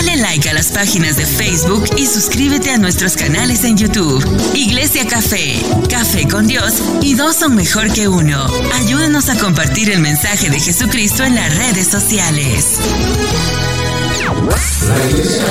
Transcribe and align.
Dale 0.00 0.16
like 0.18 0.48
a 0.48 0.54
las 0.54 0.70
páginas 0.70 1.16
de 1.16 1.26
Facebook 1.26 1.84
y 1.96 2.06
suscríbete 2.06 2.70
a 2.70 2.78
nuestros 2.78 3.16
canales 3.16 3.64
en 3.64 3.76
YouTube. 3.76 4.24
Iglesia 4.54 5.04
Café, 5.08 5.60
Café 5.90 6.28
con 6.28 6.46
Dios 6.46 6.74
y 7.02 7.14
dos 7.14 7.34
son 7.34 7.56
mejor 7.56 7.92
que 7.92 8.06
uno. 8.06 8.46
Ayúdanos 8.74 9.28
a 9.28 9.36
compartir 9.36 9.90
el 9.90 9.98
mensaje 9.98 10.50
de 10.50 10.60
Jesucristo 10.60 11.24
en 11.24 11.34
las 11.34 11.56
redes 11.56 11.88
sociales. 11.88 12.78
La 14.48 15.10
iglesia 15.10 15.44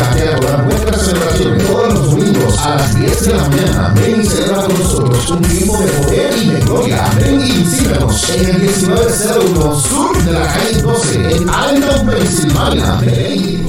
a 0.00 0.40
todas 0.40 0.64
nuestras 0.64 1.02
celebraciones 1.02 1.66
todos 1.66 1.94
los 1.94 2.10
domingos 2.10 2.58
a 2.58 2.76
las 2.76 2.94
10 2.94 3.26
de 3.26 3.34
la 3.34 3.48
mañana. 3.48 3.92
Ven 3.94 4.22
y 4.22 4.26
celebra 4.26 4.62
con 4.62 4.78
nosotros 4.78 5.30
un 5.30 5.42
tiempo 5.42 5.78
de 5.78 5.86
poder 5.86 6.38
y 6.38 6.50
de 6.50 6.60
gloria. 6.60 7.10
Ven 7.18 7.40
y 7.40 7.52
visítanos 7.52 8.30
en 8.30 8.48
el 8.48 8.58
1901 8.60 9.80
sur 9.80 10.24
de 10.24 10.32
la 10.32 10.46
calle 10.46 10.82
12 10.82 11.36
en 11.36 11.50
Allentown, 11.50 12.06
Pensilvania. 12.06 12.96
Ven 13.00 13.32
y. 13.38 13.62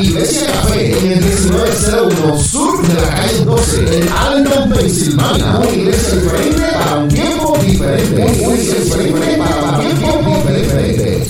Iglesia 0.00 0.46
Café 0.46 0.98
en 0.98 1.12
el 1.12 1.24
1901 1.24 2.38
sur 2.38 2.86
de 2.86 2.94
la 2.94 3.08
calle 3.08 3.44
12 3.44 3.98
en 3.98 4.08
Allentown, 4.08 4.70
Pensilvania. 4.70 5.58
Una 5.58 5.70
iglesia 5.70 6.14
diferente 6.14 6.62
para 6.72 6.96
un 6.98 7.08
tiempo 7.08 7.58
diferente. 7.64 8.22
Una 8.22 8.56
iglesia 8.56 8.80
diferente 8.80 9.36
para 9.38 9.78
un 9.78 9.98
tiempo 9.98 10.42
diferente. 10.46 11.26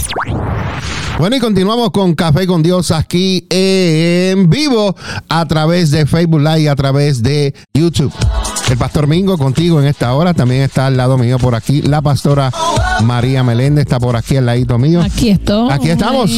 Bueno, 1.17 1.37
y 1.37 1.41
continuamos 1.41 1.91
con 1.93 2.15
Café 2.15 2.47
con 2.47 2.63
Dios 2.63 2.91
aquí 2.91 3.47
en 3.49 4.51
vivo 4.51 4.97
a 5.29 5.47
través 5.47 5.93
de 5.93 6.07
Facebook 6.07 6.41
Live 6.41 6.63
y 6.63 6.67
a 6.67 6.75
través 6.75 7.23
de 7.23 7.55
YouTube. 7.73 8.13
El 8.69 8.77
pastor 8.77 9.07
Mingo 9.07 9.39
contigo 9.39 9.81
en 9.81 9.87
esta 9.87 10.13
hora. 10.15 10.35
También 10.35 10.63
está 10.63 10.87
al 10.87 10.97
lado 10.97 11.17
mío 11.17 11.39
por 11.39 11.55
aquí. 11.55 11.83
La 11.83 12.03
pastora 12.03 12.51
María 13.03 13.45
Meléndez 13.45 13.85
está 13.85 14.01
por 14.01 14.17
aquí 14.17 14.37
al 14.37 14.47
ladito 14.47 14.77
mío. 14.79 15.03
Aquí 15.03 15.31
estoy. 15.31 15.71
Aquí 15.71 15.91
estamos. 15.91 16.31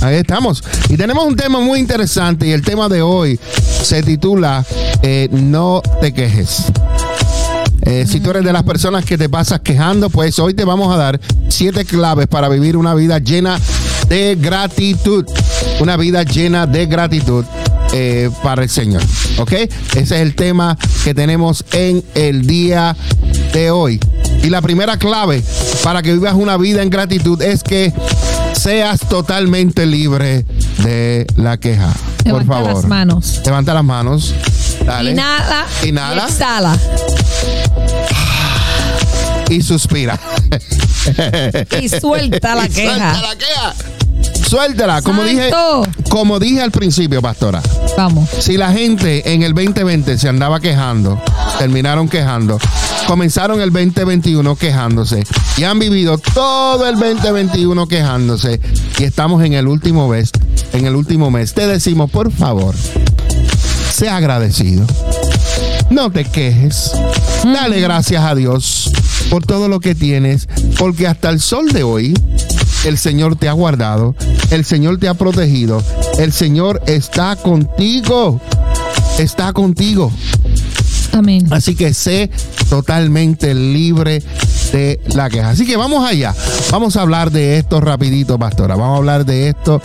Ahí 0.00 0.16
estamos. 0.16 0.64
Y 0.88 0.96
tenemos 0.96 1.26
un 1.26 1.36
tema 1.36 1.60
muy 1.60 1.78
interesante. 1.78 2.46
Y 2.46 2.52
el 2.52 2.62
tema 2.62 2.88
de 2.88 3.02
hoy 3.02 3.38
se 3.82 4.02
titula 4.02 4.64
eh, 5.02 5.28
No 5.32 5.82
te 6.00 6.14
quejes. 6.14 6.64
Eh, 7.82 8.06
si 8.08 8.20
tú 8.20 8.30
eres 8.30 8.44
de 8.44 8.52
las 8.52 8.62
personas 8.62 9.04
que 9.04 9.18
te 9.18 9.28
pasas 9.28 9.60
quejando, 9.60 10.08
pues 10.08 10.38
hoy 10.38 10.54
te 10.54 10.64
vamos 10.64 10.92
a 10.94 10.96
dar 10.96 11.20
siete 11.48 11.84
claves 11.84 12.26
para 12.26 12.48
vivir 12.48 12.78
una 12.78 12.94
vida 12.94 13.18
llena 13.18 13.60
de 14.08 14.36
gratitud. 14.36 15.24
Una 15.80 15.96
vida 15.96 16.22
llena 16.22 16.66
de 16.66 16.86
gratitud 16.86 17.44
eh, 17.92 18.30
para 18.42 18.62
el 18.62 18.70
Señor. 18.70 19.02
¿Ok? 19.38 19.52
Ese 19.52 19.70
es 20.00 20.10
el 20.12 20.34
tema 20.34 20.76
que 21.04 21.14
tenemos 21.14 21.64
en 21.72 22.04
el 22.14 22.46
día 22.46 22.96
de 23.52 23.70
hoy. 23.70 24.00
Y 24.42 24.50
la 24.50 24.60
primera 24.60 24.98
clave 24.98 25.42
para 25.82 26.02
que 26.02 26.12
vivas 26.12 26.34
una 26.34 26.56
vida 26.56 26.82
en 26.82 26.90
gratitud 26.90 27.40
es 27.40 27.62
que 27.62 27.92
seas 28.52 29.00
totalmente 29.00 29.86
libre 29.86 30.44
de 30.82 31.26
la 31.36 31.56
queja. 31.58 31.92
Por 32.18 32.26
Levanta 32.26 32.52
favor. 32.54 32.74
las 32.74 32.84
manos. 32.84 33.40
Levanta 33.44 33.74
las 33.74 33.84
manos. 33.84 34.34
Dale. 34.84 35.12
Inhala. 35.12 35.66
Inhala. 35.84 36.22
Y 36.22 36.30
exhala. 36.30 36.78
y 39.50 39.62
suspira. 39.62 40.18
Y 41.82 41.88
suelta 41.88 42.54
la 42.54 42.66
Y 42.66 42.70
queja. 42.70 43.14
Suelta 43.14 43.22
la 43.22 43.36
queja. 43.36 43.74
Suéltala, 44.46 45.02
como 45.02 45.24
dije, 45.24 45.50
como 46.10 46.38
dije 46.38 46.62
al 46.62 46.70
principio, 46.70 47.20
pastora. 47.22 47.60
Vamos. 47.96 48.28
Si 48.38 48.56
la 48.56 48.72
gente 48.72 49.32
en 49.32 49.42
el 49.42 49.54
2020 49.54 50.18
se 50.18 50.28
andaba 50.28 50.60
quejando, 50.60 51.20
terminaron 51.58 52.08
quejando, 52.08 52.58
comenzaron 53.06 53.60
el 53.60 53.72
2021 53.72 54.56
quejándose 54.56 55.24
y 55.56 55.64
han 55.64 55.78
vivido 55.78 56.18
todo 56.18 56.86
el 56.88 56.98
2021 56.98 57.88
quejándose 57.88 58.60
y 58.98 59.04
estamos 59.04 59.42
en 59.44 59.54
el 59.54 59.66
último 59.66 60.08
mes, 60.08 60.30
en 60.72 60.86
el 60.86 60.94
último 60.94 61.30
mes, 61.30 61.54
te 61.54 61.66
decimos, 61.66 62.10
por 62.10 62.30
favor, 62.30 62.74
sea 63.92 64.16
agradecido. 64.16 64.86
No 65.90 66.10
te 66.10 66.24
quejes. 66.24 66.92
Dale 67.44 67.80
gracias 67.80 68.24
a 68.24 68.34
Dios 68.34 68.90
por 69.34 69.44
todo 69.44 69.66
lo 69.66 69.80
que 69.80 69.96
tienes, 69.96 70.46
porque 70.78 71.08
hasta 71.08 71.28
el 71.28 71.40
sol 71.40 71.72
de 71.72 71.82
hoy 71.82 72.14
el 72.84 72.96
Señor 72.96 73.34
te 73.34 73.48
ha 73.48 73.52
guardado, 73.52 74.14
el 74.52 74.64
Señor 74.64 75.00
te 75.00 75.08
ha 75.08 75.14
protegido, 75.14 75.82
el 76.20 76.32
Señor 76.32 76.80
está 76.86 77.34
contigo, 77.34 78.40
está 79.18 79.52
contigo. 79.52 80.12
Amén. 81.14 81.46
Así 81.50 81.74
que 81.74 81.94
sé 81.94 82.30
totalmente 82.68 83.54
libre 83.54 84.22
de 84.72 85.00
la 85.14 85.28
queja. 85.30 85.50
Así 85.50 85.66
que 85.66 85.76
vamos 85.76 86.08
allá. 86.08 86.34
Vamos 86.70 86.96
a 86.96 87.02
hablar 87.02 87.30
de 87.30 87.58
esto 87.58 87.80
rapidito, 87.80 88.38
pastora. 88.38 88.74
Vamos 88.74 88.94
a 88.94 88.98
hablar 88.98 89.24
de 89.24 89.48
esto 89.48 89.80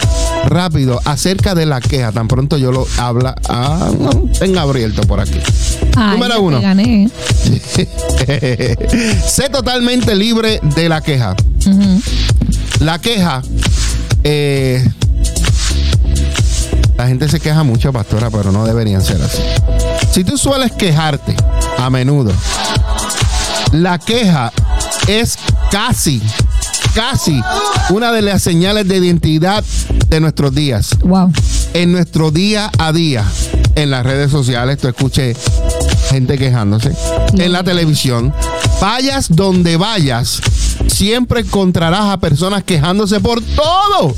rápido 0.48 1.00
acerca 1.06 1.56
de 1.56 1.66
la 1.66 1.80
queja. 1.82 2.12
Tan 2.12 2.28
pronto 2.28 2.58
yo 2.58 2.72
lo 2.72 2.88
habla. 2.98 3.36
Ah, 3.48 3.90
no, 4.00 4.10
tenga 4.40 4.62
abierto 4.64 5.02
por 5.04 5.20
aquí. 5.20 5.40
Ay, 5.96 6.14
Número 6.18 6.42
uno. 6.42 6.62
gané. 6.62 7.10
sé 9.28 9.50
totalmente 9.50 10.16
libre 10.16 10.60
de 10.76 10.90
la 10.90 11.02
queja. 11.02 11.36
La 12.80 13.00
queja. 13.00 13.42
eh, 14.24 14.86
la 16.98 17.08
gente 17.08 17.30
se 17.30 17.40
queja 17.40 17.64
mucho, 17.64 17.94
pastora, 17.94 18.30
pero 18.30 18.52
no 18.52 18.66
deberían 18.66 19.04
ser 19.04 19.22
así. 19.22 19.42
Si 20.12 20.24
tú 20.24 20.38
sueles 20.38 20.72
quejarte 20.72 21.36
a 21.78 21.90
menudo, 21.90 22.32
la 23.72 24.00
queja 24.00 24.52
es 25.08 25.38
casi, 25.72 26.22
casi 26.94 27.42
una 27.90 28.12
de 28.12 28.22
las 28.22 28.42
señales 28.42 28.88
de 28.88 28.98
identidad 28.98 29.64
de 30.08 30.20
nuestros 30.20 30.54
días. 30.54 30.98
Wow. 31.04 31.32
En 31.74 31.92
nuestro 31.92 32.32
día 32.32 32.72
a 32.80 32.92
día, 32.92 33.24
en 33.76 33.92
las 33.92 34.04
redes 34.04 34.32
sociales, 34.32 34.80
tú 34.80 34.88
escuches 34.88 35.38
gente 36.10 36.38
quejándose, 36.38 36.92
en 37.34 37.52
la 37.52 37.64
televisión, 37.64 38.34
vayas 38.82 39.28
donde 39.30 39.78
vayas, 39.78 40.42
siempre 40.88 41.42
encontrarás 41.42 42.06
a 42.06 42.20
personas 42.20 42.64
quejándose 42.64 43.20
por 43.20 43.42
todo. 43.42 44.16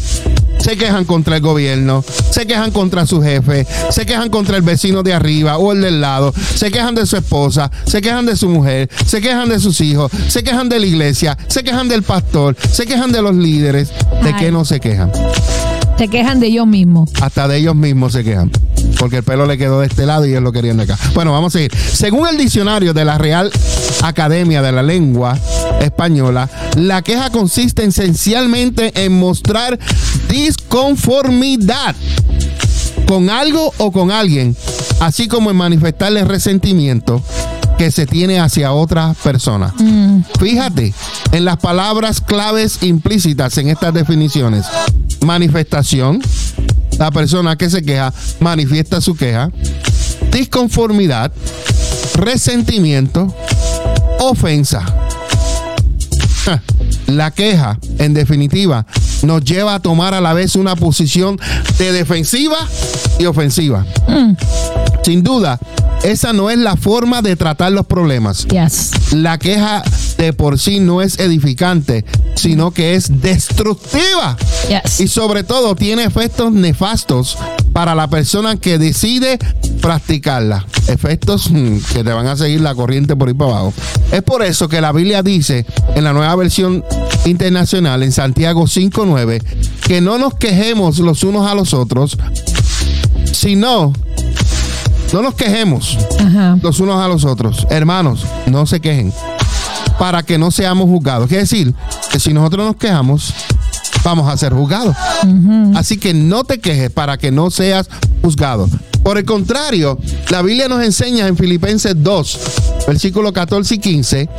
Se 0.61 0.77
quejan 0.77 1.05
contra 1.05 1.37
el 1.37 1.41
gobierno, 1.41 2.03
se 2.29 2.45
quejan 2.45 2.71
contra 2.71 3.05
su 3.07 3.21
jefe, 3.21 3.65
se 3.89 4.05
quejan 4.05 4.29
contra 4.29 4.57
el 4.57 4.61
vecino 4.61 5.01
de 5.03 5.13
arriba 5.13 5.57
o 5.57 5.71
el 5.71 5.81
del 5.81 6.01
lado, 6.01 6.33
se 6.55 6.69
quejan 6.71 6.93
de 6.95 7.05
su 7.05 7.17
esposa, 7.17 7.71
se 7.85 8.01
quejan 8.01 8.25
de 8.25 8.35
su 8.35 8.47
mujer, 8.47 8.89
se 9.05 9.21
quejan 9.21 9.49
de 9.49 9.59
sus 9.59 9.81
hijos, 9.81 10.11
se 10.27 10.43
quejan 10.43 10.69
de 10.69 10.79
la 10.79 10.85
iglesia, 10.85 11.37
se 11.47 11.63
quejan 11.63 11.89
del 11.89 12.03
pastor, 12.03 12.55
se 12.71 12.85
quejan 12.85 13.11
de 13.11 13.21
los 13.21 13.35
líderes. 13.35 13.89
¿De 14.21 14.29
Ay. 14.29 14.35
qué 14.37 14.51
no 14.51 14.63
se 14.63 14.79
quejan? 14.79 15.11
Se 15.97 16.07
quejan 16.07 16.39
de 16.39 16.47
ellos 16.47 16.67
mismos. 16.67 17.11
hasta 17.21 17.47
de 17.47 17.57
ellos 17.57 17.75
mismos 17.75 18.13
se 18.13 18.23
quejan. 18.23 18.51
Porque 19.01 19.17
el 19.17 19.23
pelo 19.23 19.47
le 19.47 19.57
quedó 19.57 19.79
de 19.79 19.87
este 19.87 20.05
lado 20.05 20.27
y 20.27 20.29
ellos 20.29 20.43
lo 20.43 20.51
querían 20.51 20.77
de 20.77 20.83
acá. 20.83 20.95
Bueno, 21.15 21.31
vamos 21.31 21.55
a 21.55 21.57
seguir. 21.57 21.75
Según 21.75 22.27
el 22.27 22.37
diccionario 22.37 22.93
de 22.93 23.03
la 23.03 23.17
Real 23.17 23.51
Academia 24.03 24.61
de 24.61 24.71
la 24.71 24.83
Lengua 24.83 25.39
Española, 25.79 26.47
la 26.75 27.01
queja 27.01 27.31
consiste 27.31 27.83
esencialmente 27.83 28.91
en 29.03 29.17
mostrar 29.17 29.79
disconformidad 30.29 31.95
con 33.07 33.31
algo 33.31 33.73
o 33.79 33.91
con 33.91 34.11
alguien, 34.11 34.55
así 34.99 35.27
como 35.27 35.49
en 35.49 35.55
manifestarle 35.55 36.23
resentimiento 36.23 37.23
que 37.79 37.89
se 37.89 38.05
tiene 38.05 38.39
hacia 38.39 38.71
otra 38.71 39.15
persona. 39.23 39.73
Fíjate 40.39 40.93
en 41.31 41.45
las 41.45 41.57
palabras 41.57 42.21
claves 42.21 42.83
implícitas 42.83 43.57
en 43.57 43.69
estas 43.69 43.95
definiciones. 43.95 44.67
Manifestación, 45.25 46.21
la 47.01 47.09
persona 47.09 47.55
que 47.55 47.67
se 47.67 47.81
queja 47.81 48.13
manifiesta 48.39 49.01
su 49.01 49.15
queja. 49.15 49.49
Disconformidad, 50.31 51.31
resentimiento, 52.13 53.35
ofensa. 54.19 54.83
Ja, 56.45 56.61
La 57.07 57.31
queja, 57.31 57.79
en 57.97 58.13
definitiva, 58.13 58.85
nos 59.23 59.43
lleva 59.43 59.73
a 59.73 59.79
tomar 59.79 60.13
a 60.13 60.21
la 60.21 60.33
vez 60.33 60.55
una 60.55 60.75
posición 60.75 61.39
de 61.79 61.91
defensiva 61.91 62.57
y 63.17 63.25
ofensiva. 63.25 63.83
Sin 65.03 65.23
duda, 65.23 65.59
esa 66.03 66.33
no 66.33 66.51
es 66.51 66.59
la 66.59 66.75
forma 66.77 67.23
de 67.23 67.35
tratar 67.35 67.71
los 67.71 67.87
problemas. 67.87 68.45
Yes. 68.45 68.91
La 69.11 69.39
queja 69.39 69.81
de 70.21 70.33
por 70.33 70.59
sí 70.59 70.79
no 70.79 71.01
es 71.01 71.17
edificante, 71.17 72.05
sino 72.35 72.69
que 72.69 72.93
es 72.93 73.21
destructiva. 73.21 74.37
Yes. 74.69 74.99
Y 74.99 75.07
sobre 75.07 75.43
todo 75.43 75.75
tiene 75.75 76.03
efectos 76.03 76.51
nefastos 76.51 77.39
para 77.73 77.95
la 77.95 78.07
persona 78.07 78.55
que 78.57 78.77
decide 78.77 79.39
practicarla. 79.81 80.67
Efectos 80.87 81.49
mm, 81.49 81.77
que 81.93 82.03
te 82.03 82.13
van 82.13 82.27
a 82.27 82.37
seguir 82.37 82.61
la 82.61 82.75
corriente 82.75 83.15
por 83.15 83.29
ahí 83.29 83.33
para 83.33 83.49
abajo. 83.51 83.73
Es 84.11 84.21
por 84.21 84.43
eso 84.43 84.69
que 84.69 84.79
la 84.79 84.91
Biblia 84.91 85.23
dice 85.23 85.65
en 85.95 86.03
la 86.03 86.13
nueva 86.13 86.35
versión 86.35 86.85
internacional, 87.25 88.03
en 88.03 88.11
Santiago 88.11 88.65
5.9, 88.65 89.41
que 89.87 90.01
no 90.01 90.19
nos 90.19 90.35
quejemos 90.35 90.99
los 90.99 91.23
unos 91.23 91.49
a 91.49 91.55
los 91.55 91.73
otros, 91.73 92.15
sino 93.31 93.91
no 95.13 95.21
nos 95.23 95.33
quejemos 95.33 95.97
Ajá. 96.19 96.59
los 96.61 96.79
unos 96.79 97.03
a 97.03 97.07
los 97.07 97.25
otros. 97.25 97.65
Hermanos, 97.71 98.23
no 98.45 98.67
se 98.67 98.79
quejen 98.79 99.11
para 99.99 100.23
que 100.23 100.37
no 100.37 100.51
seamos 100.51 100.85
juzgados. 100.89 101.27
Quiere 101.27 101.43
decir 101.43 101.73
que 102.11 102.19
si 102.19 102.33
nosotros 102.33 102.65
nos 102.65 102.75
quejamos, 102.75 103.33
vamos 104.03 104.31
a 104.31 104.37
ser 104.37 104.53
juzgados. 104.53 104.95
Así 105.75 105.97
que 105.97 106.13
no 106.13 106.43
te 106.43 106.59
quejes 106.59 106.89
para 106.89 107.17
que 107.17 107.31
no 107.31 107.51
seas 107.51 107.89
juzgado. 108.21 108.67
Por 109.03 109.17
el 109.17 109.25
contrario, 109.25 109.97
la 110.29 110.41
Biblia 110.41 110.67
nos 110.67 110.83
enseña 110.83 111.27
en 111.27 111.35
Filipenses 111.35 111.95
2, 111.97 112.39
versículos 112.87 113.31
14 113.31 113.75
y 113.75 113.79
15, 113.79 114.29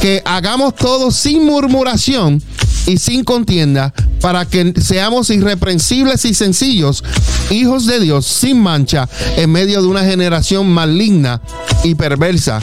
que 0.00 0.22
hagamos 0.24 0.76
todo 0.76 1.10
sin 1.10 1.44
murmuración 1.44 2.40
y 2.86 2.98
sin 2.98 3.24
contienda, 3.24 3.92
para 4.20 4.46
que 4.46 4.74
seamos 4.80 5.30
irreprensibles 5.30 6.24
y 6.24 6.34
sencillos, 6.34 7.02
hijos 7.50 7.86
de 7.86 7.98
Dios 7.98 8.26
sin 8.26 8.60
mancha, 8.60 9.08
en 9.36 9.50
medio 9.50 9.82
de 9.82 9.88
una 9.88 10.04
generación 10.04 10.68
maligna 10.68 11.40
y 11.82 11.96
perversa, 11.96 12.60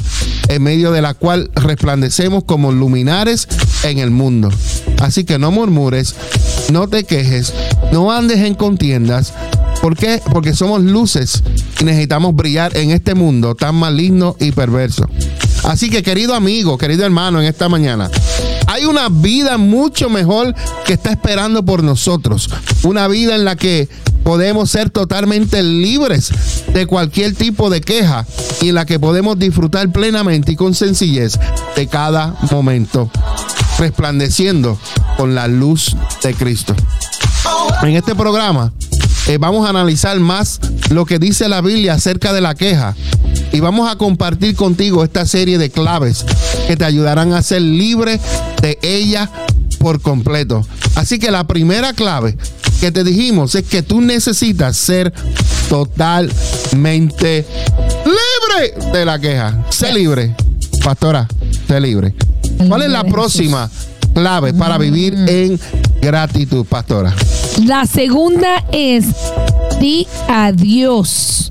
en 0.50 0.64
medio 0.64 0.92
de 0.92 1.02
la 1.02 1.14
cual 1.14 1.50
resplandecemos 1.56 2.44
como 2.44 2.72
luminares 2.72 3.48
en 3.84 4.00
el 4.00 4.12
mundo. 4.12 4.50
Así 5.00 5.24
que 5.24 5.40
no 5.40 5.52
murmures, 5.52 6.16
no 6.72 6.88
te 6.88 7.04
quejes, 7.04 7.54
no 7.92 8.12
andes 8.12 8.40
en 8.40 8.56
contiendas. 8.56 9.34
¿Por 9.82 9.98
qué? 9.98 10.22
Porque 10.32 10.54
somos 10.54 10.82
luces 10.82 11.44
y 11.80 11.84
necesitamos 11.84 12.36
brillar 12.36 12.76
en 12.78 12.92
este 12.92 13.16
mundo 13.16 13.56
tan 13.56 13.76
maligno 13.76 14.36
y 14.40 14.52
perverso. 14.52 15.10
Así 15.64 15.90
que 15.90 16.04
querido 16.04 16.36
amigo, 16.36 16.78
querido 16.78 17.06
hermano, 17.06 17.42
en 17.42 17.48
esta 17.48 17.70
mañana, 17.70 18.10
hay 18.74 18.86
una 18.86 19.08
vida 19.08 19.60
mucho 19.60 20.10
mejor 20.10 20.56
que 20.84 20.94
está 20.94 21.12
esperando 21.12 21.64
por 21.64 21.84
nosotros. 21.84 22.50
Una 22.82 23.08
vida 23.08 23.36
en 23.36 23.46
la 23.46 23.56
que 23.56 23.88
podemos 24.24 24.72
ser 24.72 24.90
totalmente 24.90 25.62
libres 25.62 26.32
de 26.74 26.88
cualquier 26.88 27.36
tipo 27.36 27.70
de 27.70 27.82
queja 27.82 28.26
y 28.62 28.70
en 28.70 28.76
la 28.76 28.88
que 28.88 29.00
podemos 29.00 29.38
disfrutar 29.38 29.92
plenamente 29.92 30.54
y 30.54 30.56
con 30.56 30.74
sencillez 30.74 31.40
de 31.76 31.86
cada 31.86 32.36
momento, 32.50 33.12
resplandeciendo 33.78 34.80
con 35.18 35.36
la 35.36 35.48
luz 35.48 35.96
de 36.24 36.34
Cristo. 36.34 36.76
En 37.84 37.96
este 37.96 38.16
programa 38.16 38.74
eh, 39.28 39.38
vamos 39.40 39.66
a 39.66 39.70
analizar 39.70 40.20
más 40.20 40.60
lo 40.90 41.06
que 41.06 41.20
dice 41.20 41.48
la 41.48 41.62
Biblia 41.62 41.94
acerca 41.94 42.34
de 42.34 42.42
la 42.42 42.56
queja 42.56 42.96
y 43.52 43.60
vamos 43.60 43.90
a 43.90 43.98
compartir 43.98 44.56
contigo 44.56 45.04
esta 45.04 45.26
serie 45.26 45.58
de 45.58 45.70
claves 45.70 46.26
que 46.68 46.76
te 46.76 46.86
ayudarán 46.86 47.34
a 47.34 47.42
ser 47.42 47.62
libre 47.62 48.20
de 48.62 48.78
ella 48.82 49.30
por 49.80 50.02
completo. 50.02 50.66
Así 50.96 51.20
que 51.20 51.32
la 51.32 51.46
primera 51.46 51.94
clave 51.94 52.38
que 52.80 52.92
te 52.92 53.04
dijimos 53.04 53.56
es 53.56 53.64
que 53.64 53.82
tú 53.82 54.02
necesitas 54.02 54.76
ser 54.76 55.14
totalmente 55.70 57.46
libre 58.06 58.92
de 58.92 59.06
la 59.06 59.20
queja. 59.20 59.66
Sé 59.70 59.94
libre. 59.94 60.36
Pastora, 60.84 61.28
sé 61.68 61.80
libre. 61.80 62.14
¿Cuál 62.68 62.82
es 62.82 62.90
la 62.90 63.04
próxima 63.04 63.70
clave 64.14 64.54
para 64.54 64.78
vivir 64.78 65.14
en 65.28 65.60
gratitud, 66.02 66.66
pastora? 66.66 67.14
La 67.62 67.86
segunda 67.86 68.64
es 68.72 69.06
di 69.80 70.08
adiós 70.28 71.50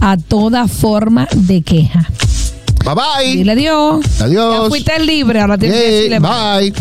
a 0.00 0.16
toda 0.16 0.66
forma 0.66 1.28
de 1.34 1.62
queja. 1.62 2.08
Bye 2.84 2.94
bye. 2.94 3.36
Dile 3.36 3.52
adiós. 3.52 4.20
Adiós. 4.20 4.62
Ya 4.62 4.68
fuiste 4.68 4.98
libre, 5.00 5.40
ahora 5.40 5.58
tienes 5.58 5.78
que 5.78 5.90
decirle 5.90 6.18
bye. 6.20 6.70
bye. 6.70 6.74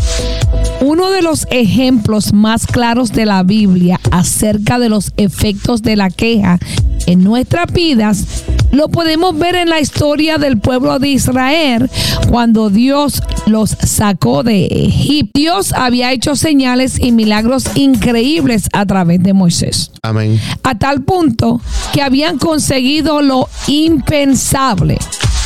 Uno 0.79 1.11
de 1.11 1.21
los 1.21 1.45
ejemplos 1.51 2.33
más 2.33 2.65
claros 2.65 3.11
de 3.11 3.25
la 3.25 3.43
Biblia 3.43 3.99
acerca 4.11 4.79
de 4.79 4.89
los 4.89 5.11
efectos 5.17 5.81
de 5.81 5.95
la 5.95 6.09
queja 6.09 6.59
en 7.05 7.23
nuestras 7.23 7.71
vidas 7.73 8.23
lo 8.71 8.89
podemos 8.89 9.37
ver 9.37 9.55
en 9.55 9.69
la 9.69 9.79
historia 9.79 10.37
del 10.37 10.59
pueblo 10.59 10.99
de 10.99 11.09
Israel 11.09 11.89
cuando 12.29 12.69
Dios 12.69 13.21
los 13.45 13.69
sacó 13.71 14.43
de 14.43 14.65
Egipto. 14.65 15.31
Dios 15.33 15.73
había 15.73 16.11
hecho 16.11 16.35
señales 16.35 16.99
y 16.99 17.11
milagros 17.11 17.65
increíbles 17.75 18.69
a 18.73 18.85
través 18.85 19.23
de 19.23 19.33
Moisés 19.33 19.91
Amén. 20.01 20.39
a 20.63 20.77
tal 20.77 21.03
punto 21.03 21.61
que 21.93 22.01
habían 22.01 22.37
conseguido 22.37 23.21
lo 23.21 23.47
impensable, 23.67 24.97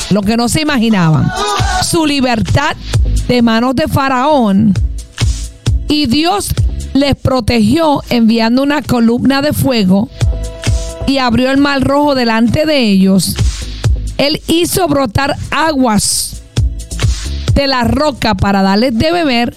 lo 0.10 0.22
que 0.22 0.38
no 0.38 0.50
se 0.50 0.62
imaginaban, 0.62 1.28
su 1.84 2.06
libertad 2.06 2.76
de 3.28 3.42
manos 3.42 3.76
de 3.76 3.88
Faraón. 3.88 4.74
Y 5.88 6.06
Dios 6.06 6.50
les 6.94 7.16
protegió 7.16 8.02
enviando 8.10 8.64
una 8.64 8.82
columna 8.82 9.42
de 9.42 9.54
fuego 9.54 10.10
y 11.08 11.18
abrió 11.18 11.52
el 11.52 11.58
mar 11.58 11.82
rojo 11.82 12.16
delante 12.16 12.66
de 12.66 12.80
ellos. 12.80 13.36
Él 14.18 14.42
hizo 14.48 14.88
brotar 14.88 15.36
aguas 15.50 16.42
de 17.54 17.68
la 17.68 17.84
roca 17.84 18.36
para 18.36 18.62
darles 18.62 18.98
de 18.98 19.12
beber 19.12 19.56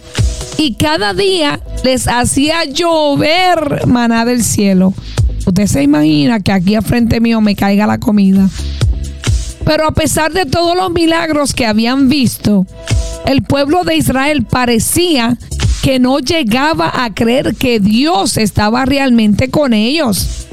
y 0.56 0.74
cada 0.74 1.14
día 1.14 1.60
les 1.82 2.08
hacía 2.08 2.64
llover 2.64 3.86
maná 3.86 4.24
del 4.24 4.42
cielo. 4.42 4.94
Usted 5.46 5.66
se 5.66 5.82
imagina 5.82 6.40
que 6.40 6.52
aquí 6.52 6.74
al 6.74 6.82
frente 6.82 7.20
mío 7.20 7.40
me 7.40 7.54
caiga 7.54 7.86
la 7.86 7.98
comida. 7.98 8.48
Pero 9.64 9.86
a 9.86 9.92
pesar 9.92 10.32
de 10.32 10.46
todos 10.46 10.76
los 10.76 10.90
milagros 10.90 11.54
que 11.54 11.66
habían 11.66 12.08
visto, 12.08 12.66
el 13.26 13.42
pueblo 13.42 13.84
de 13.84 13.96
Israel 13.96 14.44
parecía 14.44 15.36
que 15.82 15.98
no 15.98 16.18
llegaba 16.18 17.04
a 17.04 17.12
creer 17.12 17.54
que 17.56 17.80
Dios 17.80 18.36
estaba 18.36 18.84
realmente 18.84 19.50
con 19.50 19.72
ellos. 19.72 20.46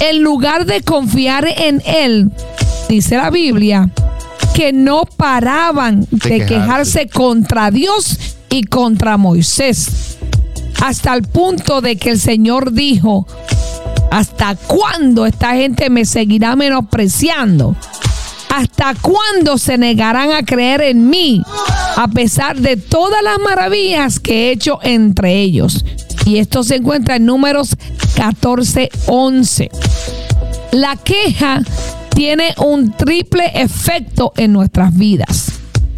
En 0.00 0.22
lugar 0.22 0.66
de 0.66 0.82
confiar 0.82 1.46
en 1.46 1.82
Él, 1.86 2.30
dice 2.88 3.16
la 3.16 3.30
Biblia, 3.30 3.90
que 4.54 4.72
no 4.72 5.04
paraban 5.04 6.06
de, 6.10 6.18
quejarse. 6.18 6.46
quejarse 6.46 7.08
contra 7.08 7.70
Dios 7.70 8.18
y 8.50 8.64
contra 8.64 9.16
Moisés. 9.16 10.18
Hasta 10.82 11.14
el 11.14 11.22
punto 11.22 11.80
de 11.80 11.96
que 11.96 12.10
el 12.10 12.20
Señor 12.20 12.72
dijo, 12.72 13.26
¿hasta 14.10 14.54
cuándo 14.54 15.26
esta 15.26 15.54
gente 15.54 15.90
me 15.90 16.04
seguirá 16.04 16.56
menospreciando? 16.56 17.76
¿Hasta 18.54 18.94
cuándo 18.94 19.58
se 19.58 19.78
negarán 19.78 20.30
a 20.30 20.44
creer 20.44 20.82
en 20.82 21.08
mí 21.10 21.42
a 21.96 22.06
pesar 22.06 22.60
de 22.60 22.76
todas 22.76 23.22
las 23.24 23.38
maravillas 23.40 24.20
que 24.20 24.48
he 24.48 24.52
hecho 24.52 24.78
entre 24.82 25.40
ellos? 25.40 25.84
Y 26.24 26.38
esto 26.38 26.62
se 26.62 26.76
encuentra 26.76 27.16
en 27.16 27.26
números 27.26 27.76
14, 28.16 28.88
11. 29.06 29.70
La 30.72 30.96
queja 30.96 31.62
tiene 32.14 32.54
un 32.58 32.92
triple 32.92 33.50
efecto 33.54 34.32
en 34.36 34.52
nuestras 34.52 34.96
vidas. 34.96 35.52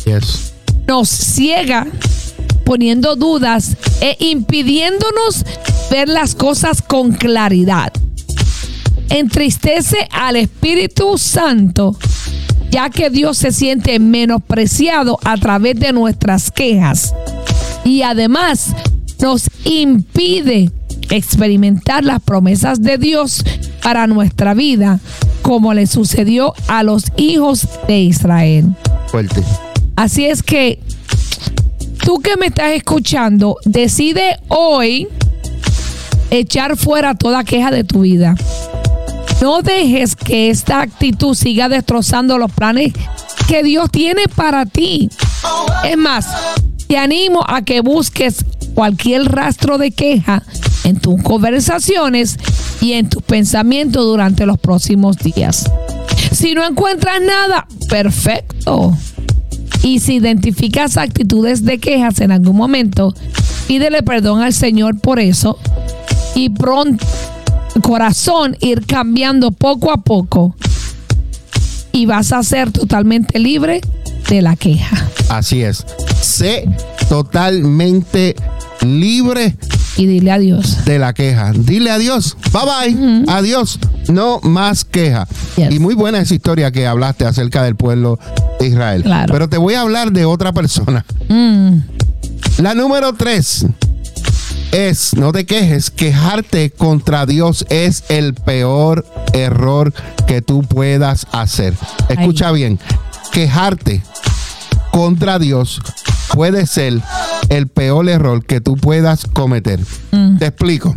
Yes. 0.04 0.52
Nos 0.86 1.08
ciega 1.08 1.86
poniendo 2.64 3.16
dudas 3.16 3.76
e 4.00 4.16
impidiéndonos 4.18 5.44
ver 5.90 6.08
las 6.08 6.34
cosas 6.34 6.82
con 6.82 7.12
claridad. 7.12 7.92
Entristece 9.08 10.08
al 10.10 10.36
Espíritu 10.36 11.16
Santo, 11.16 11.96
ya 12.70 12.90
que 12.90 13.08
Dios 13.08 13.38
se 13.38 13.52
siente 13.52 13.98
menospreciado 13.98 15.18
a 15.24 15.36
través 15.36 15.78
de 15.78 15.92
nuestras 15.92 16.50
quejas. 16.50 17.14
Y 17.84 18.02
además 18.02 18.70
nos 19.20 19.48
impide 19.64 20.70
experimentar 21.10 22.04
las 22.04 22.20
promesas 22.20 22.82
de 22.82 22.98
Dios 22.98 23.44
para 23.82 24.06
nuestra 24.06 24.54
vida, 24.54 25.00
como 25.42 25.74
le 25.74 25.86
sucedió 25.86 26.54
a 26.68 26.82
los 26.82 27.04
hijos 27.16 27.68
de 27.86 28.00
Israel. 28.00 28.74
Fuerte. 29.08 29.42
Así 29.94 30.26
es 30.26 30.42
que 30.42 30.80
tú 32.04 32.20
que 32.20 32.36
me 32.36 32.46
estás 32.46 32.72
escuchando, 32.72 33.56
decide 33.64 34.38
hoy 34.48 35.08
echar 36.30 36.76
fuera 36.76 37.14
toda 37.14 37.44
queja 37.44 37.70
de 37.70 37.84
tu 37.84 38.00
vida. 38.00 38.34
No 39.40 39.62
dejes 39.62 40.16
que 40.16 40.50
esta 40.50 40.80
actitud 40.80 41.34
siga 41.34 41.68
destrozando 41.68 42.38
los 42.38 42.50
planes 42.50 42.92
que 43.46 43.62
Dios 43.62 43.90
tiene 43.90 44.24
para 44.34 44.66
ti. 44.66 45.10
Es 45.84 45.96
más, 45.96 46.26
te 46.88 46.96
animo 46.98 47.44
a 47.46 47.62
que 47.62 47.80
busques 47.80 48.44
cualquier 48.74 49.24
rastro 49.24 49.78
de 49.78 49.90
queja 49.90 50.42
en 50.86 51.00
tus 51.00 51.20
conversaciones 51.22 52.36
y 52.80 52.92
en 52.92 53.08
tus 53.08 53.22
pensamientos 53.22 54.04
durante 54.04 54.46
los 54.46 54.58
próximos 54.58 55.16
días. 55.18 55.68
Si 56.32 56.54
no 56.54 56.64
encuentras 56.64 57.20
nada, 57.20 57.66
perfecto. 57.88 58.96
Y 59.82 59.98
si 59.98 60.14
identificas 60.14 60.96
actitudes 60.96 61.64
de 61.64 61.78
quejas 61.78 62.20
en 62.20 62.30
algún 62.30 62.56
momento, 62.56 63.14
pídele 63.66 64.02
perdón 64.02 64.42
al 64.42 64.52
Señor 64.52 65.00
por 65.00 65.18
eso 65.18 65.58
y 66.34 66.50
pronto 66.50 67.04
corazón 67.82 68.56
ir 68.60 68.86
cambiando 68.86 69.50
poco 69.50 69.90
a 69.92 69.98
poco 69.98 70.54
y 71.92 72.06
vas 72.06 72.32
a 72.32 72.42
ser 72.42 72.70
totalmente 72.70 73.38
libre 73.38 73.80
de 74.28 74.42
la 74.42 74.54
queja. 74.54 75.08
Así 75.28 75.62
es. 75.62 75.84
Sé 76.20 76.68
totalmente 77.08 78.36
libre 78.82 79.56
Y 79.96 80.06
dile 80.06 80.30
adiós. 80.30 80.84
de 80.84 80.98
la 80.98 81.12
queja. 81.14 81.52
Dile 81.54 81.90
adiós. 81.90 82.36
Bye 82.52 82.94
bye. 82.94 83.24
Adiós. 83.28 83.78
No 84.08 84.40
más 84.42 84.84
queja. 84.84 85.26
Yes. 85.56 85.72
Y 85.72 85.78
muy 85.78 85.94
buena 85.94 86.18
esa 86.20 86.34
historia 86.34 86.70
que 86.70 86.86
hablaste 86.86 87.24
acerca 87.24 87.62
del 87.62 87.76
pueblo 87.76 88.18
de 88.60 88.68
Israel. 88.68 89.02
Claro. 89.02 89.32
Pero 89.32 89.48
te 89.48 89.56
voy 89.56 89.74
a 89.74 89.80
hablar 89.80 90.12
de 90.12 90.24
otra 90.26 90.52
persona. 90.52 91.04
Mm, 91.28 91.78
La 92.58 92.74
número 92.74 93.12
tres 93.14 93.66
es, 94.72 95.14
no 95.14 95.32
te 95.32 95.46
quejes, 95.46 95.90
quejarte 95.90 96.70
contra 96.70 97.24
Dios 97.24 97.64
es 97.70 98.04
el 98.08 98.34
peor 98.34 99.06
error 99.32 99.92
que 100.26 100.42
tú 100.42 100.62
puedas 100.62 101.26
hacer. 101.32 101.74
Escucha 102.08 102.52
bien, 102.52 102.78
quejarte 103.32 104.02
contra 104.90 105.38
Dios 105.38 105.80
puede 106.32 106.66
ser 106.66 107.00
el 107.48 107.68
peor 107.68 108.08
error 108.08 108.44
que 108.44 108.60
tú 108.60 108.76
puedas 108.76 109.26
cometer. 109.32 109.80
Mm. 110.12 110.38
Te 110.38 110.46
explico. 110.46 110.96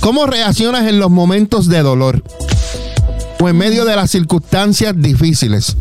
¿Cómo 0.00 0.26
reaccionas 0.26 0.88
en 0.88 0.98
los 0.98 1.10
momentos 1.10 1.68
de 1.68 1.80
dolor 1.82 2.22
o 3.40 3.48
en 3.48 3.56
medio 3.56 3.84
de 3.84 3.94
las 3.96 4.10
circunstancias 4.10 4.94
difíciles? 4.96 5.76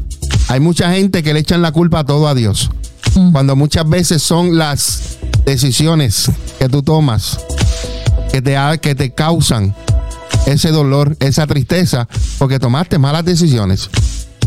Hay 0.47 0.59
mucha 0.59 0.91
gente 0.93 1.23
que 1.23 1.33
le 1.33 1.39
echan 1.39 1.61
la 1.61 1.71
culpa 1.71 1.99
a 1.99 2.05
todo 2.05 2.27
a 2.27 2.35
Dios, 2.35 2.69
Mm. 3.15 3.31
cuando 3.33 3.55
muchas 3.55 3.89
veces 3.89 4.21
son 4.23 4.57
las 4.57 5.17
decisiones 5.45 6.31
que 6.59 6.69
tú 6.69 6.81
tomas 6.81 7.37
que 8.31 8.41
te, 8.41 8.55
que 8.81 8.95
te 8.95 9.11
causan 9.11 9.75
ese 10.45 10.71
dolor, 10.71 11.17
esa 11.19 11.45
tristeza, 11.45 12.07
porque 12.37 12.59
tomaste 12.59 12.97
malas 12.97 13.25
decisiones. 13.25 13.89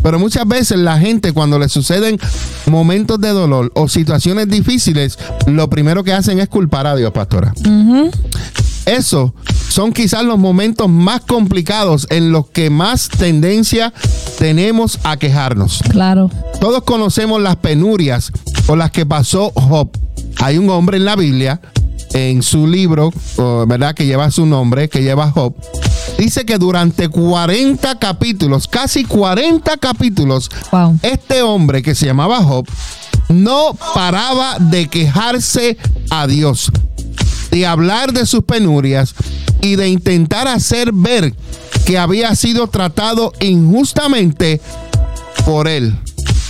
Pero 0.04 0.18
muchas 0.18 0.46
veces 0.46 0.78
la 0.78 0.98
gente 0.98 1.32
cuando 1.32 1.58
le 1.58 1.70
suceden 1.70 2.20
momentos 2.66 3.18
de 3.20 3.30
dolor 3.30 3.72
o 3.74 3.88
situaciones 3.88 4.48
difíciles, 4.48 5.18
lo 5.46 5.70
primero 5.70 6.04
que 6.04 6.12
hacen 6.12 6.40
es 6.40 6.48
culpar 6.48 6.86
a 6.86 6.94
Dios, 6.94 7.10
pastora. 7.10 7.54
Eso 8.84 9.34
son 9.70 9.94
quizás 9.94 10.22
los 10.22 10.38
momentos 10.38 10.90
más 10.90 11.22
complicados 11.22 12.06
en 12.10 12.32
los 12.32 12.48
que 12.48 12.68
más 12.68 13.08
tendencia 13.08 13.94
tenemos 14.38 15.00
a 15.04 15.16
quejarnos. 15.16 15.80
Claro. 15.88 16.30
Todos 16.60 16.82
conocemos 16.84 17.40
las 17.40 17.56
penurias 17.56 18.30
por 18.66 18.76
las 18.76 18.90
que 18.90 19.06
pasó 19.06 19.52
Job. 19.56 19.88
Hay 20.42 20.58
un 20.58 20.68
hombre 20.68 20.98
en 20.98 21.06
la 21.06 21.16
Biblia, 21.16 21.62
en 22.12 22.42
su 22.42 22.66
libro, 22.66 23.10
¿verdad? 23.66 23.94
Que 23.94 24.04
lleva 24.04 24.30
su 24.30 24.44
nombre, 24.44 24.90
que 24.90 25.02
lleva 25.02 25.30
Job. 25.30 25.54
Dice 26.18 26.44
que 26.44 26.58
durante 26.58 27.08
40 27.08 27.98
capítulos, 27.98 28.68
casi 28.68 29.04
40 29.04 29.76
capítulos, 29.78 30.50
Wow. 30.70 30.98
este 31.02 31.42
hombre 31.42 31.82
que 31.82 31.94
se 31.94 32.06
llamaba 32.06 32.42
Job 32.42 32.66
no 33.28 33.74
paraba 33.94 34.58
de 34.58 34.88
quejarse 34.88 35.76
a 36.10 36.26
Dios, 36.26 36.70
de 37.50 37.66
hablar 37.66 38.12
de 38.12 38.26
sus 38.26 38.44
penurias 38.44 39.14
y 39.60 39.76
de 39.76 39.88
intentar 39.88 40.46
hacer 40.46 40.92
ver 40.92 41.34
que 41.86 41.98
había 41.98 42.34
sido 42.36 42.66
tratado 42.68 43.32
injustamente 43.40 44.60
por 45.44 45.68
él, 45.68 45.98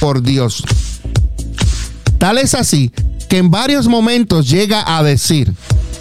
por 0.01 0.23
Dios. 0.23 0.63
Tal 2.19 2.39
es 2.39 2.55
así 2.55 2.93
que 3.29 3.39
en 3.39 3.51
varios 3.51 3.87
momentos 3.89 4.49
llega 4.49 4.85
a 4.97 5.03
decir, 5.03 5.53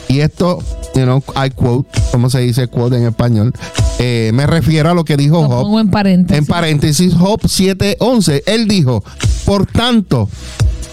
y 0.07 0.19
esto, 0.19 0.59
you 0.95 1.03
know, 1.03 1.23
I 1.35 1.49
quote, 1.51 1.89
¿cómo 2.11 2.29
se 2.29 2.39
dice 2.39 2.67
quote 2.67 2.97
en 2.97 3.05
español? 3.07 3.53
Eh, 3.99 4.31
me 4.33 4.45
refiero 4.47 4.89
a 4.89 4.93
lo 4.93 5.05
que 5.05 5.17
dijo 5.17 5.41
Lo 5.43 5.47
Job. 5.49 5.61
pongo 5.63 5.79
en 5.79 5.89
paréntesis. 5.89 6.37
En 6.37 6.45
paréntesis, 6.45 7.13
Job 7.15 7.41
7:11, 7.41 8.43
él 8.45 8.67
dijo, 8.67 9.03
por 9.45 9.65
tanto, 9.65 10.29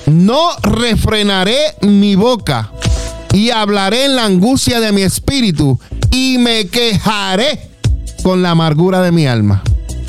no 0.07 0.51
refrenaré 0.63 1.57
mi 1.83 2.15
boca 2.17 2.71
y 3.33 3.51
hablaré 3.51 4.07
en 4.07 4.17
la 4.17 4.25
angustia 4.25 4.81
de 4.81 4.93
mi 4.93 5.03
espíritu 5.03 5.79
y 6.11 6.39
me 6.39 6.67
quejaré 6.67 7.71
con 8.23 8.43
la 8.43 8.51
amargura 8.51 9.01
de 9.03 9.13
mi 9.13 9.27
alma. 9.27 9.63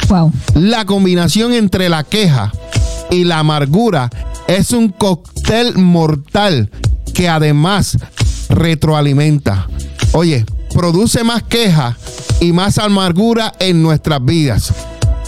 Wow. 0.10 0.32
La 0.56 0.86
combinación 0.86 1.54
entre 1.54 1.88
la 1.88 2.04
queja 2.04 2.52
y 3.10 3.24
la 3.24 3.40
amargura 3.40 4.10
es 4.48 4.72
un 4.72 4.90
cóctel 4.90 5.78
mortal 5.78 6.70
que 7.14 7.30
además 7.30 7.98
retroalimenta. 8.52 9.68
Oye, 10.12 10.46
produce 10.74 11.24
más 11.24 11.44
queja 11.44 11.98
y 12.40 12.52
más 12.54 12.78
amargura 12.78 13.54
en 13.60 13.82
nuestras 13.82 14.24
vidas. 14.24 14.74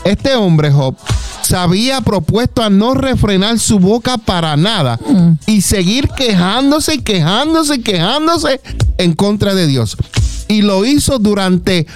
Este 0.04 0.36
hombre, 0.36 0.72
Job, 0.72 0.96
se 1.42 1.56
había 1.56 2.02
propuesto 2.02 2.62
a 2.62 2.70
no 2.70 2.94
refrenar 2.94 3.60
su 3.60 3.80
boca 3.80 4.18
para 4.18 4.56
nada 4.56 5.00
y 5.46 5.62
seguir 5.62 6.10
quejándose, 6.10 7.04
quejándose, 7.04 7.82
quejándose 7.82 8.62
en 8.98 9.14
contra 9.14 9.54
de 9.54 9.68
Dios. 9.68 9.98
Y 10.48 10.62
lo 10.62 10.86
hizo 10.86 11.20
durante 11.20 11.88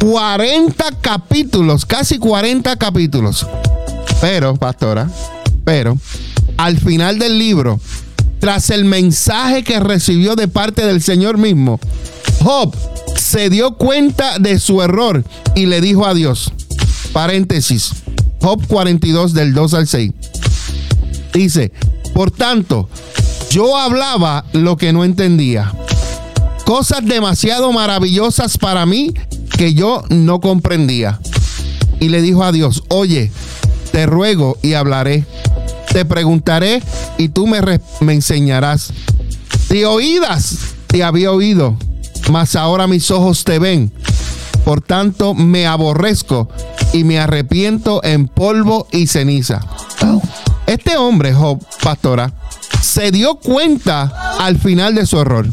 40 0.00 0.84
capítulos, 1.00 1.86
casi 1.86 2.18
40 2.18 2.76
capítulos. 2.76 3.46
Pero, 4.20 4.56
pastora, 4.56 5.10
pero 5.64 5.96
al 6.56 6.78
final 6.78 7.18
del 7.18 7.38
libro, 7.38 7.80
tras 8.40 8.70
el 8.70 8.84
mensaje 8.84 9.62
que 9.62 9.78
recibió 9.78 10.34
de 10.34 10.48
parte 10.48 10.84
del 10.84 11.02
Señor 11.02 11.38
mismo, 11.38 11.78
Job 12.42 12.74
se 13.16 13.50
dio 13.50 13.72
cuenta 13.76 14.38
de 14.38 14.58
su 14.58 14.82
error 14.82 15.24
y 15.54 15.66
le 15.66 15.80
dijo 15.80 16.06
a 16.06 16.14
Dios, 16.14 16.52
paréntesis, 17.12 17.92
Job 18.40 18.66
42 18.66 19.34
del 19.34 19.52
2 19.52 19.74
al 19.74 19.86
6, 19.86 20.12
dice, 21.32 21.70
por 22.14 22.30
tanto, 22.30 22.88
yo 23.50 23.76
hablaba 23.76 24.44
lo 24.52 24.76
que 24.76 24.92
no 24.92 25.04
entendía, 25.04 25.72
cosas 26.64 27.04
demasiado 27.04 27.72
maravillosas 27.72 28.56
para 28.56 28.86
mí 28.86 29.12
que 29.58 29.74
yo 29.74 30.02
no 30.08 30.40
comprendía. 30.40 31.20
Y 31.98 32.08
le 32.08 32.22
dijo 32.22 32.44
a 32.44 32.52
Dios, 32.52 32.82
oye, 32.88 33.30
te 33.92 34.06
ruego 34.06 34.56
y 34.62 34.72
hablaré. 34.72 35.26
Te 35.92 36.04
preguntaré 36.04 36.82
y 37.18 37.28
tú 37.28 37.46
me, 37.46 37.60
enseñarás. 38.12 38.92
De 39.68 39.86
oídas 39.86 40.58
te 40.86 41.02
había 41.02 41.32
oído, 41.32 41.76
mas 42.30 42.56
ahora 42.56 42.86
mis 42.86 43.10
ojos 43.10 43.44
te 43.44 43.58
ven. 43.58 43.92
Por 44.64 44.80
tanto, 44.80 45.34
me 45.34 45.66
aborrezco 45.66 46.48
y 46.92 47.04
me 47.04 47.18
arrepiento 47.18 48.02
en 48.04 48.28
polvo 48.28 48.86
y 48.92 49.06
ceniza. 49.06 49.60
Este 50.66 50.96
hombre, 50.96 51.32
Job, 51.32 51.60
pastora, 51.82 52.32
se 52.80 53.10
dio 53.10 53.36
cuenta 53.36 54.36
al 54.38 54.58
final 54.58 54.94
de 54.94 55.06
su 55.06 55.18
error. 55.18 55.48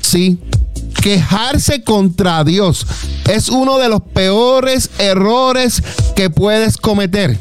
Sí, 0.00 0.38
quejarse 1.02 1.82
contra 1.82 2.42
Dios 2.44 2.86
es 3.30 3.48
uno 3.48 3.78
de 3.78 3.88
los 3.88 4.02
peores 4.02 4.90
errores 4.98 5.82
que 6.14 6.30
puedes 6.30 6.76
cometer. 6.76 7.38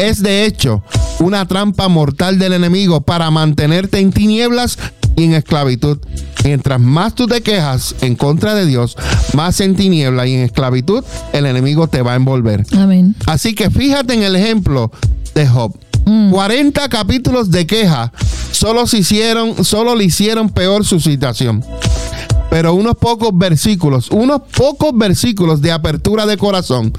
Es 0.00 0.22
de 0.22 0.46
hecho 0.46 0.82
una 1.18 1.46
trampa 1.46 1.88
mortal 1.88 2.38
del 2.38 2.54
enemigo 2.54 3.02
para 3.02 3.30
mantenerte 3.30 3.98
en 3.98 4.12
tinieblas 4.12 4.78
y 5.14 5.24
en 5.24 5.34
esclavitud. 5.34 5.98
Mientras 6.42 6.80
más 6.80 7.14
tú 7.14 7.26
te 7.26 7.42
quejas 7.42 7.94
en 8.00 8.16
contra 8.16 8.54
de 8.54 8.64
Dios, 8.64 8.96
más 9.34 9.60
en 9.60 9.76
tiniebla 9.76 10.26
y 10.26 10.32
en 10.32 10.40
esclavitud, 10.40 11.04
el 11.34 11.44
enemigo 11.44 11.86
te 11.86 12.00
va 12.00 12.14
a 12.14 12.16
envolver. 12.16 12.64
Amén. 12.72 13.14
Así 13.26 13.54
que 13.54 13.68
fíjate 13.68 14.14
en 14.14 14.22
el 14.22 14.36
ejemplo 14.36 14.90
de 15.34 15.46
Job. 15.46 15.76
40 16.30 16.88
capítulos 16.88 17.50
de 17.50 17.66
queja 17.66 18.10
solo, 18.52 18.86
se 18.86 18.98
hicieron, 18.98 19.66
solo 19.66 19.94
le 19.94 20.04
hicieron 20.04 20.48
peor 20.48 20.86
su 20.86 20.98
situación. 20.98 21.62
Pero 22.48 22.72
unos 22.72 22.96
pocos 22.96 23.36
versículos, 23.36 24.10
unos 24.10 24.40
pocos 24.56 24.96
versículos 24.96 25.60
de 25.60 25.72
apertura 25.72 26.24
de 26.24 26.38
corazón 26.38 26.90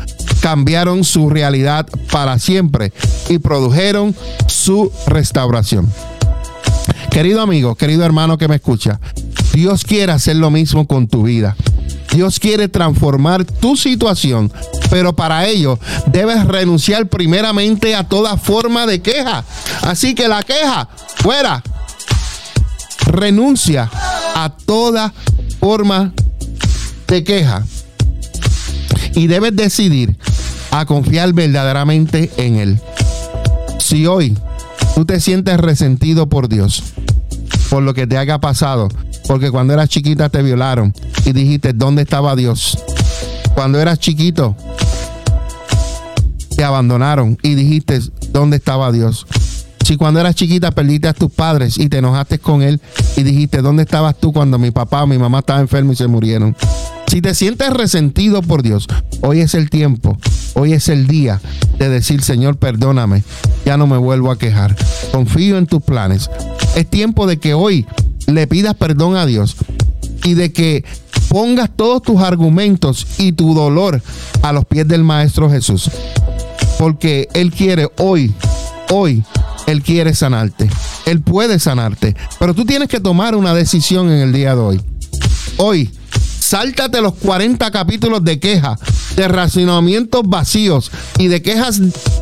cambiaron 0.41 1.03
su 1.03 1.29
realidad 1.29 1.87
para 2.11 2.39
siempre 2.39 2.91
y 3.29 3.37
produjeron 3.37 4.15
su 4.47 4.91
restauración. 5.07 5.91
Querido 7.11 7.41
amigo, 7.41 7.75
querido 7.75 8.03
hermano 8.03 8.37
que 8.37 8.47
me 8.47 8.55
escucha, 8.55 8.99
Dios 9.53 9.83
quiere 9.83 10.11
hacer 10.11 10.35
lo 10.35 10.49
mismo 10.49 10.87
con 10.87 11.07
tu 11.07 11.23
vida. 11.23 11.55
Dios 12.13 12.39
quiere 12.39 12.67
transformar 12.67 13.45
tu 13.45 13.77
situación, 13.77 14.51
pero 14.89 15.15
para 15.15 15.47
ello 15.47 15.79
debes 16.07 16.45
renunciar 16.45 17.07
primeramente 17.07 17.95
a 17.95 18.03
toda 18.03 18.35
forma 18.35 18.85
de 18.85 19.01
queja. 19.01 19.45
Así 19.81 20.13
que 20.13 20.27
la 20.27 20.43
queja, 20.43 20.89
fuera. 21.17 21.63
Renuncia 23.05 23.89
a 24.35 24.49
toda 24.65 25.13
forma 25.59 26.13
de 27.07 27.23
queja. 27.23 27.65
Y 29.15 29.27
debes 29.27 29.55
decidir 29.55 30.17
a 30.71 30.85
confiar 30.85 31.33
verdaderamente 31.33 32.31
en 32.37 32.55
Él. 32.55 32.79
Si 33.79 34.07
hoy 34.07 34.37
tú 34.95 35.05
te 35.05 35.19
sientes 35.19 35.57
resentido 35.59 36.27
por 36.27 36.49
Dios, 36.49 36.83
por 37.69 37.83
lo 37.83 37.93
que 37.93 38.07
te 38.07 38.17
haya 38.17 38.39
pasado, 38.39 38.87
porque 39.27 39.51
cuando 39.51 39.73
eras 39.73 39.89
chiquita 39.89 40.29
te 40.29 40.41
violaron 40.41 40.93
y 41.25 41.33
dijiste, 41.33 41.73
¿dónde 41.73 42.01
estaba 42.01 42.35
Dios? 42.35 42.77
Cuando 43.53 43.79
eras 43.79 43.99
chiquito, 43.99 44.55
te 46.55 46.63
abandonaron 46.63 47.37
y 47.41 47.55
dijiste, 47.55 47.99
¿dónde 48.31 48.57
estaba 48.57 48.91
Dios? 48.91 49.25
Si 49.85 49.97
cuando 49.97 50.19
eras 50.19 50.35
chiquita 50.35 50.71
perdiste 50.71 51.07
a 51.07 51.13
tus 51.13 51.31
padres 51.31 51.77
y 51.77 51.89
te 51.89 51.97
enojaste 51.97 52.39
con 52.39 52.61
él 52.61 52.79
y 53.17 53.23
dijiste, 53.23 53.61
¿dónde 53.61 53.83
estabas 53.83 54.15
tú 54.17 54.31
cuando 54.31 54.57
mi 54.57 54.71
papá 54.71 55.03
o 55.03 55.07
mi 55.07 55.17
mamá 55.17 55.39
estaba 55.39 55.59
enfermo 55.59 55.91
y 55.93 55.95
se 55.95 56.07
murieron? 56.07 56.55
Si 57.11 57.21
te 57.21 57.35
sientes 57.35 57.69
resentido 57.71 58.41
por 58.41 58.63
Dios, 58.63 58.87
hoy 59.19 59.41
es 59.41 59.53
el 59.53 59.69
tiempo, 59.69 60.17
hoy 60.53 60.71
es 60.71 60.87
el 60.87 61.07
día 61.07 61.41
de 61.77 61.89
decir, 61.89 62.21
Señor, 62.21 62.55
perdóname, 62.55 63.25
ya 63.65 63.75
no 63.75 63.85
me 63.85 63.97
vuelvo 63.97 64.31
a 64.31 64.37
quejar. 64.37 64.77
Confío 65.11 65.57
en 65.57 65.65
tus 65.65 65.81
planes. 65.81 66.29
Es 66.73 66.89
tiempo 66.89 67.27
de 67.27 67.37
que 67.37 67.53
hoy 67.53 67.85
le 68.27 68.47
pidas 68.47 68.75
perdón 68.75 69.17
a 69.17 69.25
Dios 69.25 69.57
y 70.23 70.35
de 70.35 70.53
que 70.53 70.85
pongas 71.27 71.69
todos 71.75 72.01
tus 72.01 72.21
argumentos 72.21 73.05
y 73.17 73.33
tu 73.33 73.53
dolor 73.55 74.01
a 74.41 74.53
los 74.53 74.63
pies 74.63 74.87
del 74.87 75.03
Maestro 75.03 75.49
Jesús. 75.49 75.91
Porque 76.79 77.27
Él 77.33 77.51
quiere 77.51 77.89
hoy, 77.97 78.33
hoy, 78.89 79.21
Él 79.67 79.83
quiere 79.83 80.15
sanarte. 80.15 80.69
Él 81.05 81.19
puede 81.19 81.59
sanarte. 81.59 82.15
Pero 82.39 82.53
tú 82.53 82.63
tienes 82.63 82.87
que 82.87 83.01
tomar 83.01 83.35
una 83.35 83.53
decisión 83.53 84.09
en 84.09 84.19
el 84.19 84.31
día 84.31 84.55
de 84.55 84.61
hoy. 84.61 84.81
Hoy, 85.57 85.91
sáltate 86.51 86.99
los 86.99 87.13
40 87.13 87.71
capítulos 87.71 88.25
de 88.25 88.37
queja, 88.37 88.77
de 89.15 89.29
racionamientos 89.29 90.23
vacíos 90.25 90.91
y 91.17 91.29
de 91.29 91.41
quejas 91.41 91.79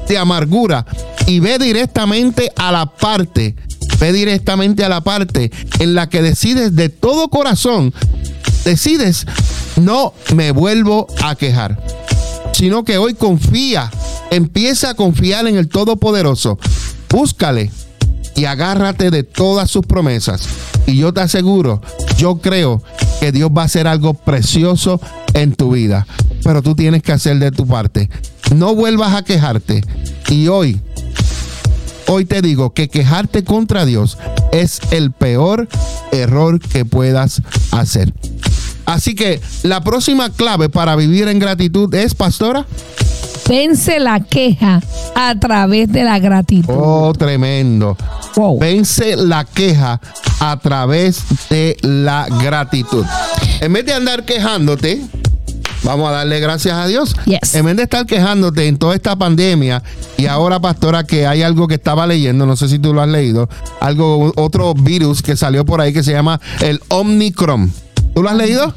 de 0.08 0.18
amargura 0.20 0.86
y 1.26 1.40
ve 1.40 1.58
directamente 1.58 2.52
a 2.56 2.72
la 2.72 2.86
parte, 2.86 3.56
ve 4.00 4.14
directamente 4.14 4.86
a 4.86 4.90
la 4.90 5.02
parte 5.02 5.52
en 5.80 5.96
la 5.96 6.10
que 6.10 6.22
decides 6.22 6.76
de 6.76 6.90
todo 6.90 7.30
corazón, 7.30 7.92
decides, 8.66 9.26
no 9.78 10.14
me 10.36 10.52
vuelvo 10.52 11.08
a 11.24 11.34
quejar, 11.34 11.82
sino 12.54 12.84
que 12.84 13.00
hoy 13.00 13.16
confía, 13.16 13.90
empieza 14.30 14.92
a 14.92 14.94
confiar 14.94 15.48
en 15.48 15.56
el 15.56 15.70
Todopoderoso, 15.70 16.60
búscale 17.10 17.72
y 18.36 18.46
agárrate 18.46 19.10
de 19.10 19.24
todas 19.24 19.72
sus 19.72 19.88
promesas. 19.88 20.48
Y 20.86 20.98
yo 20.98 21.14
te 21.14 21.22
aseguro, 21.22 21.82
yo 22.18 22.38
creo 22.38 22.84
que 23.20 23.32
Dios 23.32 23.50
va 23.56 23.64
a 23.64 23.66
hacer 23.66 23.88
algo 23.88 24.14
precioso 24.14 25.00
en 25.34 25.54
tu 25.54 25.72
vida. 25.72 26.08
Pero 26.44 26.62
tú 26.62 26.76
tienes 26.76 27.04
que 27.04 27.12
hacer 27.12 27.40
de 27.40 27.52
tu 27.52 27.68
parte. 27.68 28.10
No 28.56 28.76
vuelvas 28.76 29.14
a 29.14 29.24
quejarte. 29.24 29.84
Y 30.30 30.48
hoy, 30.48 30.80
hoy 32.08 32.26
te 32.26 32.42
digo 32.42 32.74
que 32.74 32.88
quejarte 32.88 33.44
contra 33.44 33.86
Dios 33.86 34.18
es 34.52 34.80
el 34.92 35.12
peor 35.12 35.68
error 36.12 36.60
que 36.60 36.86
puedas 36.86 37.42
hacer. 37.72 38.14
Así 38.86 39.14
que 39.14 39.40
la 39.64 39.82
próxima 39.82 40.32
clave 40.32 40.70
para 40.70 40.96
vivir 40.96 41.28
en 41.28 41.38
gratitud 41.40 41.94
es, 41.94 42.16
pastora. 42.16 42.66
Vence 43.50 44.00
la 44.00 44.20
queja 44.20 44.80
a 45.16 45.34
través 45.40 45.92
de 45.92 46.04
la 46.04 46.20
gratitud. 46.20 46.72
Oh, 46.78 47.12
tremendo. 47.18 47.98
Vence 48.60 49.16
la 49.16 49.44
queja 49.44 50.00
a 50.40 50.60
través 50.60 51.24
de 51.50 51.76
la 51.82 52.28
gratitud. 52.44 53.04
En 53.60 53.74
vez 53.74 53.86
de 53.86 53.94
andar 53.94 54.24
quejándote, 54.24 55.02
Vamos 55.82 56.10
a 56.10 56.12
darle 56.12 56.42
gracias 56.42 56.76
a 56.76 56.88
Dios. 56.88 57.16
En 57.54 57.66
vez 57.66 57.78
de 57.78 57.84
estar 57.84 58.06
quejándote 58.06 58.68
en 58.68 58.78
toda 58.78 58.96
esta 58.96 59.16
pandemia 59.16 59.82
y 60.18 60.26
ahora, 60.26 60.60
pastora, 60.60 61.06
que 61.06 61.26
hay 61.26 61.42
algo 61.42 61.70
que 61.70 61.76
estaba 61.76 62.06
leyendo, 62.06 62.46
no 62.46 62.58
sé 62.58 62.68
si 62.68 62.80
tú 62.80 62.94
lo 62.94 63.02
has 63.02 63.08
leído, 63.08 63.48
algo, 63.80 64.34
otro 64.36 64.74
virus 64.74 65.22
que 65.22 65.38
salió 65.38 65.66
por 65.66 65.80
ahí 65.80 65.94
que 65.94 66.04
se 66.04 66.12
llama 66.12 66.42
el 66.60 66.82
Omnicron. 66.90 67.72
¿Tú 68.14 68.22
lo 68.22 68.30
has 68.30 68.36
leído? 68.36 68.76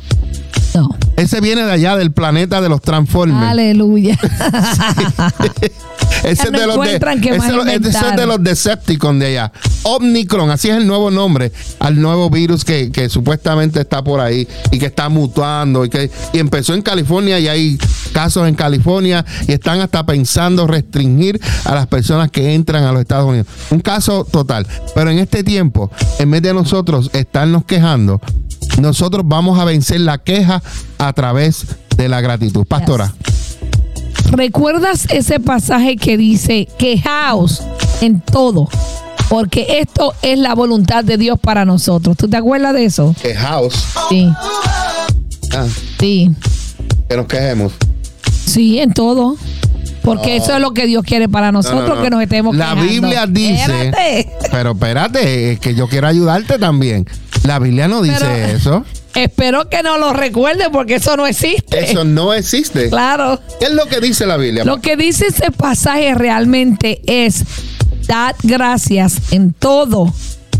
No. 0.74 0.88
Ese 1.16 1.40
viene 1.40 1.62
de 1.64 1.72
allá, 1.72 1.96
del 1.96 2.12
planeta 2.12 2.60
de 2.60 2.68
los 2.68 2.80
Transformers. 2.80 3.50
Aleluya. 3.50 4.18
ese, 6.24 6.44
es 6.44 6.52
de 6.52 6.66
los 6.66 6.80
de, 6.80 6.96
ese, 6.96 8.08
es 8.08 8.16
de 8.16 8.26
los 8.26 8.42
Decepticons 8.42 9.20
de 9.20 9.26
allá. 9.26 9.52
Omnicron, 9.82 10.50
así 10.50 10.70
es 10.70 10.76
el 10.76 10.86
nuevo 10.86 11.10
nombre 11.10 11.52
al 11.78 12.00
nuevo 12.00 12.30
virus 12.30 12.64
que, 12.64 13.08
supuestamente 13.08 13.80
está 13.80 14.02
por 14.02 14.20
ahí 14.20 14.46
y 14.70 14.78
que 14.78 14.86
está 14.86 15.08
mutando 15.08 15.84
y 15.84 15.90
que 15.90 16.10
y 16.32 16.38
empezó 16.38 16.74
en 16.74 16.82
California 16.82 17.38
y 17.38 17.48
hay 17.48 17.78
casos 18.12 18.48
en 18.48 18.54
California 18.54 19.24
y 19.46 19.52
están 19.52 19.80
hasta 19.80 20.06
pensando 20.06 20.66
restringir 20.66 21.40
a 21.64 21.74
las 21.74 21.86
personas 21.86 22.30
que 22.30 22.54
entran 22.54 22.84
a 22.84 22.92
los 22.92 23.00
Estados 23.00 23.28
Unidos. 23.28 23.46
Un 23.70 23.80
caso 23.80 24.24
total. 24.24 24.66
Pero 24.94 25.10
en 25.10 25.18
este 25.18 25.42
tiempo, 25.42 25.90
en 26.18 26.30
vez 26.30 26.42
de 26.42 26.54
nosotros 26.54 27.10
estarnos 27.12 27.64
quejando, 27.64 28.20
nosotros 28.80 29.24
vamos 29.26 29.58
a 29.58 29.64
vencer 29.64 30.00
la 30.00 30.18
queja 30.18 30.62
a 30.98 31.12
través 31.12 31.66
de 31.96 32.08
la 32.08 32.20
gratitud. 32.20 32.64
Pastora. 32.66 33.12
¿Recuerdas 34.30 35.06
ese 35.10 35.40
pasaje 35.40 35.96
que 35.96 36.16
dice, 36.16 36.66
quejaos 36.78 37.62
en 38.00 38.20
todo? 38.20 38.68
Porque 39.28 39.78
esto 39.80 40.14
es 40.22 40.38
la 40.38 40.54
voluntad 40.54 41.04
de 41.04 41.16
Dios 41.16 41.38
para 41.38 41.64
nosotros. 41.64 42.16
¿Tú 42.16 42.28
te 42.28 42.36
acuerdas 42.36 42.74
de 42.74 42.84
eso? 42.84 43.14
Quejaos. 43.20 43.86
Sí. 44.08 44.28
Ah. 45.54 45.66
Sí. 45.98 46.30
Que 47.08 47.16
nos 47.16 47.26
quejemos. 47.26 47.72
Sí, 48.46 48.78
en 48.78 48.92
todo. 48.92 49.36
Porque 50.02 50.36
eso 50.36 50.54
es 50.54 50.60
lo 50.60 50.72
que 50.72 50.86
Dios 50.86 51.04
quiere 51.04 51.28
para 51.28 51.52
nosotros, 51.52 52.00
que 52.02 52.10
nos 52.10 52.20
estemos 52.22 52.56
La 52.56 52.74
Biblia 52.74 53.26
dice. 53.26 54.26
Pero 54.50 54.72
espérate, 54.72 55.52
es 55.52 55.60
que 55.60 55.74
yo 55.74 55.88
quiero 55.88 56.08
ayudarte 56.08 56.58
también. 56.58 57.06
La 57.44 57.58
Biblia 57.58 57.88
no 57.88 58.02
dice 58.02 58.52
eso. 58.54 58.84
Espero 59.14 59.68
que 59.68 59.82
no 59.82 59.98
lo 59.98 60.12
recuerde 60.12 60.70
porque 60.70 60.96
eso 60.96 61.16
no 61.16 61.26
existe. 61.26 61.90
Eso 61.90 62.04
no 62.04 62.32
existe. 62.32 62.88
Claro. 62.88 63.40
¿Qué 63.58 63.66
es 63.66 63.72
lo 63.72 63.86
que 63.86 64.00
dice 64.00 64.26
la 64.26 64.36
Biblia? 64.36 64.64
Lo 64.64 64.80
que 64.80 64.96
dice 64.96 65.26
ese 65.26 65.50
pasaje 65.50 66.14
realmente 66.14 67.02
es, 67.06 67.44
dad 68.06 68.34
gracias 68.42 69.32
en 69.32 69.52
todo 69.52 70.12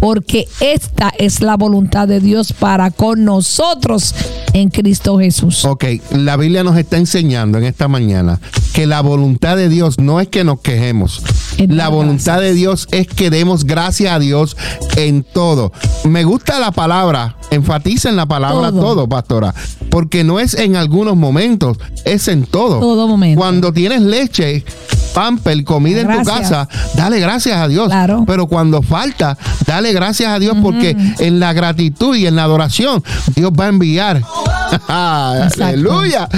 porque 0.03 0.49
esta 0.59 1.13
es 1.17 1.41
la 1.43 1.57
voluntad 1.57 2.09
de 2.09 2.19
Dios 2.19 2.53
para 2.53 2.91
con 2.91 3.25
nosotros 3.25 4.17
en 4.53 4.69
Cristo 4.69 5.17
Jesús. 5.17 5.65
Ok, 5.65 5.85
la 6.11 6.37
Biblia 6.37 6.65
nos 6.65 6.77
está 6.77 6.97
enseñando 6.97 7.57
en 7.57 7.65
esta 7.65 7.87
mañana 7.87 8.41
que 8.73 8.87
la 8.87 9.01
voluntad 9.01 9.57
de 9.57 9.69
Dios 9.69 10.01
no 10.01 10.21
es 10.21 10.27
que 10.27 10.43
nos 10.43 10.61
quejemos. 10.61 11.23
La 11.59 11.89
voluntad 11.89 12.41
de 12.41 12.55
Dios 12.55 12.89
es 12.91 13.07
que 13.07 13.31
demos 13.31 13.65
gracias 13.65 14.13
a 14.13 14.19
Dios 14.19 14.57
en 14.97 15.23
todo. 15.23 15.73
Me 16.05 16.25
gusta 16.25 16.59
la 16.59 16.73
palabra, 16.73 17.37
enfatiza 17.51 18.09
en 18.09 18.17
la 18.17 18.27
palabra 18.27 18.73
todo, 18.73 19.09
pastora, 19.09 19.55
porque 19.91 20.25
no 20.25 20.41
es 20.41 20.55
en 20.55 20.77
algunos 20.77 21.17
momentos, 21.17 21.79
es 22.05 22.29
en 22.29 22.45
todo. 22.45 22.81
Todo 22.81 23.07
momento. 23.07 23.39
Cuando 23.41 23.73
tienes 23.73 24.03
leche, 24.03 24.65
pamper, 25.15 25.63
comida 25.65 26.01
en 26.01 26.19
tu 26.19 26.25
casa, 26.25 26.69
dale 26.95 27.21
gracias 27.21 27.57
a 27.57 27.69
Dios. 27.69 27.87
Claro. 27.89 28.25
Pero 28.27 28.47
cuando 28.47 28.83
falta, 28.83 29.37
dale 29.67 29.93
gracias 29.93 30.33
a 30.33 30.39
Dios 30.39 30.57
porque 30.63 30.97
en 31.19 31.41
la 31.41 31.53
gratitud 31.53 32.17
y 32.17 32.27
en 32.27 32.37
la 32.37 32.45
adoración 32.45 33.03
Dios 33.35 33.53
va 33.59 33.67
a 33.67 33.69
enviar. 33.69 34.23
Aleluya. 34.89 36.29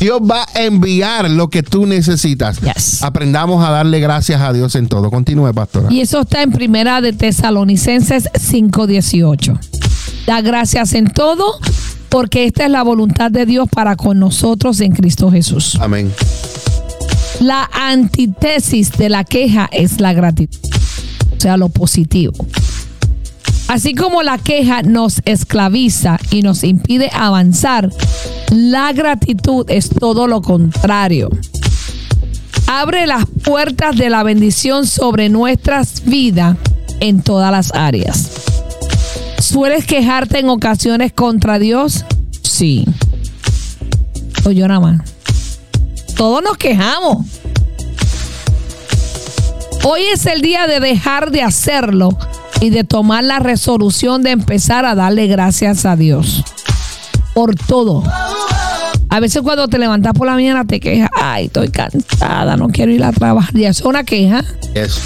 Dios 0.00 0.20
va 0.20 0.46
a 0.54 0.62
enviar 0.62 1.30
lo 1.30 1.48
que 1.48 1.62
tú 1.62 1.86
necesitas. 1.86 2.58
Aprendamos 3.02 3.64
a 3.64 3.70
darle 3.70 4.00
gracias 4.00 4.40
a 4.40 4.52
Dios 4.52 4.74
en 4.74 4.88
todo. 4.88 5.10
Continúe, 5.10 5.52
pastora. 5.54 5.92
Y 5.92 6.00
eso 6.00 6.20
está 6.20 6.42
en 6.42 6.52
Primera 6.52 7.00
de 7.00 7.12
Tesalonicenses 7.12 8.28
5:18. 8.34 9.58
Da 10.26 10.40
gracias 10.40 10.94
en 10.94 11.06
todo 11.06 11.44
porque 12.08 12.44
esta 12.44 12.64
es 12.64 12.70
la 12.70 12.82
voluntad 12.82 13.30
de 13.30 13.46
Dios 13.46 13.68
para 13.70 13.96
con 13.96 14.18
nosotros 14.18 14.80
en 14.80 14.92
Cristo 14.92 15.30
Jesús. 15.30 15.78
Amén. 15.80 16.12
La 17.40 17.68
antítesis 17.72 18.92
de 18.92 19.08
la 19.08 19.24
queja 19.24 19.68
es 19.70 20.00
la 20.00 20.12
gratitud, 20.14 20.70
o 21.36 21.40
sea, 21.40 21.56
lo 21.56 21.68
positivo. 21.68 22.32
Así 23.68 23.94
como 23.94 24.22
la 24.22 24.38
queja 24.38 24.82
nos 24.82 25.20
esclaviza 25.24 26.18
y 26.30 26.42
nos 26.42 26.64
impide 26.64 27.10
avanzar, 27.12 27.90
la 28.50 28.92
gratitud 28.92 29.66
es 29.68 29.90
todo 29.90 30.28
lo 30.28 30.40
contrario. 30.40 31.28
Abre 32.68 33.06
las 33.06 33.26
puertas 33.44 33.96
de 33.96 34.08
la 34.08 34.22
bendición 34.22 34.86
sobre 34.86 35.28
nuestras 35.28 36.04
vidas 36.04 36.56
en 37.00 37.22
todas 37.22 37.52
las 37.52 37.74
áreas. 37.74 38.30
¿Sueles 39.38 39.84
quejarte 39.84 40.38
en 40.38 40.48
ocasiones 40.48 41.12
contra 41.12 41.58
Dios? 41.58 42.04
Sí. 42.42 42.86
O 44.44 44.50
yo 44.50 44.66
nada 44.68 44.80
más. 44.80 45.15
Todos 46.16 46.42
nos 46.42 46.56
quejamos. 46.56 47.26
Hoy 49.84 50.00
es 50.12 50.24
el 50.26 50.40
día 50.40 50.66
de 50.66 50.80
dejar 50.80 51.30
de 51.30 51.42
hacerlo 51.42 52.16
y 52.60 52.70
de 52.70 52.84
tomar 52.84 53.22
la 53.22 53.38
resolución 53.38 54.22
de 54.22 54.30
empezar 54.30 54.86
a 54.86 54.94
darle 54.94 55.26
gracias 55.26 55.84
a 55.84 55.94
Dios 55.94 56.42
por 57.34 57.54
todo. 57.54 58.02
A 59.10 59.20
veces 59.20 59.42
cuando 59.42 59.68
te 59.68 59.78
levantas 59.78 60.14
por 60.14 60.26
la 60.26 60.32
mañana 60.32 60.64
te 60.64 60.80
quejas, 60.80 61.10
ay, 61.14 61.46
estoy 61.46 61.68
cansada, 61.68 62.56
no 62.56 62.68
quiero 62.68 62.92
ir 62.92 63.04
a 63.04 63.12
trabajar. 63.12 63.54
Y 63.54 63.64
eso 63.66 63.82
es 63.82 63.86
una 63.86 64.02
queja. 64.02 64.42
Eso. 64.74 65.00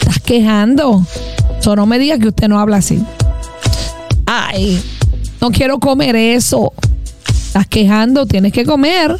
Estás 0.00 0.18
quejando. 0.18 1.06
Eso 1.58 1.76
no 1.76 1.86
me 1.86 2.00
digas 2.00 2.18
que 2.18 2.28
usted 2.28 2.48
no 2.48 2.58
habla 2.58 2.78
así. 2.78 3.00
Ay, 4.26 4.82
no 5.40 5.52
quiero 5.52 5.78
comer 5.78 6.16
eso. 6.16 6.72
Estás 7.46 7.68
quejando, 7.68 8.26
tienes 8.26 8.52
que 8.52 8.64
comer. 8.64 9.16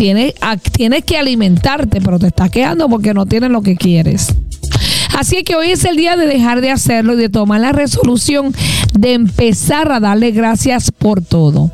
Tienes, 0.00 0.32
tienes 0.72 1.04
que 1.04 1.18
alimentarte, 1.18 2.00
pero 2.00 2.18
te 2.18 2.28
estás 2.28 2.50
quejando 2.50 2.88
porque 2.88 3.12
no 3.12 3.26
tienes 3.26 3.50
lo 3.50 3.60
que 3.60 3.76
quieres. 3.76 4.34
Así 5.18 5.42
que 5.44 5.56
hoy 5.56 5.72
es 5.72 5.84
el 5.84 5.96
día 5.96 6.16
de 6.16 6.24
dejar 6.24 6.62
de 6.62 6.70
hacerlo 6.70 7.12
y 7.12 7.16
de 7.18 7.28
tomar 7.28 7.60
la 7.60 7.72
resolución 7.72 8.54
de 8.98 9.12
empezar 9.12 9.92
a 9.92 10.00
darle 10.00 10.30
gracias 10.30 10.90
por 10.90 11.20
todo. 11.20 11.70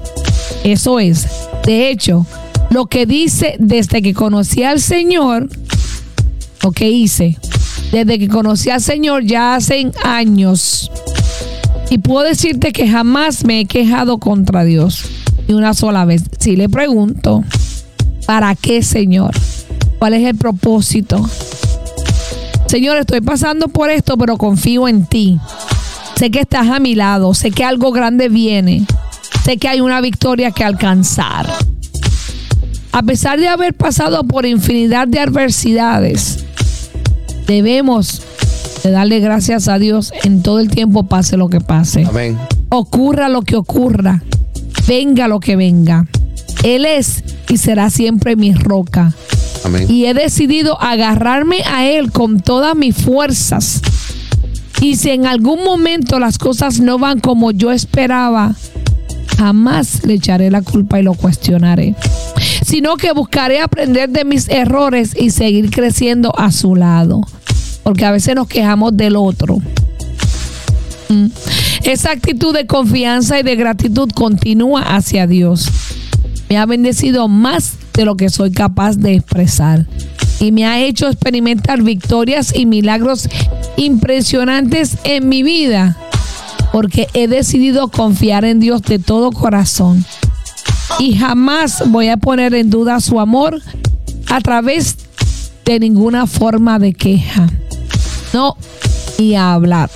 Eso 0.64 0.98
es. 0.98 1.28
De 1.66 1.88
hecho, 1.88 2.26
lo 2.70 2.86
que 2.86 3.06
dice 3.06 3.54
desde 3.60 4.02
que 4.02 4.12
conocí 4.12 4.64
al 4.64 4.80
Señor, 4.80 5.48
lo 6.64 6.72
que 6.72 6.90
hice, 6.90 7.38
desde 7.92 8.18
que 8.18 8.26
conocí 8.26 8.70
al 8.70 8.80
Señor 8.80 9.22
ya 9.22 9.54
hacen 9.54 9.92
años. 10.02 10.90
Y 11.90 11.98
puedo 11.98 12.26
decirte 12.26 12.72
que 12.72 12.88
jamás 12.88 13.44
me 13.44 13.60
he 13.60 13.66
quejado 13.66 14.18
contra 14.18 14.64
Dios. 14.64 15.04
Ni 15.46 15.54
una 15.54 15.74
sola 15.74 16.04
vez. 16.04 16.24
Si 16.40 16.56
le 16.56 16.68
pregunto, 16.68 17.44
¿para 18.26 18.54
qué, 18.54 18.82
Señor? 18.82 19.34
¿Cuál 19.98 20.14
es 20.14 20.26
el 20.26 20.36
propósito? 20.36 21.28
Señor, 22.66 22.98
estoy 22.98 23.20
pasando 23.20 23.68
por 23.68 23.90
esto, 23.90 24.18
pero 24.18 24.36
confío 24.36 24.88
en 24.88 25.06
ti. 25.06 25.38
Sé 26.16 26.30
que 26.30 26.40
estás 26.40 26.68
a 26.68 26.80
mi 26.80 26.94
lado. 26.94 27.32
Sé 27.34 27.50
que 27.50 27.64
algo 27.64 27.92
grande 27.92 28.28
viene. 28.28 28.84
Sé 29.44 29.56
que 29.58 29.68
hay 29.68 29.80
una 29.80 30.00
victoria 30.00 30.50
que 30.50 30.64
alcanzar. 30.64 31.46
A 32.92 33.02
pesar 33.02 33.38
de 33.38 33.48
haber 33.48 33.74
pasado 33.74 34.24
por 34.24 34.46
infinidad 34.46 35.06
de 35.06 35.20
adversidades, 35.20 36.44
debemos 37.46 38.22
de 38.82 38.90
darle 38.90 39.20
gracias 39.20 39.68
a 39.68 39.78
Dios 39.78 40.12
en 40.24 40.42
todo 40.42 40.60
el 40.60 40.68
tiempo, 40.68 41.04
pase 41.04 41.36
lo 41.36 41.48
que 41.48 41.60
pase. 41.60 42.06
Amén. 42.06 42.38
Ocurra 42.70 43.28
lo 43.28 43.42
que 43.42 43.56
ocurra, 43.56 44.22
venga 44.88 45.28
lo 45.28 45.40
que 45.40 45.56
venga. 45.56 46.06
Él 46.62 46.84
es 46.84 47.22
y 47.48 47.58
será 47.58 47.90
siempre 47.90 48.36
mi 48.36 48.54
roca. 48.54 49.12
Amén. 49.64 49.86
Y 49.90 50.06
he 50.06 50.14
decidido 50.14 50.80
agarrarme 50.80 51.62
a 51.64 51.86
Él 51.86 52.12
con 52.12 52.40
todas 52.40 52.76
mis 52.76 52.96
fuerzas. 52.96 53.80
Y 54.80 54.96
si 54.96 55.10
en 55.10 55.26
algún 55.26 55.64
momento 55.64 56.18
las 56.18 56.38
cosas 56.38 56.80
no 56.80 56.98
van 56.98 57.20
como 57.20 57.50
yo 57.50 57.72
esperaba, 57.72 58.54
jamás 59.38 60.04
le 60.04 60.14
echaré 60.14 60.50
la 60.50 60.62
culpa 60.62 60.98
y 60.98 61.02
lo 61.02 61.14
cuestionaré. 61.14 61.94
Sino 62.64 62.96
que 62.96 63.12
buscaré 63.12 63.60
aprender 63.60 64.10
de 64.10 64.24
mis 64.24 64.48
errores 64.48 65.14
y 65.18 65.30
seguir 65.30 65.70
creciendo 65.70 66.36
a 66.38 66.52
su 66.52 66.74
lado. 66.74 67.22
Porque 67.82 68.04
a 68.04 68.10
veces 68.10 68.34
nos 68.34 68.48
quejamos 68.48 68.96
del 68.96 69.16
otro. 69.16 69.58
Mm. 71.08 71.26
Esa 71.84 72.10
actitud 72.10 72.52
de 72.52 72.66
confianza 72.66 73.38
y 73.38 73.42
de 73.42 73.56
gratitud 73.56 74.10
continúa 74.10 74.82
hacia 74.82 75.26
Dios. 75.26 75.70
Me 76.48 76.58
ha 76.58 76.66
bendecido 76.66 77.28
más 77.28 77.74
de 77.94 78.04
lo 78.04 78.16
que 78.16 78.28
soy 78.28 78.52
capaz 78.52 78.96
de 78.96 79.14
expresar. 79.14 79.86
Y 80.38 80.52
me 80.52 80.66
ha 80.66 80.80
hecho 80.80 81.08
experimentar 81.08 81.82
victorias 81.82 82.54
y 82.54 82.66
milagros 82.66 83.28
impresionantes 83.76 84.98
en 85.04 85.28
mi 85.28 85.42
vida. 85.42 85.96
Porque 86.72 87.08
he 87.14 87.26
decidido 87.26 87.88
confiar 87.88 88.44
en 88.44 88.60
Dios 88.60 88.82
de 88.82 88.98
todo 88.98 89.32
corazón. 89.32 90.04
Y 90.98 91.16
jamás 91.16 91.82
voy 91.86 92.08
a 92.08 92.16
poner 92.16 92.54
en 92.54 92.70
duda 92.70 93.00
su 93.00 93.18
amor 93.18 93.60
a 94.28 94.40
través 94.40 94.96
de 95.64 95.80
ninguna 95.80 96.26
forma 96.26 96.78
de 96.78 96.92
queja. 96.92 97.48
No, 98.32 98.56
y 99.18 99.34
a 99.34 99.54
hablar. 99.54 99.90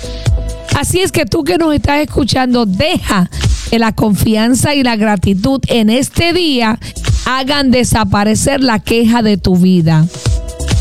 Así 0.77 0.99
es 0.99 1.11
que 1.11 1.25
tú 1.25 1.43
que 1.43 1.57
nos 1.57 1.73
estás 1.73 2.01
escuchando, 2.01 2.65
deja 2.65 3.29
que 3.71 3.79
la 3.79 3.93
confianza 3.93 4.75
y 4.75 4.83
la 4.83 4.97
gratitud 4.97 5.61
en 5.67 5.89
este 5.89 6.33
día 6.33 6.77
hagan 7.25 7.71
desaparecer 7.71 8.61
la 8.61 8.79
queja 8.79 9.21
de 9.21 9.37
tu 9.37 9.55
vida. 9.55 10.05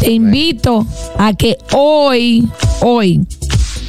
Te 0.01 0.11
invito 0.11 0.85
a 1.17 1.33
que 1.35 1.57
hoy, 1.73 2.49
hoy, 2.81 3.25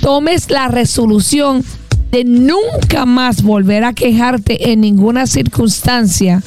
tomes 0.01 0.51
la 0.51 0.67
resolución 0.67 1.65
de 2.11 2.25
nunca 2.25 3.07
más 3.07 3.41
volver 3.41 3.85
a 3.85 3.93
quejarte 3.93 4.71
en 4.71 4.81
ninguna 4.81 5.25
circunstancia, 5.25 6.43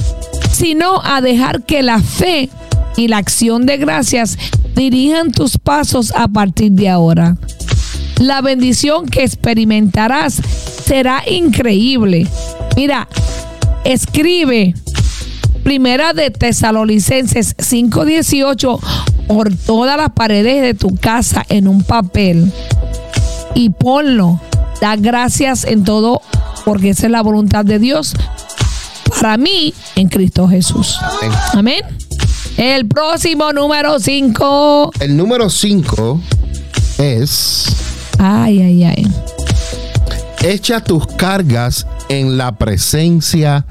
sino 0.52 1.02
a 1.02 1.20
dejar 1.20 1.64
que 1.64 1.82
la 1.82 2.00
fe 2.00 2.50
y 2.96 3.08
la 3.08 3.16
acción 3.16 3.66
de 3.66 3.78
gracias 3.78 4.38
dirijan 4.76 5.32
tus 5.32 5.58
pasos 5.58 6.12
a 6.14 6.28
partir 6.28 6.70
de 6.70 6.88
ahora. 6.88 7.36
La 8.18 8.40
bendición 8.40 9.06
que 9.06 9.24
experimentarás 9.24 10.40
será 10.84 11.22
increíble. 11.26 12.26
Mira, 12.76 13.08
escribe 13.84 14.74
Primera 15.62 16.12
de 16.12 16.30
Tesalonicenses 16.30 17.56
5:18 17.56 18.80
por 19.26 19.54
todas 19.54 19.96
las 19.96 20.10
paredes 20.10 20.62
de 20.62 20.74
tu 20.74 20.96
casa 20.96 21.44
en 21.48 21.68
un 21.68 21.82
papel 21.82 22.52
y 23.54 23.70
ponlo. 23.70 24.40
Da 24.80 24.96
gracias 24.96 25.64
en 25.64 25.84
todo 25.84 26.20
porque 26.64 26.90
esa 26.90 27.06
es 27.06 27.12
la 27.12 27.22
voluntad 27.22 27.64
de 27.64 27.78
Dios 27.78 28.14
para 29.24 29.38
mí 29.38 29.72
en 29.96 30.08
Cristo 30.08 30.46
Jesús. 30.46 30.98
Amén. 31.54 31.80
El 32.58 32.86
próximo 32.86 33.54
número 33.54 33.98
5. 33.98 34.92
El 35.00 35.16
número 35.16 35.48
5 35.48 36.20
es 36.98 37.68
Ay, 38.18 38.60
ay, 38.60 38.84
ay. 38.84 39.12
echa 40.42 40.82
tus 40.82 41.06
cargas 41.06 41.86
en 42.08 42.36
la 42.36 42.56
presencia 42.56 43.66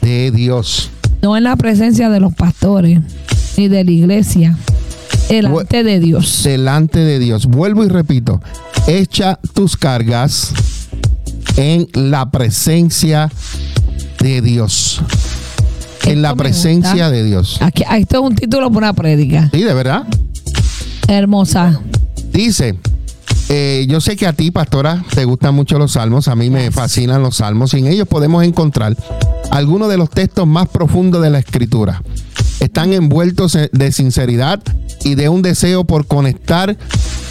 de 0.00 0.30
Dios. 0.30 0.90
No 1.22 1.36
en 1.36 1.44
la 1.44 1.56
presencia 1.56 2.10
de 2.10 2.20
los 2.20 2.34
pastores 2.34 3.00
ni 3.56 3.68
de 3.68 3.84
la 3.84 3.90
iglesia. 3.90 4.56
Delante 5.28 5.82
de 5.84 6.00
Dios. 6.00 6.42
Delante 6.44 7.00
de 7.00 7.18
Dios. 7.18 7.46
Vuelvo 7.46 7.84
y 7.84 7.88
repito. 7.88 8.40
Echa 8.86 9.38
tus 9.52 9.76
cargas 9.76 10.52
en 11.56 11.88
la 11.92 12.30
presencia 12.30 13.30
de 14.20 14.40
Dios. 14.40 15.02
En 16.04 16.22
la 16.22 16.34
presencia 16.34 17.10
de 17.10 17.24
Dios. 17.24 17.58
Aquí, 17.60 17.84
esto 17.98 18.16
es 18.16 18.22
un 18.22 18.34
título 18.34 18.68
para 18.68 18.78
una 18.86 18.92
prédica. 18.94 19.50
Sí, 19.52 19.62
de 19.62 19.74
verdad. 19.74 20.04
Hermosa. 21.06 21.80
Dice, 22.32 22.78
eh, 23.48 23.86
yo 23.88 24.00
sé 24.00 24.16
que 24.16 24.26
a 24.26 24.32
ti, 24.32 24.50
pastora, 24.50 25.04
te 25.14 25.24
gustan 25.24 25.54
mucho 25.54 25.78
los 25.78 25.92
salmos, 25.92 26.28
a 26.28 26.36
mí 26.36 26.50
me 26.50 26.70
fascinan 26.70 27.22
los 27.22 27.36
salmos, 27.36 27.74
y 27.74 27.78
en 27.78 27.86
ellos 27.86 28.06
podemos 28.06 28.44
encontrar 28.44 28.96
algunos 29.50 29.88
de 29.88 29.96
los 29.96 30.10
textos 30.10 30.46
más 30.46 30.68
profundos 30.68 31.22
de 31.22 31.30
la 31.30 31.38
escritura. 31.38 32.02
Están 32.60 32.92
envueltos 32.92 33.56
de 33.72 33.92
sinceridad 33.92 34.60
y 35.04 35.14
de 35.14 35.28
un 35.28 35.42
deseo 35.42 35.84
por 35.84 36.06
conectar 36.06 36.76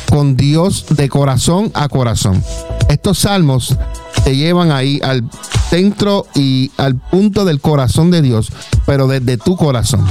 con 0.09 0.37
Dios 0.37 0.85
de 0.89 1.09
corazón 1.09 1.71
a 1.73 1.89
corazón. 1.89 2.43
Estos 2.89 3.19
salmos 3.19 3.77
te 4.23 4.35
llevan 4.35 4.71
ahí 4.71 4.99
al 5.03 5.29
centro 5.69 6.25
y 6.33 6.71
al 6.77 6.95
punto 6.95 7.45
del 7.45 7.59
corazón 7.59 8.09
de 8.09 8.21
Dios, 8.21 8.51
pero 8.85 9.07
desde 9.07 9.37
tu 9.37 9.55
corazón. 9.57 10.05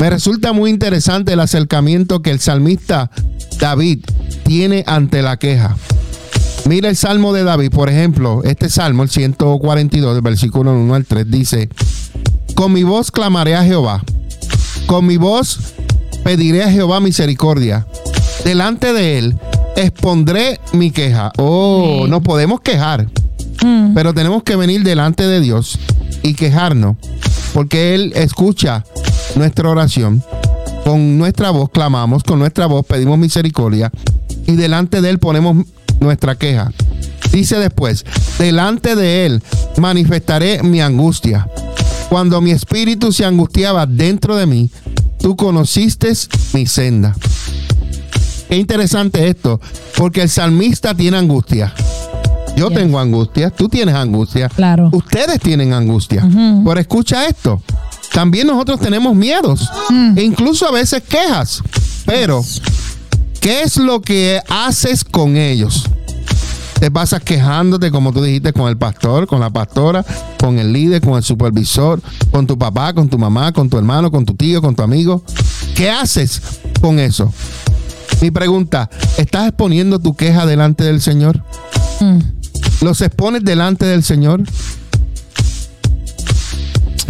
Me 0.00 0.10
resulta 0.10 0.52
muy 0.52 0.70
interesante 0.70 1.32
el 1.32 1.40
acercamiento 1.40 2.22
que 2.22 2.30
el 2.30 2.38
salmista 2.40 3.10
David 3.58 4.04
tiene 4.44 4.84
ante 4.86 5.22
la 5.22 5.36
queja. 5.38 5.76
Mira 6.66 6.88
el 6.88 6.96
salmo 6.96 7.32
de 7.32 7.44
David, 7.44 7.70
por 7.70 7.88
ejemplo, 7.88 8.42
este 8.44 8.68
salmo, 8.68 9.02
el 9.02 9.10
142, 9.10 10.14
del 10.14 10.22
versículo 10.22 10.72
1 10.72 10.94
al 10.94 11.04
3, 11.04 11.30
dice, 11.30 11.68
con 12.54 12.72
mi 12.72 12.82
voz 12.84 13.10
clamaré 13.10 13.56
a 13.56 13.64
Jehová, 13.64 14.02
con 14.86 15.06
mi 15.06 15.16
voz 15.16 15.58
pediré 16.24 16.62
a 16.62 16.70
Jehová 16.70 17.00
misericordia, 17.00 17.86
delante 18.44 18.92
de 18.92 19.18
él 19.18 19.38
expondré 19.76 20.60
mi 20.72 20.90
queja. 20.90 21.32
Oh, 21.38 22.02
Sí. 22.04 22.10
no 22.10 22.20
podemos 22.22 22.60
quejar, 22.60 23.06
Mm. 23.64 23.94
pero 23.94 24.12
tenemos 24.14 24.42
que 24.42 24.54
venir 24.56 24.82
delante 24.84 25.26
de 25.26 25.40
Dios 25.40 25.78
y 26.22 26.34
quejarnos, 26.34 26.96
porque 27.54 27.94
Él 27.94 28.12
escucha 28.14 28.84
nuestra 29.36 29.68
oración. 29.70 30.22
Con 30.84 31.18
nuestra 31.18 31.50
voz 31.50 31.70
clamamos, 31.70 32.22
con 32.24 32.38
nuestra 32.38 32.66
voz 32.66 32.84
pedimos 32.86 33.18
misericordia 33.18 33.90
y 34.46 34.52
delante 34.52 35.00
de 35.02 35.10
Él 35.10 35.18
ponemos 35.18 35.66
nuestra 36.00 36.34
queja. 36.36 36.70
Dice 37.32 37.58
después, 37.58 38.04
delante 38.38 38.96
de 38.96 39.26
Él 39.26 39.42
manifestaré 39.76 40.62
mi 40.62 40.80
angustia. 40.80 41.46
Cuando 42.08 42.40
mi 42.40 42.52
espíritu 42.52 43.12
se 43.12 43.24
angustiaba 43.26 43.84
dentro 43.84 44.34
de 44.36 44.46
mí, 44.46 44.70
tú 45.20 45.36
conociste 45.36 46.12
mi 46.54 46.66
senda. 46.66 47.14
Qué 48.48 48.56
interesante 48.56 49.28
esto, 49.28 49.60
porque 49.96 50.22
el 50.22 50.30
salmista 50.30 50.94
tiene 50.94 51.18
angustia. 51.18 51.74
Yo 52.56 52.70
Yes. 52.70 52.78
tengo 52.78 52.98
angustia, 52.98 53.50
tú 53.50 53.68
tienes 53.68 53.94
angustia, 53.94 54.48
Claro. 54.48 54.88
ustedes 54.92 55.38
tienen 55.40 55.74
angustia. 55.74 56.24
Ujú. 56.24 56.64
Pero 56.66 56.80
escucha 56.80 57.26
esto, 57.26 57.62
también 58.12 58.46
nosotros 58.46 58.80
tenemos 58.80 59.14
miedos 59.14 59.68
Mm. 59.90 60.18
e 60.18 60.22
incluso 60.22 60.66
a 60.66 60.72
veces 60.72 61.02
quejas. 61.02 61.62
Pero, 62.06 62.44
¿qué 63.40 63.62
es 63.62 63.76
lo 63.76 64.00
que 64.00 64.40
haces 64.48 65.04
con 65.04 65.36
ellos? 65.36 65.84
Te 66.80 66.90
pasas 66.92 67.22
quejándote, 67.22 67.90
como 67.90 68.12
tú 68.12 68.22
dijiste, 68.22 68.52
con 68.52 68.68
el 68.68 68.76
pastor, 68.78 69.26
con 69.26 69.40
la 69.40 69.50
pastora, 69.50 70.04
con 70.38 70.58
el 70.60 70.72
líder, 70.72 71.00
con 71.00 71.14
el 71.14 71.24
supervisor, 71.24 72.00
con 72.30 72.46
tu 72.46 72.56
papá, 72.56 72.92
con 72.94 73.08
tu 73.08 73.18
mamá, 73.18 73.52
con 73.52 73.68
tu 73.68 73.76
hermano, 73.78 74.10
con 74.12 74.24
tu 74.24 74.34
tío, 74.34 74.62
con 74.62 74.76
tu 74.76 74.82
amigo. 74.82 75.22
¿Qué 75.74 75.90
haces 75.90 76.40
con 76.80 77.00
eso? 77.00 77.32
Mi 78.20 78.30
pregunta, 78.30 78.88
¿estás 79.16 79.48
exponiendo 79.48 79.98
tu 79.98 80.14
queja 80.14 80.46
delante 80.46 80.84
del 80.84 81.00
Señor? 81.00 81.42
Mm. 82.00 82.18
¿Los 82.84 83.00
expones 83.00 83.42
delante 83.44 83.84
del 83.84 84.04
Señor? 84.04 84.42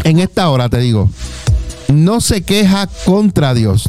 En 0.04 0.18
esta 0.18 0.48
hora 0.50 0.68
te 0.68 0.78
digo, 0.78 1.10
no 1.88 2.20
se 2.20 2.42
queja 2.42 2.88
contra 3.04 3.54
Dios. 3.54 3.88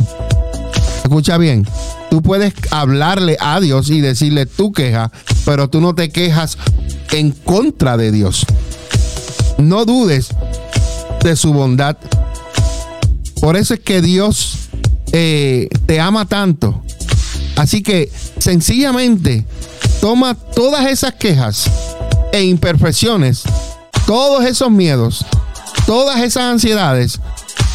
Escucha 1.03 1.37
bien, 1.37 1.67
tú 2.09 2.21
puedes 2.21 2.53
hablarle 2.71 3.37
a 3.39 3.59
Dios 3.59 3.89
y 3.89 4.01
decirle 4.01 4.45
tu 4.45 4.71
queja, 4.71 5.11
pero 5.45 5.69
tú 5.69 5.81
no 5.81 5.95
te 5.95 6.09
quejas 6.09 6.57
en 7.11 7.31
contra 7.31 7.97
de 7.97 8.11
Dios. 8.11 8.45
No 9.57 9.85
dudes 9.85 10.29
de 11.23 11.35
su 11.35 11.53
bondad. 11.53 11.97
Por 13.41 13.57
eso 13.57 13.73
es 13.73 13.79
que 13.79 14.01
Dios 14.01 14.69
eh, 15.11 15.69
te 15.85 15.99
ama 15.99 16.25
tanto. 16.25 16.83
Así 17.55 17.81
que 17.83 18.09
sencillamente 18.37 19.45
toma 19.99 20.33
todas 20.33 20.87
esas 20.87 21.13
quejas 21.15 21.69
e 22.31 22.43
imperfecciones, 22.43 23.43
todos 24.05 24.45
esos 24.45 24.71
miedos, 24.71 25.25
todas 25.89 26.21
esas 26.21 26.43
ansiedades 26.43 27.19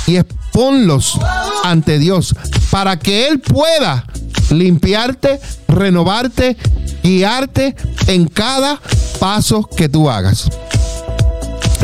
y 0.06 0.18
exponlos 0.18 1.18
ante 1.64 1.98
Dios 1.98 2.32
para 2.70 2.96
que 2.96 3.26
Él 3.26 3.40
pueda 3.40 4.06
limpiarte, 4.50 5.40
renovarte, 5.66 6.56
guiarte 7.02 7.74
en 8.06 8.28
cada 8.28 8.80
paso 9.18 9.64
que 9.64 9.88
tú 9.88 10.08
hagas. 10.08 10.48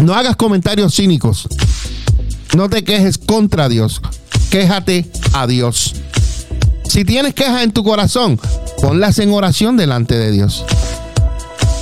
No 0.04 0.14
hagas 0.14 0.36
comentarios 0.36 0.94
cínicos. 0.94 1.48
No 2.54 2.70
te 2.70 2.84
quejes 2.84 3.18
contra 3.18 3.68
Dios. 3.68 4.00
Quéjate 4.50 5.10
a 5.32 5.48
Dios. 5.48 5.96
Si 6.88 7.04
tienes 7.04 7.34
quejas 7.34 7.64
en 7.64 7.72
tu 7.72 7.82
corazón, 7.82 8.38
ponlas 8.80 9.18
en 9.18 9.34
oración 9.34 9.76
delante 9.76 10.16
de 10.16 10.30
Dios. 10.30 10.64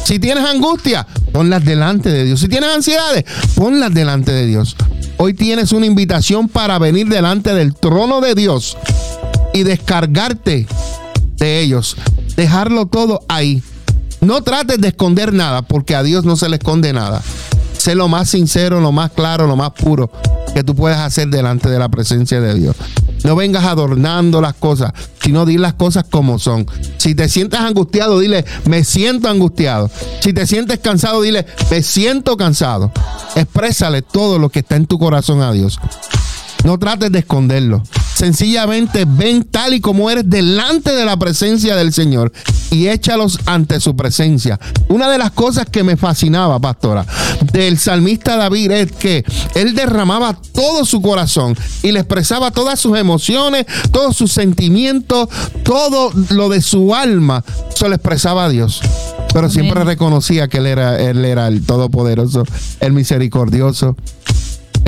Si 0.07 0.19
tienes 0.19 0.47
angustia, 0.47 1.07
ponlas 1.39 1.65
delante 1.65 2.11
de 2.11 2.25
Dios. 2.25 2.41
Si 2.41 2.49
tienes 2.49 2.69
ansiedades, 2.69 3.25
ponlas 3.55 3.95
delante 3.95 4.33
de 4.33 4.45
Dios. 4.45 4.75
Hoy 5.19 5.35
tienes 5.35 5.71
una 5.71 5.87
invitación 5.87 6.49
para 6.49 6.81
venir 6.81 7.07
delante 7.07 7.55
del 7.55 7.77
trono 7.77 8.21
de 8.21 8.35
Dios 8.35 8.77
y 9.55 9.63
descargarte 9.63 10.67
de 11.37 11.61
ellos. 11.61 11.97
Dejarlo 12.35 12.87
todo 12.87 13.21
ahí. 13.29 13.63
No 14.21 14.43
trates 14.43 14.81
de 14.81 14.89
esconder 14.89 15.33
nada, 15.33 15.63
porque 15.63 15.95
a 15.95 16.03
Dios 16.03 16.25
no 16.25 16.35
se 16.35 16.49
le 16.49 16.57
esconde 16.57 16.93
nada. 16.93 17.23
Sé 17.77 17.95
lo 17.95 18.09
más 18.09 18.29
sincero, 18.29 18.81
lo 18.81 18.91
más 18.91 19.13
claro, 19.13 19.47
lo 19.47 19.55
más 19.55 19.71
puro 19.71 20.11
que 20.53 20.65
tú 20.65 20.75
puedes 20.75 20.99
hacer 20.99 21.29
delante 21.29 21.71
de 21.71 21.79
la 21.79 21.89
presencia 21.89 22.41
de 22.41 22.55
Dios. 22.55 22.75
No 23.25 23.37
vengas 23.37 23.65
adornando 23.65 24.41
las 24.41 24.55
cosas, 24.55 24.93
sino 25.21 25.45
di 25.45 25.59
las 25.59 25.75
cosas 25.75 26.05
como 26.09 26.39
son. 26.39 26.67
Si 26.99 27.15
te 27.15 27.29
sientes 27.29 27.61
angustiado, 27.61 28.19
dile, 28.19 28.45
me 28.65 28.85
siento 28.85 29.29
angustiado. 29.29 29.91
Si 30.21 30.33
te 30.33 30.47
sientes 30.47 30.79
cansado, 30.79 31.23
dile, 31.23 31.47
me 31.71 31.83
siento 31.83 32.37
cansado. 32.37 32.93
Exprésale 33.35 34.03
todo 34.03 34.39
lo 34.39 34.49
que 34.49 34.61
está 34.61 34.77
en 34.77 34.87
tu 34.87 34.99
corazón 34.99 35.43
a 35.43 35.53
Dios. 35.53 35.79
No 36.65 36.79
trates 36.79 37.13
de 37.13 37.21
esconderlo. 37.21 37.83
Sencillamente 38.19 39.05
ven 39.07 39.45
tal 39.45 39.75
y 39.75 39.81
como 39.81 40.11
eres 40.11 40.29
delante 40.29 40.91
de 40.91 41.05
la 41.05 41.17
presencia 41.17 41.77
del 41.77 41.93
Señor 41.93 42.33
y 42.73 42.89
échalos 42.89 43.39
ante 43.47 43.79
su 43.79 43.95
presencia. 43.95 44.59
Una 44.89 45.09
de 45.09 45.19
las 45.19 45.31
cosas 45.31 45.67
que 45.71 45.85
me 45.85 45.97
fascinaba, 45.97 46.59
pastora, 46.59 47.07
del 47.53 47.79
salmista 47.79 48.37
David 48.37 48.73
es 48.73 48.91
que 48.91 49.25
él 49.55 49.77
derramaba 49.77 50.37
todo 50.53 50.85
su 50.85 51.01
corazón 51.01 51.57
y 51.85 51.93
le 51.93 52.01
expresaba 52.01 52.51
todas 52.51 52.81
sus 52.81 52.99
emociones, 52.99 53.67
todos 53.93 54.17
sus 54.17 54.33
sentimientos, 54.33 55.29
todo 55.63 56.11
lo 56.31 56.49
de 56.49 56.61
su 56.61 56.97
alma, 56.97 57.45
se 57.73 57.89
lo 57.89 57.95
expresaba 57.95 58.47
a 58.47 58.49
Dios. 58.49 58.81
Pero 59.33 59.49
siempre 59.49 59.85
reconocía 59.85 60.49
que 60.49 60.59
él 60.59 60.67
era, 60.67 61.01
él 61.01 61.25
era 61.25 61.47
el 61.47 61.65
todopoderoso, 61.65 62.43
el 62.81 62.93
misericordioso, 62.95 63.97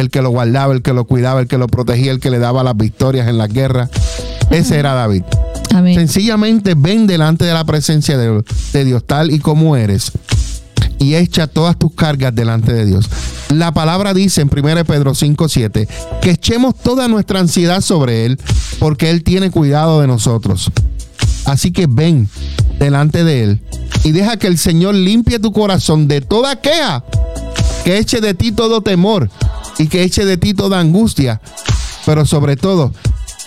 el 0.00 0.10
que 0.10 0.22
lo 0.22 0.30
guardaba, 0.30 0.72
el 0.74 0.82
que 0.82 0.92
lo 0.92 1.04
cuidaba, 1.04 1.40
el 1.40 1.46
que 1.46 1.58
lo 1.58 1.68
protegía, 1.68 2.12
el 2.12 2.20
que 2.20 2.30
le 2.30 2.38
daba 2.38 2.62
las 2.64 2.76
victorias 2.76 3.28
en 3.28 3.38
la 3.38 3.46
guerra. 3.46 3.88
Ese 4.50 4.78
era 4.78 4.94
David. 4.94 5.22
Sencillamente 5.94 6.74
ven 6.76 7.06
delante 7.06 7.44
de 7.44 7.52
la 7.52 7.64
presencia 7.64 8.18
de, 8.18 8.42
de 8.72 8.84
Dios 8.84 9.04
tal 9.06 9.30
y 9.30 9.38
como 9.38 9.76
eres 9.76 10.12
y 11.00 11.14
echa 11.14 11.46
todas 11.46 11.76
tus 11.76 11.94
cargas 11.94 12.34
delante 12.34 12.72
de 12.72 12.84
Dios. 12.84 13.08
La 13.48 13.72
palabra 13.72 14.14
dice 14.14 14.42
en 14.42 14.50
1 14.52 14.84
Pedro 14.84 15.12
5:7 15.12 15.88
que 16.20 16.30
echemos 16.30 16.76
toda 16.76 17.08
nuestra 17.08 17.40
ansiedad 17.40 17.80
sobre 17.80 18.26
Él 18.26 18.38
porque 18.78 19.10
Él 19.10 19.24
tiene 19.24 19.50
cuidado 19.50 20.00
de 20.00 20.06
nosotros. 20.06 20.70
Así 21.46 21.72
que 21.72 21.86
ven 21.88 22.28
delante 22.78 23.24
de 23.24 23.42
Él 23.42 23.60
y 24.04 24.12
deja 24.12 24.36
que 24.36 24.46
el 24.46 24.58
Señor 24.58 24.94
limpie 24.94 25.38
tu 25.38 25.52
corazón 25.52 26.06
de 26.06 26.20
toda 26.20 26.60
queja, 26.60 27.02
que 27.84 27.98
eche 27.98 28.20
de 28.20 28.34
ti 28.34 28.52
todo 28.52 28.80
temor 28.80 29.30
y 29.78 29.88
que 29.88 30.02
eche 30.02 30.24
de 30.24 30.36
ti 30.36 30.54
toda 30.54 30.80
angustia, 30.80 31.40
pero 32.04 32.26
sobre 32.26 32.56
todo 32.56 32.92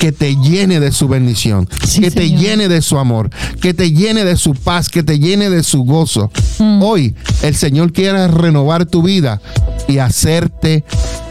que 0.03 0.11
te 0.11 0.35
llene 0.35 0.81
de 0.81 0.91
su 0.91 1.07
bendición, 1.07 1.65
que 1.99 2.11
te 2.11 2.29
llene 2.29 2.67
de 2.67 2.81
su 2.81 2.97
amor, 2.97 3.29
que 3.61 3.73
te 3.73 3.91
llene 3.91 4.25
de 4.25 4.35
su 4.35 4.53
paz, 4.53 4.89
que 4.89 5.01
te 5.01 5.17
llene 5.17 5.49
de 5.49 5.63
su 5.63 5.83
gozo. 5.83 6.29
Mm. 6.59 6.83
Hoy 6.83 7.15
el 7.41 7.55
Señor 7.55 7.93
quiere 7.93 8.27
renovar 8.27 8.85
tu 8.85 9.01
vida 9.01 9.39
y 9.87 9.99
hacerte 9.99 10.83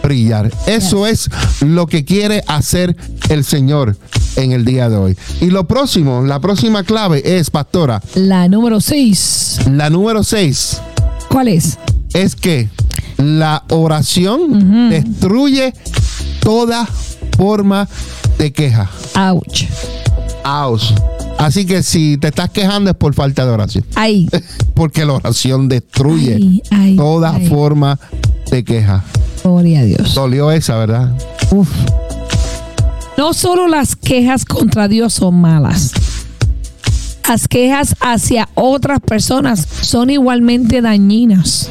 brillar. 0.02 0.50
Eso 0.66 1.06
es 1.06 1.28
lo 1.60 1.86
que 1.86 2.06
quiere 2.06 2.44
hacer 2.46 2.96
el 3.28 3.44
Señor 3.44 3.96
en 4.36 4.52
el 4.52 4.64
día 4.64 4.88
de 4.88 4.96
hoy. 4.96 5.18
Y 5.42 5.50
lo 5.50 5.66
próximo, 5.66 6.22
la 6.22 6.40
próxima 6.40 6.82
clave 6.82 7.38
es, 7.38 7.50
pastora. 7.50 8.02
La 8.14 8.48
número 8.48 8.80
6. 8.80 9.60
La 9.72 9.90
número 9.90 10.24
6. 10.24 10.80
¿Cuál 11.28 11.48
es? 11.48 11.78
Es 12.14 12.36
que 12.36 12.70
la 13.22 13.64
oración 13.70 14.90
destruye 14.90 15.72
toda 16.40 16.86
forma 17.36 17.88
de 18.38 18.52
queja. 18.52 18.90
Ouch. 19.14 19.64
Ouch. 20.44 20.92
Así 21.38 21.66
que 21.66 21.82
si 21.82 22.18
te 22.18 22.28
estás 22.28 22.50
quejando 22.50 22.90
es 22.90 22.96
por 22.96 23.14
falta 23.14 23.44
de 23.44 23.50
oración. 23.50 23.84
Ay. 23.94 24.28
Porque 24.74 25.04
la 25.04 25.14
oración 25.14 25.68
destruye 25.68 26.62
toda 26.96 27.38
forma 27.48 27.98
de 28.50 28.64
queja. 28.64 29.04
Gloria 29.42 29.80
a 29.80 29.84
Dios. 29.84 30.14
Dolió 30.14 30.50
esa, 30.52 30.76
¿verdad? 30.76 31.16
Uf. 31.50 31.68
No 33.16 33.34
solo 33.34 33.68
las 33.68 33.96
quejas 33.96 34.44
contra 34.44 34.88
Dios 34.88 35.14
son 35.14 35.40
malas. 35.40 35.92
Las 37.28 37.48
quejas 37.48 37.94
hacia 38.00 38.48
otras 38.54 39.00
personas 39.00 39.66
son 39.80 40.10
igualmente 40.10 40.82
dañinas 40.82 41.68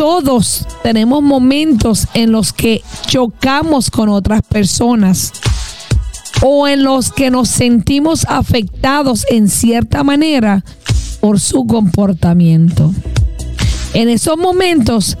todos 0.00 0.66
tenemos 0.82 1.22
momentos 1.22 2.08
en 2.14 2.32
los 2.32 2.54
que 2.54 2.82
chocamos 3.06 3.90
con 3.90 4.08
otras 4.08 4.40
personas 4.40 5.30
o 6.40 6.66
en 6.66 6.84
los 6.84 7.12
que 7.12 7.30
nos 7.30 7.50
sentimos 7.50 8.24
afectados 8.26 9.26
en 9.28 9.50
cierta 9.50 10.02
manera 10.02 10.64
por 11.20 11.38
su 11.38 11.66
comportamiento. 11.66 12.94
En 13.92 14.08
esos 14.08 14.38
momentos 14.38 15.18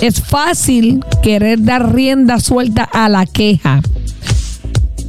es 0.00 0.22
fácil 0.22 1.04
querer 1.22 1.62
dar 1.62 1.94
rienda 1.94 2.40
suelta 2.40 2.84
a 2.84 3.10
la 3.10 3.26
queja 3.26 3.82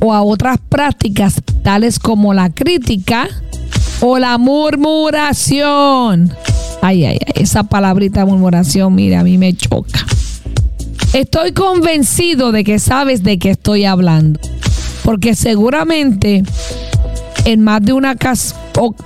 o 0.02 0.14
a 0.14 0.22
otras 0.22 0.58
prácticas 0.68 1.36
tales 1.64 1.98
como 1.98 2.34
la 2.34 2.50
crítica 2.50 3.30
o 4.02 4.20
la 4.20 4.38
murmuración. 4.38 6.34
Ay, 6.86 7.06
ay, 7.06 7.18
ay, 7.26 7.42
esa 7.42 7.64
palabrita 7.64 8.26
murmuración, 8.26 8.94
mira, 8.94 9.22
a 9.22 9.24
mí 9.24 9.38
me 9.38 9.56
choca. 9.56 10.06
Estoy 11.14 11.54
convencido 11.54 12.52
de 12.52 12.66
que 12.66 12.78
sabes 12.78 13.24
de 13.24 13.40
qué 13.40 13.52
estoy 13.52 13.86
hablando, 13.86 14.42
porque 15.06 15.34
seguramente 15.34 16.44
en 17.46 17.62
más 17.62 17.82
de 17.84 17.94
una, 17.94 18.18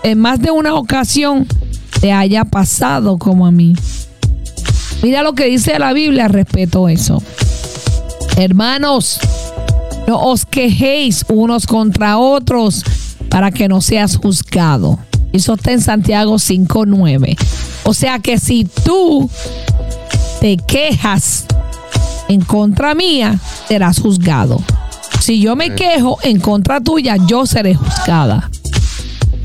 en 0.02 0.20
más 0.20 0.42
de 0.42 0.50
una 0.50 0.74
ocasión 0.74 1.46
te 2.02 2.12
haya 2.12 2.46
pasado 2.46 3.20
como 3.20 3.46
a 3.46 3.52
mí. 3.52 3.76
Mira 5.04 5.22
lo 5.22 5.34
que 5.34 5.46
dice 5.46 5.78
la 5.78 5.94
Biblia 5.94 6.28
respecto 6.28 6.88
a 6.88 6.92
eso. 6.92 7.22
Hermanos, 8.38 9.20
no 10.08 10.18
os 10.20 10.48
quejéis 10.48 11.24
unos 11.30 11.68
contra 11.68 12.18
otros 12.18 12.84
para 13.30 13.52
que 13.52 13.68
no 13.68 13.82
seas 13.82 14.18
juzgado. 14.18 14.98
Eso 15.34 15.54
está 15.54 15.72
en 15.72 15.82
Santiago 15.82 16.36
5.9. 16.36 17.38
O 17.84 17.94
sea 17.94 18.20
que 18.20 18.40
si 18.40 18.66
tú 18.66 19.30
te 20.40 20.58
quejas 20.58 21.46
en 22.28 22.42
contra 22.42 22.96
mía, 22.96 23.40
serás 23.68 24.00
juzgado. 24.00 24.62
Si 25.20 25.40
yo 25.40 25.56
me 25.56 25.76
quejo 25.76 26.18
en 26.24 26.40
contra 26.40 26.82
tuya, 26.82 27.18
yo 27.28 27.46
seré 27.46 27.76
juzgada. 27.76 28.50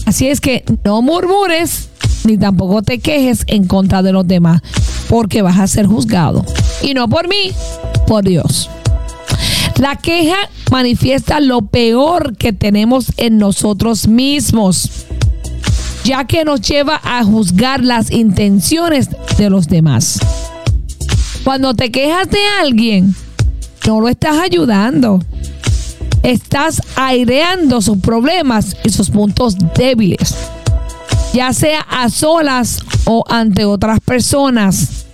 Así 0.07 0.29
es 0.29 0.41
que 0.41 0.65
no 0.85 1.03
murmures 1.03 1.89
ni 2.25 2.37
tampoco 2.37 2.83
te 2.83 2.99
quejes 2.99 3.45
en 3.47 3.67
contra 3.67 4.03
de 4.03 4.13
los 4.13 4.27
demás, 4.27 4.63
porque 5.09 5.43
vas 5.43 5.59
a 5.59 5.67
ser 5.67 5.87
juzgado. 5.87 6.45
Y 6.83 6.95
no 6.95 7.09
por 7.09 7.29
mí, 7.29 7.53
por 8.07 8.25
Dios. 8.25 8.71
La 9.79 9.97
queja 9.97 10.37
manifiesta 10.71 11.41
lo 11.41 11.63
peor 11.63 12.37
que 12.37 12.53
tenemos 12.53 13.07
en 13.17 13.39
nosotros 13.39 14.07
mismos 14.07 15.07
ya 16.05 16.25
que 16.25 16.45
nos 16.45 16.61
lleva 16.61 17.01
a 17.03 17.25
juzgar 17.25 17.83
las 17.83 18.11
intenciones 18.11 19.09
de 19.39 19.51
los 19.51 19.69
demás. 19.69 20.19
Cuando 21.45 21.75
te 21.75 21.91
quejas 21.91 22.31
de 22.31 22.41
alguien, 22.61 23.15
no 23.87 24.01
lo 24.01 24.09
estás 24.09 24.39
ayudando. 24.39 25.21
Estás 26.23 26.81
aireando 26.95 27.81
sus 27.81 27.99
problemas 27.99 28.77
y 28.85 28.91
sus 28.91 29.11
puntos 29.11 29.57
débiles, 29.77 30.37
ya 31.33 31.53
sea 31.53 31.81
a 31.81 32.09
solas 32.11 32.79
o 33.07 33.25
ante 33.29 33.65
otras 33.65 33.99
personas, 33.99 35.07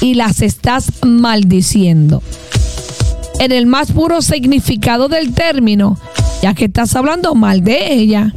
y 0.00 0.14
las 0.14 0.42
estás 0.42 0.92
maldiciendo. 1.04 2.22
En 3.40 3.50
el 3.50 3.66
más 3.66 3.90
puro 3.90 4.22
significado 4.22 5.08
del 5.08 5.32
término, 5.32 5.98
ya 6.40 6.54
que 6.54 6.66
estás 6.66 6.94
hablando 6.94 7.34
mal 7.34 7.64
de 7.64 7.94
ella. 7.94 8.32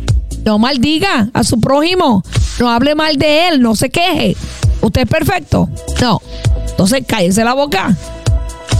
No 0.45 0.57
maldiga 0.59 1.29
a 1.33 1.43
su 1.43 1.59
prójimo, 1.59 2.23
no 2.59 2.69
hable 2.69 2.95
mal 2.95 3.17
de 3.17 3.49
él, 3.49 3.61
no 3.61 3.75
se 3.75 3.89
queje. 3.89 4.35
¿Usted 4.81 5.01
es 5.01 5.07
perfecto? 5.07 5.69
No. 6.01 6.21
Entonces 6.69 7.03
cállese 7.07 7.43
la 7.43 7.53
boca 7.53 7.95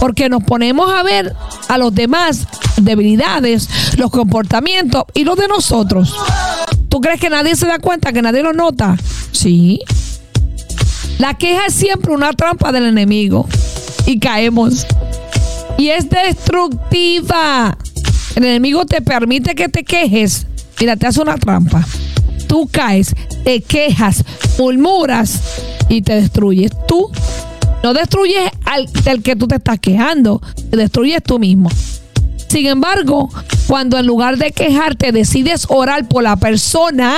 porque 0.00 0.28
nos 0.28 0.42
ponemos 0.42 0.90
a 0.90 1.04
ver 1.04 1.32
a 1.68 1.78
los 1.78 1.94
demás 1.94 2.48
debilidades, 2.76 3.68
los 3.96 4.10
comportamientos 4.10 5.04
y 5.14 5.22
los 5.22 5.36
de 5.36 5.46
nosotros. 5.46 6.12
¿Tú 6.88 7.00
crees 7.00 7.20
que 7.20 7.30
nadie 7.30 7.54
se 7.54 7.66
da 7.66 7.78
cuenta, 7.78 8.12
que 8.12 8.20
nadie 8.20 8.42
lo 8.42 8.52
nota? 8.52 8.96
Sí. 9.30 9.80
La 11.18 11.34
queja 11.34 11.66
es 11.66 11.74
siempre 11.74 12.12
una 12.12 12.32
trampa 12.32 12.72
del 12.72 12.86
enemigo 12.86 13.48
y 14.04 14.18
caemos. 14.18 14.88
Y 15.78 15.90
es 15.90 16.10
destructiva. 16.10 17.78
El 18.34 18.44
enemigo 18.44 18.84
te 18.84 19.02
permite 19.02 19.54
que 19.54 19.68
te 19.68 19.84
quejes. 19.84 20.48
Mira, 20.82 20.96
te 20.96 21.06
hace 21.06 21.22
una 21.22 21.38
trampa. 21.38 21.86
Tú 22.48 22.68
caes, 22.68 23.14
te 23.44 23.60
quejas, 23.60 24.24
murmuras 24.58 25.40
y 25.88 26.02
te 26.02 26.16
destruyes. 26.16 26.72
Tú 26.88 27.08
no 27.84 27.94
destruyes 27.94 28.50
al 28.64 28.92
del 29.04 29.22
que 29.22 29.36
tú 29.36 29.46
te 29.46 29.54
estás 29.54 29.78
quejando, 29.78 30.42
te 30.72 30.76
destruyes 30.76 31.22
tú 31.22 31.38
mismo. 31.38 31.70
Sin 32.48 32.66
embargo, 32.66 33.30
cuando 33.68 33.96
en 33.96 34.06
lugar 34.06 34.38
de 34.38 34.50
quejarte 34.50 35.12
decides 35.12 35.66
orar 35.68 36.08
por 36.08 36.24
la 36.24 36.34
persona, 36.34 37.14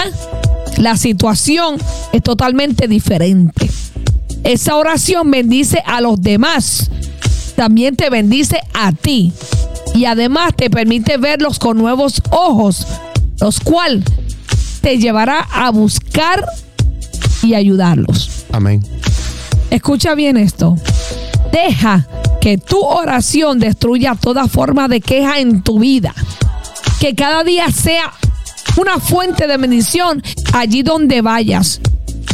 la 0.76 0.98
situación 0.98 1.78
es 2.12 2.22
totalmente 2.22 2.86
diferente. 2.86 3.70
Esa 4.42 4.76
oración 4.76 5.30
bendice 5.30 5.82
a 5.86 6.02
los 6.02 6.20
demás, 6.20 6.90
también 7.56 7.96
te 7.96 8.10
bendice 8.10 8.60
a 8.74 8.92
ti 8.92 9.32
y 9.94 10.04
además 10.04 10.52
te 10.54 10.68
permite 10.68 11.16
verlos 11.16 11.58
con 11.58 11.78
nuevos 11.78 12.20
ojos, 12.30 12.86
los 13.40 13.60
cuales 13.60 14.04
te 14.80 14.98
llevará 14.98 15.40
a 15.40 15.70
buscar 15.70 16.44
y 17.42 17.54
ayudarlos. 17.54 18.44
Amén. 18.52 18.82
Escucha 19.70 20.14
bien 20.14 20.36
esto. 20.36 20.76
Deja 21.52 22.06
que 22.40 22.58
tu 22.58 22.80
oración 22.80 23.58
destruya 23.58 24.14
toda 24.14 24.48
forma 24.48 24.88
de 24.88 25.00
queja 25.00 25.38
en 25.40 25.62
tu 25.62 25.78
vida. 25.78 26.14
Que 27.00 27.14
cada 27.14 27.42
día 27.44 27.70
sea 27.70 28.12
una 28.76 28.98
fuente 28.98 29.46
de 29.46 29.56
bendición 29.56 30.22
allí 30.52 30.82
donde 30.82 31.22
vayas. 31.22 31.80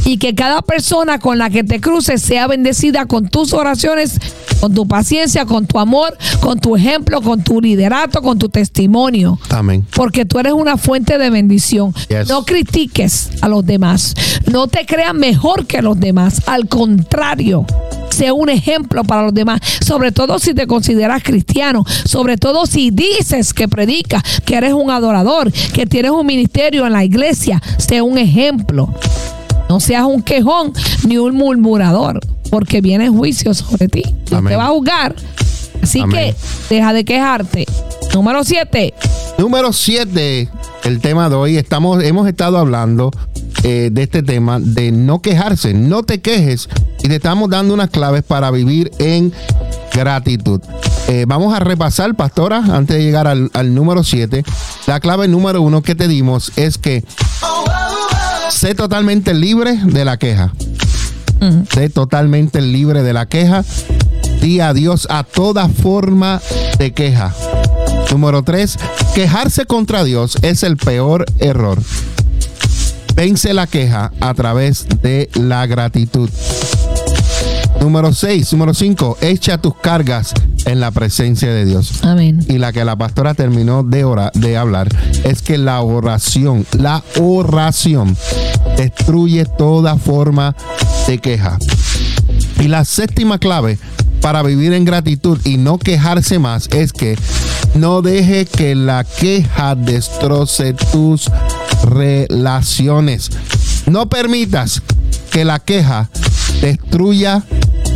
Y 0.04 0.18
que 0.18 0.34
cada 0.34 0.62
persona 0.62 1.18
con 1.18 1.38
la 1.38 1.50
que 1.50 1.62
te 1.62 1.80
cruces 1.80 2.22
sea 2.22 2.46
bendecida 2.46 3.06
con 3.06 3.28
tus 3.28 3.52
oraciones, 3.52 4.18
con 4.60 4.74
tu 4.74 4.86
paciencia, 4.86 5.46
con 5.46 5.66
tu 5.66 5.78
amor, 5.78 6.16
con 6.40 6.60
tu 6.60 6.76
ejemplo, 6.76 7.20
con 7.22 7.42
tu 7.42 7.60
liderato, 7.60 8.22
con 8.22 8.38
tu 8.38 8.48
testimonio. 8.48 9.38
Amén. 9.48 9.86
Porque 9.94 10.24
tú 10.24 10.38
eres 10.38 10.52
una 10.52 10.76
fuente 10.76 11.18
de 11.18 11.30
bendición. 11.30 11.94
Yes. 12.08 12.28
No 12.28 12.44
critiques 12.44 13.30
a 13.40 13.48
los 13.48 13.64
demás. 13.64 14.14
No 14.50 14.66
te 14.66 14.84
creas 14.86 15.14
mejor 15.14 15.66
que 15.66 15.82
los 15.82 15.98
demás. 15.98 16.42
Al 16.46 16.68
contrario, 16.68 17.64
sea 18.10 18.34
un 18.34 18.50
ejemplo 18.50 19.04
para 19.04 19.22
los 19.22 19.34
demás. 19.34 19.60
Sobre 19.84 20.12
todo 20.12 20.38
si 20.38 20.54
te 20.54 20.66
consideras 20.66 21.22
cristiano. 21.22 21.84
Sobre 22.04 22.36
todo 22.36 22.66
si 22.66 22.90
dices 22.90 23.54
que 23.54 23.68
predicas, 23.68 24.22
que 24.44 24.56
eres 24.56 24.74
un 24.74 24.90
adorador, 24.90 25.50
que 25.52 25.86
tienes 25.86 26.10
un 26.10 26.26
ministerio 26.26 26.86
en 26.86 26.92
la 26.92 27.04
iglesia. 27.04 27.62
Sea 27.78 28.02
un 28.02 28.18
ejemplo. 28.18 28.92
No 29.70 29.78
seas 29.78 30.02
un 30.02 30.20
quejón 30.20 30.72
ni 31.06 31.16
un 31.16 31.36
murmurador. 31.36 32.18
Porque 32.50 32.80
viene 32.80 33.08
juicio 33.08 33.54
sobre 33.54 33.86
ti. 33.86 34.02
Amén. 34.32 34.50
te 34.50 34.56
va 34.56 34.64
a 34.64 34.70
juzgar. 34.70 35.14
Así 35.80 36.00
Amén. 36.00 36.34
que 36.68 36.74
deja 36.74 36.92
de 36.92 37.04
quejarte. 37.04 37.66
Número 38.12 38.42
7. 38.42 38.92
Número 39.38 39.72
7, 39.72 40.48
el 40.82 41.00
tema 41.00 41.28
de 41.28 41.36
hoy. 41.36 41.56
Estamos, 41.56 42.02
hemos 42.02 42.26
estado 42.26 42.58
hablando 42.58 43.12
eh, 43.62 43.90
de 43.92 44.02
este 44.02 44.24
tema 44.24 44.58
de 44.58 44.90
no 44.90 45.22
quejarse, 45.22 45.72
no 45.72 46.02
te 46.02 46.20
quejes. 46.20 46.68
Y 47.04 47.06
te 47.06 47.14
estamos 47.14 47.48
dando 47.48 47.72
unas 47.72 47.90
claves 47.90 48.24
para 48.24 48.50
vivir 48.50 48.90
en 48.98 49.32
gratitud. 49.94 50.60
Eh, 51.06 51.26
vamos 51.28 51.54
a 51.54 51.60
repasar, 51.60 52.16
pastora, 52.16 52.58
antes 52.72 52.96
de 52.96 53.04
llegar 53.04 53.28
al, 53.28 53.52
al 53.54 53.72
número 53.72 54.02
7. 54.02 54.42
La 54.88 54.98
clave 54.98 55.28
número 55.28 55.62
uno 55.62 55.80
que 55.80 55.94
te 55.94 56.08
dimos 56.08 56.50
es 56.56 56.76
que 56.76 57.04
sé 58.50 58.74
totalmente 58.74 59.34
libre 59.34 59.78
de 59.82 60.04
la 60.04 60.16
queja. 60.16 60.52
Sé 61.72 61.88
totalmente 61.88 62.60
libre 62.60 63.02
de 63.02 63.12
la 63.12 63.26
queja. 63.26 63.64
Di 64.40 64.60
adiós 64.60 65.06
a 65.10 65.22
toda 65.22 65.68
forma 65.68 66.40
de 66.78 66.92
queja. 66.92 67.34
Número 68.10 68.42
3. 68.42 68.76
Quejarse 69.14 69.66
contra 69.66 70.04
Dios 70.04 70.36
es 70.42 70.62
el 70.62 70.76
peor 70.76 71.26
error. 71.38 71.80
Vence 73.14 73.54
la 73.54 73.66
queja 73.66 74.12
a 74.20 74.34
través 74.34 74.86
de 75.02 75.30
la 75.34 75.66
gratitud. 75.66 76.28
Número 77.80 78.12
6. 78.12 78.52
Número 78.52 78.74
5. 78.74 79.18
Echa 79.20 79.58
tus 79.58 79.74
cargas 79.76 80.32
en 80.66 80.80
la 80.80 80.90
presencia 80.90 81.50
de 81.52 81.64
Dios. 81.64 82.04
Amén. 82.04 82.44
Y 82.48 82.58
la 82.58 82.72
que 82.72 82.84
la 82.84 82.96
pastora 82.96 83.34
terminó 83.34 83.82
de, 83.82 84.04
ora- 84.04 84.30
de 84.34 84.56
hablar 84.56 84.88
es 85.24 85.42
que 85.42 85.56
la 85.58 85.80
oración, 85.80 86.66
la 86.78 87.02
oración 87.18 88.16
destruye 88.76 89.44
toda 89.46 89.96
forma 89.96 90.54
de 91.06 91.18
queja. 91.18 91.58
Y 92.60 92.68
la 92.68 92.84
séptima 92.84 93.38
clave 93.38 93.78
para 94.20 94.42
vivir 94.42 94.74
en 94.74 94.84
gratitud 94.84 95.38
y 95.44 95.56
no 95.56 95.78
quejarse 95.78 96.38
más 96.38 96.68
es 96.72 96.92
que 96.92 97.18
no 97.74 98.02
deje 98.02 98.44
que 98.44 98.74
la 98.74 99.04
queja 99.04 99.74
destroce 99.74 100.74
tus 100.74 101.30
relaciones. 101.82 103.30
No 103.86 104.08
permitas 104.10 104.82
que 105.30 105.44
la 105.46 105.58
queja 105.58 106.10
destruya 106.60 107.42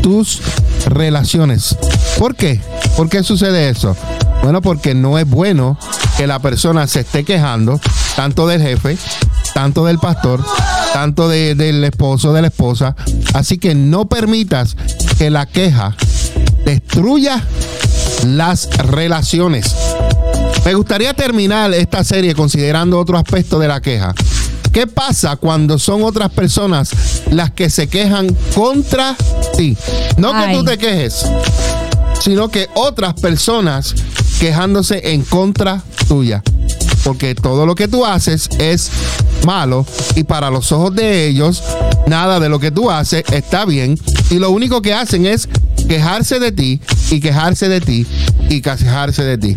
tus 0.04 0.42
relaciones. 0.84 1.74
¿Por 2.18 2.36
qué? 2.36 2.60
¿Por 2.94 3.08
qué 3.08 3.22
sucede 3.22 3.70
eso? 3.70 3.96
Bueno, 4.42 4.60
porque 4.60 4.94
no 4.94 5.18
es 5.18 5.26
bueno 5.26 5.78
que 6.18 6.26
la 6.26 6.40
persona 6.40 6.86
se 6.86 7.00
esté 7.00 7.24
quejando 7.24 7.80
tanto 8.14 8.46
del 8.46 8.60
jefe, 8.60 8.98
tanto 9.54 9.86
del 9.86 9.98
pastor, 9.98 10.44
tanto 10.92 11.26
de- 11.26 11.54
del 11.54 11.82
esposo, 11.84 12.34
de 12.34 12.42
la 12.42 12.48
esposa. 12.48 12.94
Así 13.32 13.56
que 13.56 13.74
no 13.74 14.04
permitas 14.04 14.76
que 15.16 15.30
la 15.30 15.46
queja 15.46 15.96
destruya 16.66 17.42
las 18.26 18.68
relaciones. 18.76 19.74
Me 20.66 20.74
gustaría 20.74 21.14
terminar 21.14 21.72
esta 21.72 22.04
serie 22.04 22.34
considerando 22.34 22.98
otro 22.98 23.16
aspecto 23.16 23.58
de 23.58 23.68
la 23.68 23.80
queja. 23.80 24.14
¿Qué 24.74 24.88
pasa 24.88 25.36
cuando 25.36 25.78
son 25.78 26.02
otras 26.02 26.32
personas 26.32 26.90
las 27.30 27.52
que 27.52 27.70
se 27.70 27.86
quejan 27.86 28.26
contra 28.56 29.16
ti? 29.56 29.76
No 30.16 30.32
que 30.32 30.36
Ay. 30.36 30.56
tú 30.56 30.64
te 30.64 30.76
quejes, 30.76 31.24
sino 32.20 32.48
que 32.48 32.68
otras 32.74 33.14
personas 33.14 33.94
quejándose 34.40 35.12
en 35.12 35.22
contra 35.22 35.80
tuya. 36.08 36.42
Porque 37.04 37.36
todo 37.36 37.66
lo 37.66 37.76
que 37.76 37.86
tú 37.86 38.04
haces 38.04 38.48
es 38.58 38.90
malo 39.46 39.86
y 40.16 40.24
para 40.24 40.50
los 40.50 40.72
ojos 40.72 40.92
de 40.92 41.28
ellos 41.28 41.62
nada 42.08 42.40
de 42.40 42.48
lo 42.48 42.58
que 42.58 42.72
tú 42.72 42.90
haces 42.90 43.22
está 43.32 43.64
bien 43.66 43.96
y 44.30 44.40
lo 44.40 44.50
único 44.50 44.82
que 44.82 44.92
hacen 44.92 45.24
es 45.24 45.48
quejarse 45.88 46.40
de 46.40 46.50
ti 46.50 46.80
y 47.12 47.20
quejarse 47.20 47.68
de 47.68 47.80
ti 47.80 48.06
y 48.48 48.60
quejarse 48.60 49.22
de 49.22 49.38
ti. 49.38 49.56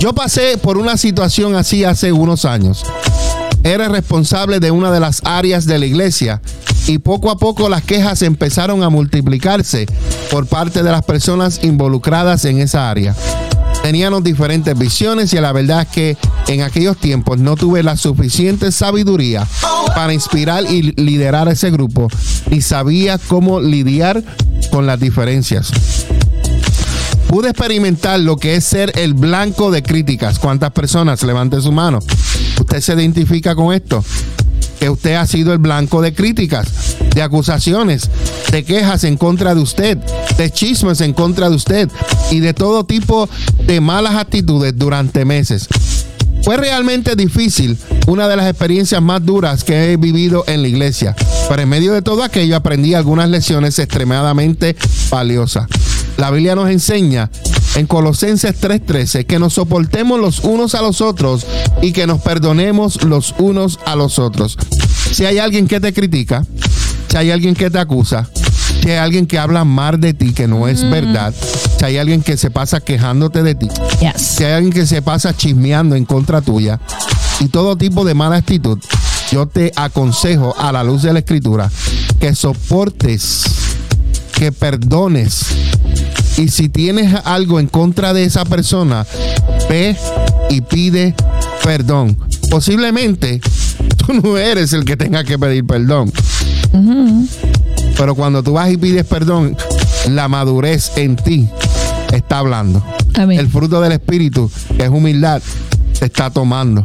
Yo 0.00 0.12
pasé 0.12 0.58
por 0.58 0.78
una 0.78 0.96
situación 0.96 1.54
así 1.54 1.84
hace 1.84 2.10
unos 2.10 2.44
años. 2.44 2.84
Era 3.64 3.88
responsable 3.88 4.60
de 4.60 4.70
una 4.70 4.90
de 4.90 5.00
las 5.00 5.22
áreas 5.24 5.66
de 5.66 5.78
la 5.78 5.86
iglesia 5.86 6.40
y 6.86 6.98
poco 6.98 7.30
a 7.30 7.38
poco 7.38 7.68
las 7.68 7.82
quejas 7.82 8.22
empezaron 8.22 8.82
a 8.82 8.90
multiplicarse 8.90 9.86
por 10.30 10.46
parte 10.46 10.82
de 10.82 10.90
las 10.90 11.04
personas 11.04 11.60
involucradas 11.62 12.44
en 12.44 12.58
esa 12.58 12.90
área. 12.90 13.14
Teníamos 13.82 14.22
diferentes 14.24 14.76
visiones 14.78 15.32
y 15.32 15.40
la 15.40 15.52
verdad 15.52 15.82
es 15.82 15.88
que 15.88 16.16
en 16.48 16.62
aquellos 16.62 16.96
tiempos 16.96 17.38
no 17.38 17.56
tuve 17.56 17.82
la 17.82 17.96
suficiente 17.96 18.72
sabiduría 18.72 19.46
para 19.94 20.12
inspirar 20.12 20.64
y 20.64 20.92
liderar 21.00 21.48
ese 21.48 21.70
grupo 21.70 22.08
y 22.50 22.62
sabía 22.62 23.18
cómo 23.18 23.60
lidiar 23.60 24.22
con 24.70 24.86
las 24.86 24.98
diferencias 25.00 25.72
pude 27.32 27.48
experimentar 27.48 28.20
lo 28.20 28.36
que 28.36 28.56
es 28.56 28.64
ser 28.64 28.92
el 28.98 29.14
blanco 29.14 29.70
de 29.70 29.82
críticas. 29.82 30.38
¿Cuántas 30.38 30.70
personas? 30.72 31.22
Levante 31.22 31.62
su 31.62 31.72
mano. 31.72 32.00
¿Usted 32.62 32.80
se 32.80 32.94
identifica 32.94 33.56
con 33.56 33.74
esto? 33.74 34.04
que 34.78 34.88
usted 34.90 35.14
ha 35.14 35.26
sido 35.26 35.52
el 35.52 35.58
blanco 35.58 36.02
de 36.02 36.12
críticas, 36.12 36.96
de 37.14 37.22
acusaciones, 37.22 38.10
de 38.50 38.64
quejas 38.64 39.04
en 39.04 39.16
contra 39.16 39.54
de 39.54 39.60
usted, 39.60 39.96
de 40.36 40.50
chismes 40.50 41.00
en 41.00 41.12
contra 41.12 41.48
de 41.48 41.54
usted 41.54 41.88
y 42.32 42.40
de 42.40 42.52
todo 42.52 42.84
tipo 42.84 43.28
de 43.64 43.80
malas 43.80 44.16
actitudes 44.16 44.76
durante 44.76 45.24
meses. 45.24 45.68
Fue 46.42 46.56
realmente 46.56 47.14
difícil, 47.14 47.78
una 48.08 48.26
de 48.26 48.36
las 48.36 48.48
experiencias 48.48 49.00
más 49.00 49.24
duras 49.24 49.62
que 49.62 49.92
he 49.92 49.96
vivido 49.96 50.42
en 50.48 50.62
la 50.62 50.68
iglesia, 50.68 51.14
pero 51.48 51.62
en 51.62 51.68
medio 51.68 51.92
de 51.92 52.02
todo 52.02 52.24
aquello 52.24 52.56
aprendí 52.56 52.94
algunas 52.94 53.28
lecciones 53.28 53.78
extremadamente 53.78 54.76
valiosas. 55.10 55.66
La 56.16 56.30
Biblia 56.30 56.54
nos 56.54 56.70
enseña 56.70 57.30
en 57.74 57.86
Colosenses 57.86 58.54
3:13 58.60 59.24
que 59.26 59.38
nos 59.38 59.54
soportemos 59.54 60.20
los 60.20 60.40
unos 60.40 60.74
a 60.74 60.82
los 60.82 61.00
otros 61.00 61.46
y 61.80 61.92
que 61.92 62.06
nos 62.06 62.20
perdonemos 62.20 63.02
los 63.04 63.34
unos 63.38 63.78
a 63.86 63.96
los 63.96 64.18
otros. 64.18 64.56
Si 65.12 65.24
hay 65.24 65.38
alguien 65.38 65.66
que 65.66 65.80
te 65.80 65.92
critica, 65.92 66.44
si 67.08 67.16
hay 67.16 67.30
alguien 67.30 67.54
que 67.54 67.70
te 67.70 67.78
acusa, 67.78 68.28
si 68.82 68.90
hay 68.90 68.98
alguien 68.98 69.26
que 69.26 69.38
habla 69.38 69.64
mal 69.64 70.00
de 70.00 70.14
ti 70.14 70.32
que 70.32 70.46
no 70.46 70.68
es 70.68 70.88
verdad, 70.88 71.34
si 71.78 71.84
hay 71.84 71.96
alguien 71.98 72.22
que 72.22 72.36
se 72.36 72.50
pasa 72.50 72.80
quejándote 72.80 73.42
de 73.42 73.54
ti, 73.54 73.68
Yes. 74.00 74.22
si 74.22 74.44
hay 74.44 74.52
alguien 74.52 74.72
que 74.72 74.86
se 74.86 75.02
pasa 75.02 75.36
chismeando 75.36 75.96
en 75.96 76.04
contra 76.04 76.40
tuya 76.40 76.78
y 77.40 77.48
todo 77.48 77.76
tipo 77.76 78.04
de 78.04 78.14
mala 78.14 78.36
actitud, 78.36 78.78
yo 79.30 79.46
te 79.46 79.72
aconsejo 79.76 80.54
a 80.58 80.72
la 80.72 80.84
luz 80.84 81.02
de 81.02 81.12
la 81.12 81.20
escritura 81.20 81.70
que 82.20 82.34
soportes, 82.34 83.44
que 84.34 84.52
perdones. 84.52 85.46
Y 86.36 86.48
si 86.48 86.68
tienes 86.68 87.14
algo 87.24 87.60
en 87.60 87.66
contra 87.66 88.12
de 88.12 88.24
esa 88.24 88.44
persona, 88.44 89.06
ve 89.68 89.96
y 90.50 90.60
pide 90.62 91.14
perdón. 91.62 92.16
Posiblemente 92.50 93.40
tú 93.96 94.14
no 94.14 94.36
eres 94.36 94.72
el 94.72 94.84
que 94.84 94.96
tenga 94.96 95.24
que 95.24 95.38
pedir 95.38 95.66
perdón. 95.66 96.12
Pero 97.96 98.14
cuando 98.14 98.42
tú 98.42 98.54
vas 98.54 98.70
y 98.70 98.76
pides 98.76 99.04
perdón, 99.04 99.56
la 100.08 100.28
madurez 100.28 100.92
en 100.96 101.16
ti 101.16 101.48
está 102.12 102.38
hablando. 102.38 102.84
Amén. 103.14 103.38
El 103.38 103.48
fruto 103.48 103.80
del 103.80 103.92
Espíritu, 103.92 104.50
que 104.76 104.84
es 104.84 104.90
humildad, 104.90 105.42
te 105.98 106.06
está 106.06 106.30
tomando. 106.30 106.84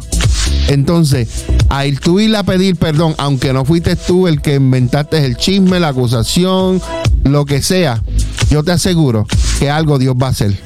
Entonces, 0.68 1.46
al 1.70 2.00
tú 2.00 2.20
ir 2.20 2.36
a 2.36 2.44
pedir 2.44 2.76
perdón, 2.76 3.16
aunque 3.18 3.54
no 3.54 3.66
fuiste 3.66 3.96
tú 3.96 4.28
el 4.28 4.42
que 4.42 4.56
inventaste 4.56 5.24
el 5.26 5.38
chisme, 5.38 5.80
la 5.80 5.90
acusación, 5.90 6.82
lo 7.24 7.46
que 7.46 7.62
sea, 7.62 8.02
yo 8.50 8.64
te 8.64 8.72
aseguro 8.72 9.26
que 9.60 9.70
algo 9.70 9.98
Dios 9.98 10.16
va 10.22 10.28
a 10.28 10.32
hacer. 10.32 10.58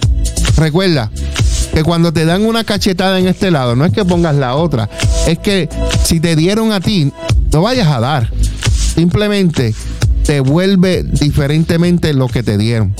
Recuerda 0.57 1.11
que 1.73 1.83
cuando 1.83 2.11
te 2.11 2.25
dan 2.25 2.45
una 2.45 2.63
cachetada 2.63 3.19
en 3.19 3.27
este 3.27 3.51
lado, 3.51 3.75
no 3.75 3.85
es 3.85 3.93
que 3.93 4.03
pongas 4.03 4.35
la 4.35 4.55
otra, 4.55 4.89
es 5.27 5.39
que 5.39 5.69
si 6.03 6.19
te 6.19 6.35
dieron 6.35 6.71
a 6.71 6.79
ti, 6.79 7.11
no 7.51 7.61
vayas 7.61 7.87
a 7.87 7.99
dar. 7.99 8.31
Simplemente 8.95 9.73
te 10.25 10.39
vuelve 10.39 11.03
diferentemente 11.03 12.13
lo 12.13 12.27
que 12.27 12.43
te 12.43 12.57
dieron. 12.57 12.95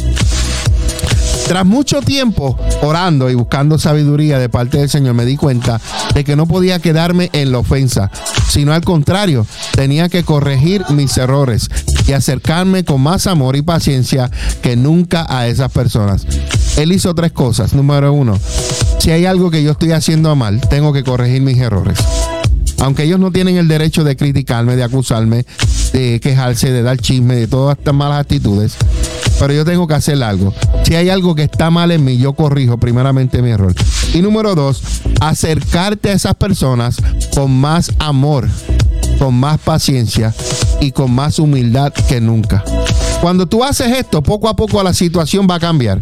Tras 1.48 1.66
mucho 1.66 2.02
tiempo 2.02 2.58
orando 2.82 3.30
y 3.30 3.36
buscando 3.36 3.78
sabiduría 3.78 4.40
de 4.40 4.50
parte 4.50 4.78
del 4.78 4.90
Señor, 4.90 5.16
me 5.16 5.26
di 5.26 5.36
cuenta 5.36 5.82
de 6.14 6.24
que 6.24 6.36
no 6.36 6.46
podía 6.46 6.80
quedarme 6.80 7.30
en 7.34 7.52
la 7.52 7.60
ofensa, 7.60 8.10
sino 8.50 8.74
al 8.74 8.84
contrario, 8.84 9.46
tenía 9.76 10.10
que 10.10 10.24
corregir 10.24 10.84
mis 10.90 11.18
errores 11.18 11.70
y 12.08 12.14
acercarme 12.14 12.84
con 12.84 13.02
más 13.02 13.28
amor 13.28 13.56
y 13.56 13.62
paciencia 13.62 14.32
que 14.62 14.76
nunca 14.76 15.26
a 15.30 15.48
esas 15.48 15.72
personas. 15.72 16.26
Él 16.78 16.92
hizo 16.92 17.14
tres 17.14 17.32
cosas. 17.32 17.74
Número 17.74 18.14
uno, 18.14 18.40
si 19.00 19.12
hay 19.12 19.26
algo 19.26 19.52
que 19.52 19.64
yo 19.64 19.72
estoy 19.72 19.92
haciendo 19.92 20.36
mal, 20.36 20.62
tengo 20.62 20.94
que 20.94 21.04
corregir 21.04 21.42
mis 21.42 21.58
errores. 21.58 22.00
Aunque 22.82 23.04
ellos 23.04 23.20
no 23.20 23.32
tienen 23.32 23.58
el 23.58 23.68
derecho 23.68 24.04
de 24.04 24.16
criticarme, 24.16 24.76
de 24.76 24.84
acusarme, 24.84 25.46
de 25.94 26.20
quejarse, 26.20 26.72
de 26.72 26.82
dar 26.82 26.98
chisme, 26.98 27.36
de 27.36 27.48
todas 27.48 27.78
estas 27.78 27.94
malas 27.94 28.22
actitudes, 28.22 28.76
pero 29.40 29.54
yo 29.54 29.64
tengo 29.64 29.88
que 29.88 29.94
hacer 29.94 30.22
algo. 30.24 30.52
Si 30.84 30.96
hay 30.96 31.10
algo 31.10 31.36
que 31.36 31.44
está 31.44 31.70
mal 31.70 31.92
en 31.92 32.04
mí, 32.04 32.18
yo 32.18 32.34
corrijo 32.34 32.80
primeramente 32.80 33.44
mi 33.44 33.52
error. 33.52 33.76
Y 34.16 34.24
número 34.24 34.56
dos, 34.56 34.82
acercarte 35.20 36.10
a 36.10 36.14
esas 36.14 36.34
personas 36.34 36.98
con 37.36 37.52
más 37.52 37.92
amor, 38.00 38.50
con 39.20 39.36
más 39.36 39.60
paciencia 39.60 40.34
y 40.80 40.92
con 40.92 41.12
más 41.12 41.38
humildad 41.38 41.94
que 42.10 42.20
nunca. 42.20 42.64
Cuando 43.22 43.46
tú 43.46 43.64
haces 43.64 43.96
esto, 43.96 44.24
poco 44.24 44.50
a 44.50 44.56
poco 44.56 44.82
la 44.82 44.96
situación 44.96 45.46
va 45.48 45.56
a 45.56 45.60
cambiar. 45.60 46.02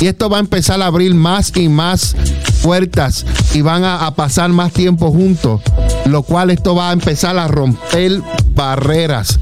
Y 0.00 0.06
esto 0.06 0.28
va 0.28 0.38
a 0.38 0.40
empezar 0.40 0.82
a 0.82 0.86
abrir 0.86 1.14
más 1.14 1.52
y 1.56 1.68
más 1.68 2.16
puertas 2.62 3.24
y 3.54 3.60
van 3.60 3.84
a, 3.84 4.10
pasar 4.14 4.50
más 4.50 4.72
tiempo 4.72 5.10
juntos, 5.10 5.60
lo 6.06 6.22
cual 6.22 6.50
esto 6.50 6.74
va 6.74 6.90
a 6.90 6.92
empezar 6.92 7.38
a 7.38 7.48
romper 7.48 8.20
barreras. 8.54 9.38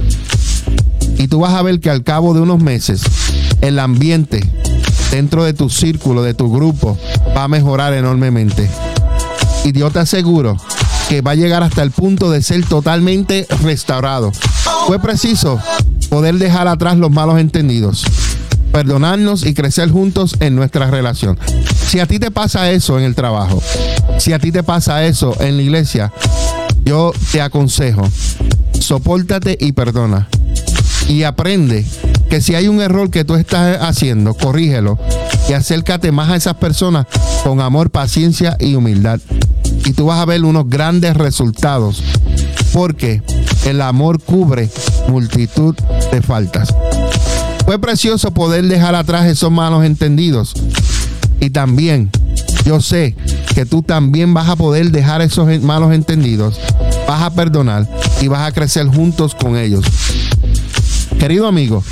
Y 1.18 1.28
tú 1.28 1.40
vas 1.40 1.55
a 1.55 1.62
ver 1.62 1.80
que 1.80 1.90
al 1.90 2.03
cabo 2.03 2.34
de 2.34 2.40
unos 2.40 2.61
meses 2.61 3.03
el 3.61 3.78
ambiente 3.78 4.42
dentro 5.11 5.44
de 5.44 5.53
tu 5.53 5.70
círculo, 5.70 6.22
de 6.22 6.34
tu 6.34 6.53
grupo, 6.53 6.98
va 7.36 7.44
a 7.44 7.48
mejorar 7.48 7.94
enormemente. 7.94 8.68
Y 9.64 9.72
yo 9.72 9.90
te 9.90 10.00
aseguro 10.00 10.57
que 11.09 11.20
va 11.20 11.32
a 11.32 11.36
llegar 11.36 11.62
hasta 11.62 11.82
el 11.82 11.90
punto 11.90 12.30
de 12.30 12.42
ser 12.42 12.64
totalmente 12.64 13.46
restaurado. 13.62 14.32
Fue 14.86 14.98
preciso 14.98 15.61
poder 16.09 16.36
dejar 16.36 16.68
atrás 16.68 16.96
los 16.96 17.11
malos 17.11 17.38
entendidos, 17.38 18.05
perdonarnos 18.73 19.47
y 19.47 19.55
crecer 19.55 19.91
juntos 19.91 20.37
en 20.41 20.57
nuestra 20.57 20.91
relación. 20.91 21.39
Si 21.87 22.01
a 22.01 22.07
ti 22.07 22.18
te 22.18 22.31
pasa 22.31 22.70
eso 22.70 22.99
en 22.99 23.05
el 23.05 23.14
trabajo, 23.14 23.62
si 24.18 24.33
a 24.33 24.39
ti 24.39 24.51
te 24.51 24.62
pasa 24.62 25.05
eso 25.05 25.37
en 25.41 25.57
la 25.57 25.62
iglesia, 25.62 26.12
yo 26.85 27.12
te 27.31 27.41
aconsejo, 27.41 28.09
sopórtate 28.79 29.57
y 29.61 29.73
perdona. 29.73 30.29
Y 31.09 31.25
aprende 31.25 31.85
que 32.31 32.41
si 32.41 32.55
hay 32.55 32.68
un 32.68 32.81
error 32.81 33.11
que 33.11 33.25
tú 33.25 33.35
estás 33.35 33.79
haciendo, 33.83 34.35
corrígelo 34.35 34.99
y 35.49 35.53
acércate 35.53 36.12
más 36.12 36.31
a 36.31 36.37
esas 36.37 36.55
personas 36.55 37.07
con 37.45 37.61
amor, 37.61 37.91
paciencia 37.91 38.57
y 38.59 38.75
humildad. 38.75 39.20
Y 39.85 39.93
tú 39.93 40.07
vas 40.07 40.20
a 40.20 40.25
ver 40.25 40.45
unos 40.45 40.68
grandes 40.68 41.16
resultados 41.16 42.03
porque 42.73 43.23
el 43.66 43.83
amor 43.83 44.20
cubre 44.23 44.70
multitud 45.09 45.75
de 46.11 46.23
faltas. 46.23 46.75
Fue 47.64 47.78
precioso 47.78 48.32
poder 48.32 48.66
dejar 48.66 48.94
atrás 48.94 49.26
esos 49.26 49.50
malos 49.50 49.84
entendidos. 49.84 50.54
Y 51.40 51.50
también 51.50 52.10
yo 52.64 52.80
sé 52.80 53.16
que 53.54 53.66
tú 53.66 53.82
también 53.82 54.32
vas 54.34 54.48
a 54.48 54.56
poder 54.56 54.90
dejar 54.90 55.22
esos 55.22 55.60
malos 55.62 55.92
entendidos, 55.92 56.58
vas 57.06 57.22
a 57.22 57.30
perdonar 57.30 57.88
y 58.20 58.28
vas 58.28 58.46
a 58.46 58.52
crecer 58.52 58.86
juntos 58.86 59.34
con 59.34 59.56
ellos. 59.56 59.84
Querido 61.18 61.46
amigo, 61.46 61.82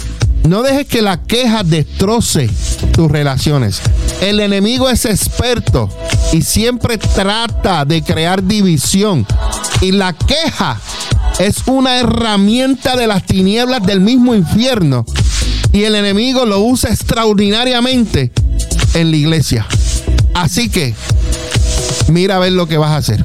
no 0.48 0.62
dejes 0.62 0.86
que 0.86 1.02
la 1.02 1.22
queja 1.22 1.62
destroce 1.62 2.48
tus 2.92 3.10
relaciones. 3.10 3.80
El 4.20 4.40
enemigo 4.40 4.88
es 4.88 5.04
experto 5.04 5.88
y 6.32 6.42
siempre 6.42 6.98
trata 6.98 7.84
de 7.84 8.02
crear 8.02 8.42
división. 8.42 9.26
Y 9.80 9.92
la 9.92 10.12
queja 10.12 10.80
es 11.38 11.62
una 11.66 11.98
herramienta 11.98 12.96
de 12.96 13.06
las 13.06 13.24
tinieblas 13.24 13.84
del 13.84 14.00
mismo 14.00 14.34
infierno. 14.34 15.04
Y 15.72 15.84
el 15.84 15.94
enemigo 15.94 16.46
lo 16.46 16.60
usa 16.60 16.90
extraordinariamente 16.90 18.32
en 18.94 19.10
la 19.10 19.16
iglesia. 19.16 19.66
Así 20.34 20.68
que, 20.68 20.94
mira 22.08 22.36
a 22.36 22.38
ver 22.40 22.52
lo 22.52 22.66
que 22.66 22.76
vas 22.78 22.90
a 22.90 22.96
hacer. 22.96 23.24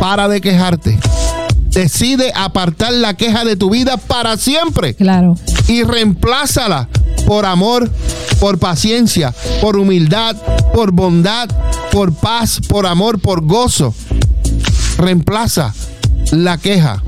Para 0.00 0.28
de 0.28 0.40
quejarte. 0.40 0.98
Decide 1.70 2.32
apartar 2.34 2.92
la 2.92 3.14
queja 3.14 3.44
de 3.44 3.56
tu 3.56 3.68
vida 3.70 3.96
para 3.98 4.36
siempre 4.38 4.94
Claro. 4.94 5.36
y 5.68 5.82
reemplázala 5.82 6.88
por 7.26 7.44
amor, 7.44 7.90
por 8.40 8.58
paciencia, 8.58 9.34
por 9.60 9.76
humildad, 9.76 10.36
por 10.72 10.92
bondad, 10.92 11.48
por 11.92 12.14
paz, 12.14 12.60
por 12.68 12.86
amor, 12.86 13.18
por 13.20 13.42
gozo. 13.44 13.94
Reemplaza 14.96 15.74
la 16.32 16.56
queja 16.56 17.02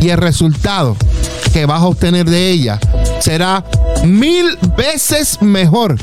y 0.00 0.08
el 0.08 0.16
resultado 0.18 0.96
que 1.52 1.66
vas 1.66 1.82
a 1.82 1.86
obtener 1.86 2.28
de 2.28 2.50
ella 2.50 2.80
será 3.20 3.64
mil 4.04 4.58
veces 4.76 5.40
mejor. 5.40 5.96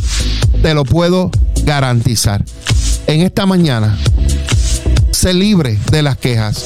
Te 0.62 0.74
lo 0.74 0.84
puedo 0.84 1.32
garantizar. 1.64 2.44
En 3.08 3.22
esta 3.22 3.46
mañana, 3.46 3.98
sé 5.12 5.34
libre 5.34 5.78
de 5.92 6.02
las 6.02 6.18
quejas. 6.18 6.64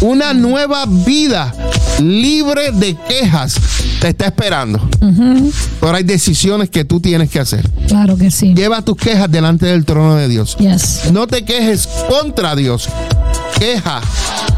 Una 0.00 0.34
nueva 0.34 0.84
vida 0.86 1.54
libre 2.00 2.70
de 2.72 2.96
quejas 3.08 3.56
te 4.00 4.08
está 4.08 4.26
esperando. 4.26 4.88
Pero 5.80 5.94
hay 5.94 6.04
decisiones 6.04 6.70
que 6.70 6.84
tú 6.84 7.00
tienes 7.00 7.30
que 7.30 7.40
hacer. 7.40 7.68
Claro 7.88 8.16
que 8.16 8.30
sí. 8.30 8.54
Lleva 8.54 8.82
tus 8.82 8.96
quejas 8.96 9.30
delante 9.30 9.66
del 9.66 9.84
trono 9.84 10.16
de 10.16 10.28
Dios. 10.28 10.56
Yes. 10.58 11.10
No 11.12 11.26
te 11.26 11.44
quejes 11.44 11.88
contra 12.08 12.54
Dios. 12.54 12.88
Queja 13.58 14.02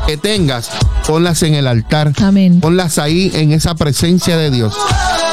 que 0.09 0.17
tengas, 0.17 0.71
ponlas 1.07 1.43
en 1.43 1.55
el 1.55 1.67
altar. 1.67 2.15
Amén. 2.23 2.61
Ponlas 2.61 2.99
ahí 2.99 3.31
en 3.35 3.53
esa 3.53 3.75
presencia 3.75 4.39
de 4.39 4.51
Dios 4.51 4.75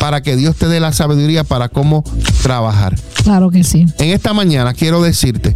para 0.01 0.19
que 0.21 0.36
Dios 0.36 0.57
te 0.57 0.67
dé 0.67 0.82
la 0.82 0.91
sabiduría 0.91 1.45
para 1.45 1.69
cómo 1.69 2.03
trabajar. 2.43 2.99
Claro 3.23 3.51
que 3.51 3.63
sí. 3.63 3.86
En 3.99 4.09
esta 4.09 4.34
mañana 4.34 4.73
quiero 4.73 5.01
decirte, 5.01 5.55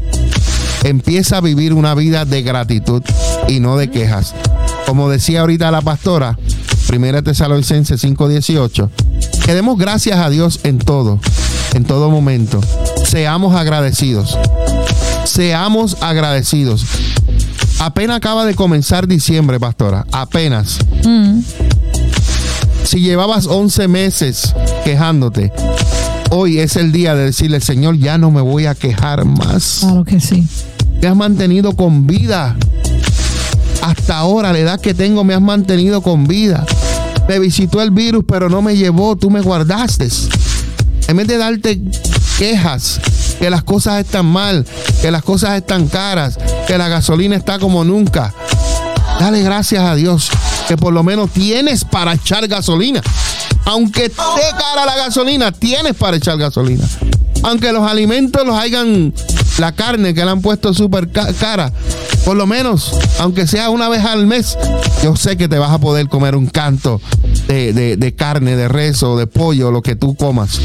empieza 0.85 1.35
a 1.35 1.41
vivir 1.41 1.73
una 1.73 1.95
vida 1.95 2.23
de 2.23 2.41
gratitud 2.43 3.03
y 3.49 3.59
no 3.59 3.75
de 3.75 3.91
quejas. 3.91 4.33
como 4.85 5.09
decía 5.09 5.41
ahorita 5.41 5.69
la 5.69 5.81
pastora, 5.81 6.39
1 6.89 7.21
Tesalonicenses 7.21 8.01
5:18, 8.01 8.89
que 9.45 9.53
demos 9.53 9.77
gracias 9.77 10.17
a 10.17 10.29
Dios 10.29 10.61
en 10.63 10.79
todo, 10.79 11.19
en 11.73 11.83
todo 11.83 12.09
momento. 12.09 12.61
Seamos 13.03 13.53
agradecidos. 13.53 14.37
Seamos 15.25 15.97
agradecidos. 15.99 16.85
Apenas 17.79 18.17
acaba 18.17 18.45
de 18.45 18.55
comenzar 18.55 19.07
diciembre, 19.07 19.59
pastora. 19.59 20.05
Apenas. 20.11 20.79
Mm. 21.05 21.39
Si 22.83 22.99
llevabas 22.99 23.47
11 23.47 23.87
meses 23.87 24.53
quejándote, 24.83 25.53
hoy 26.29 26.59
es 26.59 26.75
el 26.75 26.91
día 26.91 27.15
de 27.15 27.25
decirle, 27.25 27.61
Señor, 27.61 27.97
ya 27.97 28.17
no 28.17 28.31
me 28.31 28.41
voy 28.41 28.65
a 28.65 28.75
quejar 28.75 29.23
más. 29.23 29.79
Claro 29.79 30.03
que 30.03 30.19
sí. 30.19 30.45
Me 31.01 31.07
has 31.07 31.15
mantenido 31.15 31.75
con 31.77 32.05
vida. 32.05 32.57
Hasta 33.81 34.17
ahora, 34.17 34.51
la 34.51 34.59
edad 34.59 34.81
que 34.81 34.93
tengo, 34.93 35.23
me 35.23 35.33
has 35.33 35.41
mantenido 35.41 36.01
con 36.01 36.27
vida. 36.27 36.65
Me 37.29 37.39
visitó 37.39 37.81
el 37.81 37.91
virus, 37.91 38.25
pero 38.27 38.49
no 38.49 38.61
me 38.61 38.75
llevó, 38.75 39.15
tú 39.15 39.29
me 39.29 39.39
guardaste. 39.39 40.09
En 41.07 41.15
vez 41.15 41.27
de 41.27 41.37
darte 41.37 41.81
quejas, 42.37 42.99
que 43.39 43.49
las 43.49 43.63
cosas 43.63 44.01
están 44.01 44.25
mal, 44.25 44.65
que 45.01 45.11
las 45.11 45.23
cosas 45.23 45.55
están 45.55 45.87
caras, 45.87 46.37
que 46.69 46.77
la 46.77 46.87
gasolina 46.87 47.35
está 47.35 47.57
como 47.57 47.83
nunca. 47.83 48.31
Dale 49.19 49.41
gracias 49.41 49.83
a 49.83 49.95
Dios 49.95 50.29
que 50.67 50.77
por 50.77 50.93
lo 50.93 51.01
menos 51.03 51.31
tienes 51.31 51.83
para 51.83 52.13
echar 52.13 52.47
gasolina. 52.47 53.01
Aunque 53.65 54.05
esté 54.05 54.21
cara 54.55 54.85
la 54.85 54.95
gasolina, 54.95 55.51
tienes 55.51 55.95
para 55.95 56.17
echar 56.17 56.37
gasolina. 56.37 56.85
Aunque 57.41 57.71
los 57.71 57.89
alimentos 57.89 58.45
los 58.45 58.55
hayan, 58.55 59.11
la 59.57 59.71
carne 59.71 60.13
que 60.13 60.23
le 60.23 60.29
han 60.29 60.41
puesto 60.41 60.71
súper 60.75 61.09
cara, 61.09 61.73
por 62.23 62.37
lo 62.37 62.45
menos, 62.45 62.91
aunque 63.19 63.47
sea 63.47 63.71
una 63.71 63.89
vez 63.89 64.05
al 64.05 64.27
mes, 64.27 64.55
yo 65.03 65.15
sé 65.15 65.37
que 65.37 65.47
te 65.47 65.57
vas 65.57 65.71
a 65.71 65.79
poder 65.79 66.07
comer 66.07 66.35
un 66.35 66.45
canto 66.45 67.01
de, 67.47 67.73
de- 67.73 67.97
de 67.97 68.15
carne, 68.15 68.55
de 68.55 68.67
res 68.67 69.01
o 69.01 69.17
de 69.17 69.25
pollo, 69.25 69.71
lo 69.71 69.81
que 69.81 69.95
tú 69.95 70.13
comas. 70.15 70.59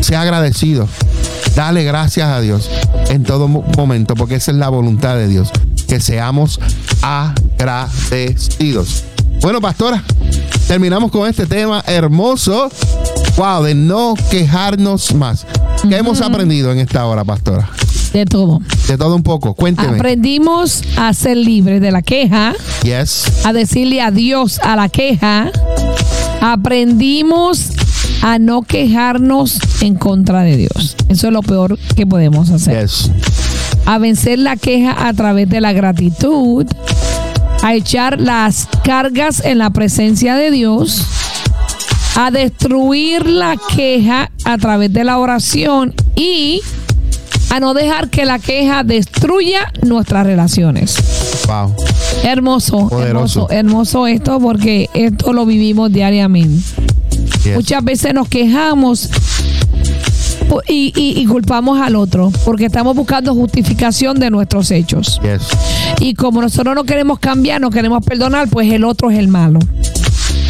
Sea 0.00 0.22
agradecido. 0.22 0.88
Dale 1.54 1.84
gracias 1.84 2.28
a 2.28 2.40
Dios 2.40 2.70
en 3.10 3.24
todo 3.24 3.48
mo- 3.48 3.64
momento, 3.76 4.14
porque 4.14 4.36
esa 4.36 4.52
es 4.52 4.56
la 4.56 4.68
voluntad 4.68 5.16
de 5.16 5.28
Dios. 5.28 5.50
Que 5.86 6.00
seamos 6.00 6.58
agradecidos. 7.02 9.04
Bueno, 9.40 9.60
pastora, 9.60 10.02
terminamos 10.68 11.10
con 11.10 11.28
este 11.28 11.46
tema 11.46 11.82
hermoso. 11.86 12.70
Wow, 13.36 13.64
de 13.64 13.74
no 13.74 14.14
quejarnos 14.30 15.14
más. 15.14 15.46
¿Qué 15.88 15.96
hemos 15.96 16.20
aprendido 16.20 16.70
en 16.72 16.78
esta 16.78 17.04
hora, 17.06 17.24
pastora? 17.24 17.68
De 18.12 18.24
todo. 18.26 18.60
De 18.88 18.98
todo 18.98 19.16
un 19.16 19.22
poco. 19.22 19.54
Cuénteme. 19.54 19.96
Aprendimos 19.96 20.82
a 20.96 21.12
ser 21.14 21.36
libres 21.38 21.80
de 21.80 21.90
la 21.90 22.02
queja, 22.02 22.52
yes. 22.82 23.24
a 23.44 23.52
decirle 23.52 24.02
adiós 24.02 24.58
a 24.62 24.76
la 24.76 24.88
queja. 24.90 25.50
Aprendimos 26.40 27.70
a 28.22 28.38
no 28.38 28.62
quejarnos 28.62 29.58
en 29.82 29.96
contra 29.96 30.42
de 30.42 30.56
Dios. 30.56 30.96
Eso 31.08 31.26
es 31.26 31.32
lo 31.32 31.42
peor 31.42 31.78
que 31.96 32.06
podemos 32.06 32.50
hacer. 32.50 32.80
Yes. 32.80 33.10
A 33.84 33.98
vencer 33.98 34.38
la 34.38 34.56
queja 34.56 35.08
a 35.08 35.12
través 35.12 35.48
de 35.48 35.60
la 35.60 35.72
gratitud. 35.72 36.66
A 37.62 37.74
echar 37.74 38.20
las 38.20 38.68
cargas 38.84 39.44
en 39.44 39.58
la 39.58 39.70
presencia 39.70 40.36
de 40.36 40.50
Dios. 40.52 41.04
A 42.16 42.30
destruir 42.30 43.26
la 43.26 43.56
queja 43.74 44.30
a 44.44 44.58
través 44.58 44.92
de 44.92 45.02
la 45.04 45.18
oración 45.18 45.94
y 46.14 46.60
a 47.50 47.58
no 47.60 47.74
dejar 47.74 48.08
que 48.08 48.24
la 48.24 48.38
queja 48.38 48.84
destruya 48.84 49.72
nuestras 49.82 50.26
relaciones. 50.26 50.96
Wow. 51.46 51.74
Hermoso, 52.22 52.88
Poderoso. 52.88 53.48
hermoso, 53.48 53.50
hermoso 53.50 54.06
esto 54.06 54.40
porque 54.40 54.88
esto 54.94 55.32
lo 55.32 55.44
vivimos 55.44 55.92
diariamente. 55.92 56.62
Muchas 57.54 57.82
veces 57.84 58.14
nos 58.14 58.28
quejamos 58.28 59.10
y, 60.68 60.92
y- 60.96 61.20
y 61.20 61.26
culpamos 61.26 61.80
al 61.80 61.96
otro 61.96 62.30
porque 62.44 62.66
estamos 62.66 62.94
buscando 62.94 63.34
justificación 63.34 64.18
de 64.18 64.30
nuestros 64.30 64.70
hechos. 64.70 65.20
Yes. 65.22 65.42
Y 66.00 66.14
como 66.14 66.42
nosotros 66.42 66.74
no 66.74 66.84
queremos 66.84 67.18
cambiar, 67.18 67.60
no 67.60 67.70
queremos 67.70 68.04
perdonar, 68.04 68.48
pues 68.48 68.70
el 68.72 68.84
otro 68.84 69.10
es 69.10 69.18
el 69.18 69.28
malo. 69.28 69.58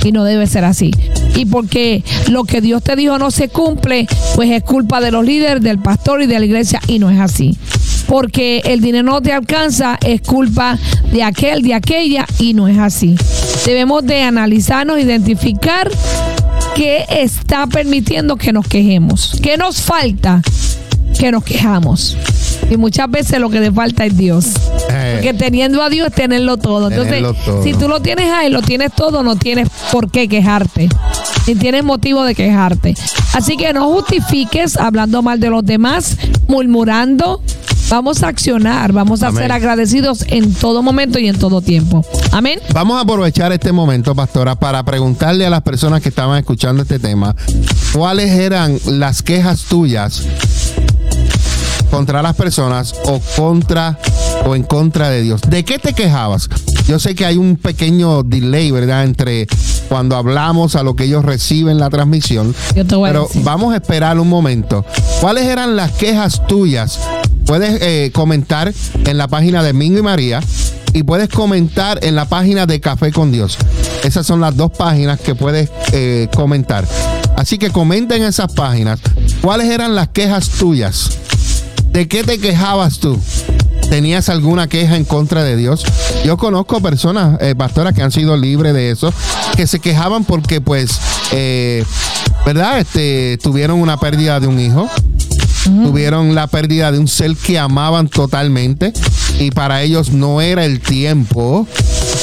Y 0.05 0.11
no 0.11 0.25
debe 0.25 0.47
ser 0.49 0.65
así. 0.65 0.91
Y 1.37 1.47
porque 1.47 2.03
lo 2.29 2.45
que 2.45 2.61
Dios 2.61 2.83
te 2.83 2.97
dijo 2.97 3.19
no 3.19 3.31
se 3.31 3.49
cumple, 3.49 4.09
pues 4.35 4.51
es 4.51 4.63
culpa 4.65 5.01
de 5.01 5.13
los 5.13 5.25
líderes, 5.25 5.63
del 5.63 5.79
pastor 5.79 6.23
y 6.23 6.27
de 6.27 6.39
la 6.41 6.45
iglesia. 6.45 6.81
Y 6.89 6.99
no 6.99 7.09
es 7.09 7.21
así. 7.21 7.57
Porque 8.09 8.63
el 8.65 8.81
dinero 8.81 9.05
no 9.05 9.21
te 9.23 9.33
alcanza, 9.33 9.99
es 10.05 10.21
culpa 10.23 10.77
de 11.13 11.23
aquel, 11.23 11.63
de 11.63 11.75
aquella, 11.75 12.27
y 12.41 12.53
no 12.53 12.67
es 12.67 12.79
así. 12.79 13.15
Debemos 13.65 14.05
de 14.05 14.23
analizarnos, 14.23 14.99
identificar 14.99 15.89
qué 16.75 17.05
está 17.09 17.67
permitiendo 17.67 18.37
que 18.37 18.53
nos 18.53 18.67
quejemos. 18.67 19.39
¿Qué 19.43 19.57
nos 19.57 19.81
falta? 19.81 20.43
Que 21.19 21.31
nos 21.31 21.45
quejamos. 21.45 22.17
Y 22.71 22.77
muchas 22.77 23.11
veces 23.11 23.39
lo 23.39 23.51
que 23.51 23.61
le 23.61 23.71
falta 23.71 24.05
es 24.07 24.17
Dios. 24.17 24.47
Eh, 24.91 25.13
Porque 25.15 25.35
teniendo 25.35 25.83
a 25.83 25.91
Dios 25.91 26.09
es 26.09 26.15
tenerlo 26.15 26.57
todo. 26.57 26.89
Entonces, 26.89 27.15
Tenerlo 27.17 27.35
todo. 27.35 27.63
si 27.63 27.75
tú 27.75 27.89
lo 27.89 28.01
tienes 28.01 28.31
a 28.31 28.47
Él, 28.47 28.53
lo 28.53 28.63
tienes 28.63 28.93
todo, 28.93 29.23
no 29.23 29.37
tienes 29.37 29.69
por 29.91 30.11
qué 30.11 30.29
quejarte. 30.29 30.89
Ni 31.47 31.55
tienes 31.57 31.85
motivo 31.85 32.25
de 32.25 32.35
quejarte. 32.35 32.95
Así 33.35 33.57
que 33.57 33.73
no 33.73 33.89
justifiques 33.89 34.77
hablando 34.77 35.23
mal 35.23 35.39
de 35.41 35.51
los 35.51 35.65
demás, 35.65 36.17
murmurando. 36.49 37.43
Vamos 37.93 38.23
a 38.23 38.29
accionar, 38.29 38.91
vamos 38.91 39.23
a 39.23 39.27
Amén. 39.27 39.43
ser 39.43 39.53
agradecidos 39.53 40.25
en 40.29 40.55
todo 40.55 40.83
momento 40.83 41.19
y 41.19 41.29
en 41.29 41.39
todo 41.39 41.61
tiempo. 41.61 42.03
Amén. 42.31 42.59
Vamos 42.73 42.97
a 42.97 43.01
aprovechar 43.01 43.53
este 43.53 43.71
momento, 43.71 44.15
pastora, 44.15 44.55
para 44.55 44.83
preguntarle 44.83 45.45
a 45.45 45.51
las 45.51 45.61
personas 45.61 46.01
que 46.01 46.09
estaban 46.09 46.39
escuchando 46.39 46.85
este 46.85 46.99
tema, 46.99 47.37
¿cuáles 47.93 48.31
eran 48.31 48.79
las 48.87 49.21
quejas 49.21 49.65
tuyas 49.65 50.27
contra 51.93 52.23
las 52.23 52.35
personas 52.35 52.95
o 53.05 53.21
contra 53.37 53.99
o 54.47 54.57
en 54.57 54.63
contra 54.63 55.11
de 55.11 55.21
Dios? 55.21 55.43
¿De 55.43 55.63
qué 55.63 55.79
te 55.79 55.93
quejabas? 55.93 56.49
Yo 56.89 56.99
sé 56.99 57.15
que 57.15 57.27
hay 57.27 57.37
un 57.37 57.57
pequeño 57.57 58.23
delay, 58.23 58.71
¿verdad? 58.71 59.05
Entre 59.05 59.47
cuando 59.91 60.17
hablamos 60.17 60.75
a 60.75 60.83
lo 60.83 60.97
que 60.97 61.05
ellos 61.05 61.23
reciben 61.23 61.79
la 61.79 61.91
transmisión. 61.91 62.55
Yo 62.75 62.87
te 62.87 62.95
voy 62.95 63.11
a 63.11 63.13
Pero 63.13 63.27
decir. 63.27 63.43
vamos 63.45 63.75
a 63.75 63.77
esperar 63.77 64.19
un 64.19 64.29
momento. 64.29 64.87
¿Cuáles 65.21 65.45
eran 65.45 65.77
las 65.77 65.93
quejas 65.93 66.47
tuyas? 66.47 66.99
Puedes 67.45 67.79
eh, 67.83 68.11
comentar 68.15 68.73
en 69.05 69.19
la 69.19 69.29
página 69.29 69.63
de 69.63 69.75
Mingo 69.75 69.99
y 69.99 70.03
María 70.03 70.41
y 70.95 71.03
puedes 71.03 71.29
comentar 71.29 71.99
en 72.03 72.15
la 72.17 72.25
página 72.25 72.65
de 72.65 72.81
Café 72.81 73.13
con 73.13 73.31
Dios. 73.33 73.59
Esas 74.03 74.27
son 74.27 74.41
las 74.41 74.57
dos 74.57 74.71
páginas 74.73 75.21
que 75.21 75.35
puedes 75.35 75.69
eh, 75.93 76.29
comentar. 76.35 76.87
Así 77.37 77.59
que 77.59 77.71
comenta 77.71 78.17
en 78.17 78.23
esas 78.23 78.51
páginas 78.55 78.99
cuáles 79.43 79.69
eran 79.69 79.95
las 79.95 80.09
quejas 80.09 80.49
tuyas. 80.49 81.11
¿De 81.93 82.09
qué 82.09 82.25
te 82.25 82.39
quejabas 82.39 82.99
tú? 82.99 83.19
¿Tenías 83.91 84.29
alguna 84.31 84.67
queja 84.69 84.97
en 84.97 85.05
contra 85.05 85.45
de 85.45 85.57
Dios? 85.57 85.85
Yo 86.25 86.37
conozco 86.39 86.81
personas, 86.81 87.39
eh, 87.43 87.55
pastoras, 87.55 87.95
que 87.95 88.03
han 88.03 88.11
sido 88.13 88.37
libres 88.37 88.73
de 88.73 88.91
eso, 88.91 89.13
que 89.57 89.67
se 89.67 89.81
quejaban 89.81 90.25
porque, 90.25 90.61
pues, 90.63 90.99
eh, 91.33 91.85
¿verdad? 92.47 92.79
Este, 92.79 93.39
tuvieron 93.43 93.81
una 93.81 93.99
pérdida 93.99 94.41
de 94.41 94.47
un 94.47 94.59
hijo, 94.61 94.89
tuvieron 95.85 96.35
la 96.35 96.47
pérdida 96.47 96.91
de 96.91 96.99
un 96.99 97.07
ser 97.07 97.37
que 97.37 97.59
amaban 97.59 98.09
totalmente 98.09 98.93
y 99.39 99.51
para 99.51 99.83
ellos 99.83 100.11
no 100.11 100.41
era 100.41 100.65
el 100.65 100.81
tiempo 100.81 101.69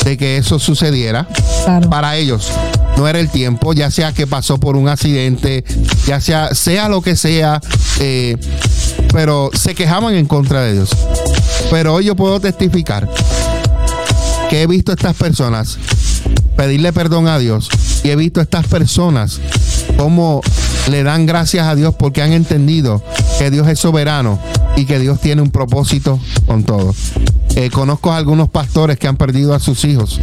de 0.03 0.17
que 0.17 0.37
eso 0.37 0.59
sucediera 0.59 1.27
Claro. 1.63 1.89
para 1.89 2.17
ellos 2.17 2.49
no 2.97 3.07
era 3.07 3.19
el 3.19 3.29
tiempo, 3.29 3.71
ya 3.73 3.91
sea 3.91 4.11
que 4.11 4.27
pasó 4.27 4.59
por 4.59 4.75
un 4.75 4.89
accidente, 4.89 5.63
ya 6.05 6.19
sea, 6.19 6.53
sea 6.53 6.89
lo 6.89 7.01
que 7.01 7.15
sea, 7.15 7.61
eh, 7.99 8.35
pero 9.11 9.49
se 9.53 9.75
quejaban 9.75 10.15
en 10.15 10.25
contra 10.25 10.61
de 10.61 10.73
Dios. 10.73 10.89
Pero 11.69 11.93
hoy 11.93 12.05
yo 12.05 12.15
puedo 12.15 12.39
testificar 12.39 13.09
que 14.49 14.63
he 14.63 14.67
visto 14.67 14.91
a 14.91 14.95
estas 14.95 15.15
personas 15.15 15.77
pedirle 16.55 16.91
perdón 16.91 17.27
a 17.27 17.39
Dios 17.39 17.69
y 18.03 18.09
he 18.09 18.15
visto 18.15 18.39
a 18.39 18.43
estas 18.43 18.67
personas 18.67 19.39
cómo 19.95 20.41
le 20.89 21.03
dan 21.03 21.25
gracias 21.25 21.67
a 21.67 21.75
Dios 21.75 21.95
porque 21.95 22.21
han 22.21 22.33
entendido 22.33 23.03
que 23.37 23.51
Dios 23.51 23.67
es 23.67 23.79
soberano 23.79 24.39
y 24.75 24.85
que 24.85 24.99
Dios 24.99 25.19
tiene 25.19 25.41
un 25.41 25.51
propósito 25.51 26.19
con 26.47 26.63
todo. 26.63 26.93
Eh, 27.55 27.69
conozco 27.69 28.11
a 28.11 28.17
algunos 28.17 28.49
pastores 28.49 28.97
que 28.97 29.07
han 29.07 29.17
perdido 29.17 29.53
a 29.53 29.59
sus 29.59 29.83
hijos. 29.85 30.19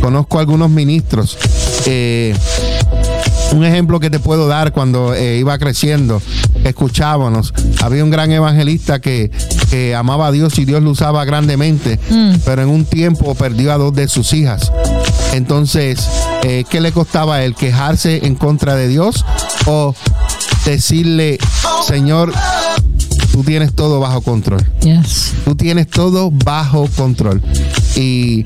Conozco 0.00 0.38
a 0.38 0.40
algunos 0.40 0.70
ministros. 0.70 1.38
Eh, 1.86 2.34
un 3.52 3.64
ejemplo 3.64 4.00
que 4.00 4.10
te 4.10 4.18
puedo 4.18 4.48
dar 4.48 4.72
cuando 4.72 5.14
eh, 5.14 5.38
iba 5.38 5.56
creciendo, 5.58 6.20
escuchábamos, 6.68 7.52
había 7.82 8.04
un 8.04 8.10
gran 8.10 8.32
evangelista 8.32 9.00
que, 9.00 9.30
que 9.70 9.94
amaba 9.94 10.28
a 10.28 10.32
Dios 10.32 10.58
y 10.58 10.64
Dios 10.64 10.82
lo 10.82 10.90
usaba 10.90 11.24
grandemente, 11.24 11.98
pero 12.44 12.62
en 12.62 12.68
un 12.68 12.84
tiempo 12.84 13.34
perdió 13.34 13.72
a 13.72 13.78
dos 13.78 13.94
de 13.94 14.08
sus 14.08 14.32
hijas. 14.32 14.72
Entonces, 15.32 16.08
eh, 16.42 16.64
¿qué 16.68 16.80
le 16.80 16.92
costaba 16.92 17.42
él? 17.42 17.54
¿Quejarse 17.54 18.26
en 18.26 18.34
contra 18.34 18.74
de 18.74 18.88
Dios 18.88 19.24
o 19.66 19.94
decirle, 20.64 21.38
Señor, 21.86 22.32
tú 23.32 23.44
tienes 23.44 23.74
todo 23.74 24.00
bajo 24.00 24.20
control. 24.22 24.64
Yes. 24.80 25.34
Tú 25.44 25.54
tienes 25.54 25.88
todo 25.88 26.30
bajo 26.30 26.88
control. 26.96 27.42
¿Y 27.94 28.42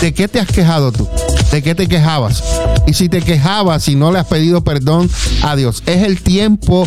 de 0.00 0.12
qué 0.12 0.28
te 0.28 0.40
has 0.40 0.48
quejado 0.48 0.92
tú? 0.92 1.08
¿De 1.50 1.62
qué 1.62 1.74
te 1.74 1.86
quejabas? 1.86 2.42
Y 2.86 2.94
si 2.94 3.08
te 3.08 3.22
quejabas 3.22 3.88
y 3.88 3.94
no 3.94 4.12
le 4.12 4.18
has 4.18 4.26
pedido 4.26 4.62
perdón 4.62 5.10
a 5.42 5.56
Dios, 5.56 5.82
es 5.86 6.02
el 6.02 6.20
tiempo 6.20 6.86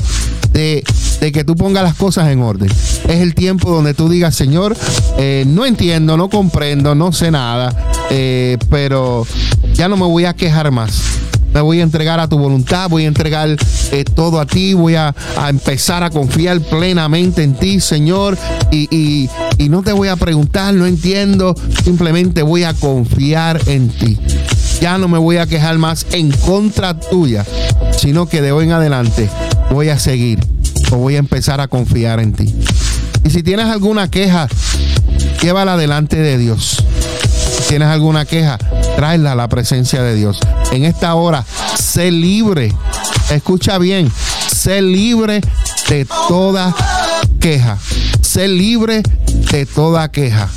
de, 0.52 0.84
de 1.20 1.32
que 1.32 1.44
tú 1.44 1.56
pongas 1.56 1.84
las 1.84 1.96
cosas 1.96 2.30
en 2.30 2.42
orden. 2.42 2.70
Es 3.08 3.20
el 3.22 3.36
tiempo 3.36 3.72
donde 3.72 3.94
tú 3.94 4.10
digas, 4.10 4.36
Señor, 4.36 4.78
eh, 5.18 5.44
no 5.48 5.66
entiendo, 5.66 6.18
no 6.18 6.30
comprendo, 6.30 6.96
no 6.96 7.12
sé 7.12 7.32
nada, 7.32 7.76
eh, 8.10 8.58
pero 8.70 9.26
ya 9.74 9.88
no 9.88 9.98
me 9.98 10.06
voy 10.06 10.26
a 10.26 10.34
quejar 10.34 10.72
más. 10.72 11.19
Me 11.54 11.62
voy 11.62 11.80
a 11.80 11.84
entregar 11.84 12.20
a 12.20 12.28
tu 12.28 12.38
voluntad, 12.38 12.90
voy 12.90 13.06
a 13.06 13.08
entregar 13.08 13.50
eh, 13.92 14.04
todo 14.04 14.40
a 14.40 14.46
ti, 14.46 14.74
voy 14.74 14.96
a, 14.96 15.14
empezar 15.50 16.04
a 16.04 16.10
confiar 16.10 16.60
plenamente 16.62 17.44
en 17.44 17.56
ti, 17.56 17.80
Señor, 17.80 18.38
y, 18.72 18.88
y- 18.96 19.30
y 19.58 19.70
no 19.70 19.82
te 19.82 19.92
voy 19.92 20.08
a 20.10 20.16
preguntar, 20.16 20.74
no 20.74 20.86
entiendo, 20.86 21.56
simplemente 21.84 22.44
voy 22.44 22.64
a 22.64 22.74
confiar 22.74 23.60
en 23.68 23.90
ti. 23.90 24.18
Ya 24.80 24.98
no 24.98 25.08
me 25.08 25.18
voy 25.18 25.38
a 25.38 25.48
quejar 25.48 25.78
más 25.78 26.06
en 26.14 26.32
contra 26.32 26.98
tuya, 27.00 27.46
sino 27.98 28.28
que 28.30 28.42
de 28.42 28.52
hoy 28.52 28.66
en 28.66 28.72
adelante 28.72 29.30
voy 29.72 29.90
a 29.90 30.00
seguir 30.00 30.40
o 30.92 30.98
voy 30.98 31.16
a 31.16 31.20
empezar 31.20 31.60
a 31.62 31.68
confiar 31.68 32.20
en 32.20 32.34
ti. 32.34 32.56
Y 33.26 33.30
si 33.32 33.44
tienes 33.44 33.66
alguna 33.66 34.10
queja, 34.10 34.48
llévala 35.42 35.76
delante 35.78 36.16
de 36.18 36.38
Dios. 36.38 36.84
Tienes 37.70 37.90
alguna 37.90 38.26
queja, 38.26 38.58
tráela 38.96 39.34
a 39.34 39.36
la 39.36 39.48
presencia 39.48 40.02
de 40.02 40.16
Dios. 40.16 40.40
En 40.72 40.86
esta 40.86 41.14
hora, 41.14 41.46
sé 41.78 42.10
libre. 42.10 42.74
Escucha 43.30 43.78
bien, 43.78 44.12
sé 44.52 44.82
libre 44.82 45.40
de 45.88 46.06
toda 46.28 46.74
queja. 47.40 47.78
Sé 48.22 48.48
libre 48.48 49.04
de 49.52 49.68
toda 49.68 50.10
queja. 50.10 50.50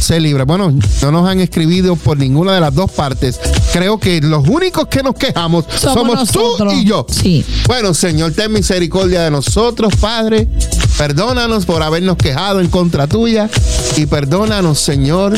Sé 0.00 0.18
libre. 0.18 0.44
Bueno, 0.44 0.72
no 1.02 1.12
nos 1.12 1.28
han 1.28 1.40
escribido 1.40 1.94
por 1.94 2.16
ninguna 2.16 2.54
de 2.54 2.60
las 2.60 2.74
dos 2.74 2.90
partes. 2.90 3.38
Creo 3.72 4.00
que 4.00 4.20
los 4.20 4.48
únicos 4.48 4.86
que 4.88 5.02
nos 5.02 5.14
quejamos 5.14 5.66
somos, 5.78 6.28
Somos 6.28 6.32
tú 6.32 6.72
y 6.72 6.84
yo. 6.84 7.06
Sí. 7.08 7.44
Bueno, 7.66 7.92
Señor, 7.92 8.32
ten 8.32 8.50
misericordia 8.52 9.22
de 9.22 9.30
nosotros, 9.30 9.94
Padre. 10.00 10.48
Perdónanos 10.96 11.66
por 11.66 11.82
habernos 11.82 12.16
quejado 12.16 12.60
en 12.60 12.68
contra 12.68 13.06
tuya. 13.06 13.48
Y 13.96 14.06
perdónanos, 14.06 14.80
Señor. 14.80 15.34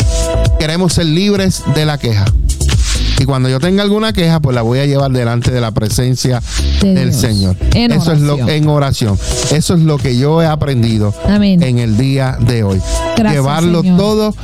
Queremos 0.59 0.93
ser 0.95 1.07
libres 1.07 1.63
de 1.75 1.85
la 1.85 1.99
queja. 1.99 2.25
Y 3.23 3.25
cuando 3.25 3.49
yo 3.49 3.61
tenga 3.61 3.85
alguna 3.85 4.13
queja, 4.13 4.41
pues 4.41 4.53
la 4.53 4.63
voy 4.63 4.81
a 4.81 4.87
llevar 4.87 5.13
delante 5.13 5.53
de 5.53 5.61
la 5.61 5.71
presencia 5.71 6.43
De 6.81 6.93
del 6.93 7.11
Dios. 7.11 7.21
Señor. 7.21 7.57
En 7.73 7.93
Eso 7.93 8.13
es 8.13 8.21
lo 8.21 8.35
oración. 8.35 8.51
en 8.51 8.69
oración. 8.69 9.19
Eso 9.53 9.75
es 9.75 9.81
lo 9.81 9.97
que 9.97 10.17
yo 10.19 10.43
he 10.43 10.47
aprendido 10.47 11.15
Amén. 11.29 11.63
en 11.63 11.79
el 11.79 11.97
día 11.97 12.37
de 12.41 12.65
hoy. 12.65 12.81
Gracias, 13.17 13.33
Llevarlo 13.35 13.83
Señor. 13.83 13.97
todo 13.97 14.35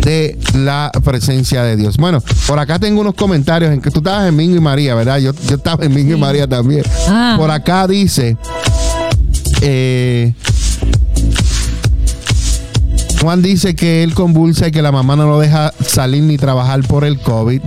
de 0.00 0.36
la 0.54 0.90
presencia 1.04 1.62
de 1.62 1.76
Dios. 1.76 1.98
Bueno, 1.98 2.20
por 2.48 2.58
acá 2.58 2.80
tengo 2.80 3.00
unos 3.00 3.14
comentarios 3.14 3.72
en 3.72 3.80
que 3.80 3.92
tú 3.92 4.00
estabas 4.00 4.28
en 4.28 4.34
Mingo 4.34 4.56
y 4.56 4.60
María, 4.60 4.96
¿verdad? 4.96 5.18
Yo, 5.18 5.32
yo 5.48 5.54
estaba 5.56 5.84
en 5.84 5.94
Mingo 5.94 6.16
y 6.16 6.18
María 6.18 6.48
también. 6.48 6.82
Ah. 7.08 7.36
Por 7.38 7.50
acá 7.52 7.86
dice, 7.86 8.36
eh, 9.60 10.34
Juan 13.20 13.40
dice 13.42 13.74
que 13.74 14.02
él 14.02 14.14
convulsa 14.14 14.68
y 14.68 14.72
que 14.72 14.82
la 14.82 14.92
mamá 14.92 15.16
no 15.16 15.26
lo 15.26 15.38
deja 15.38 15.72
salir 15.84 16.22
ni 16.22 16.36
trabajar 16.36 16.82
por 16.82 17.04
el 17.04 17.18
COVID. 17.20 17.60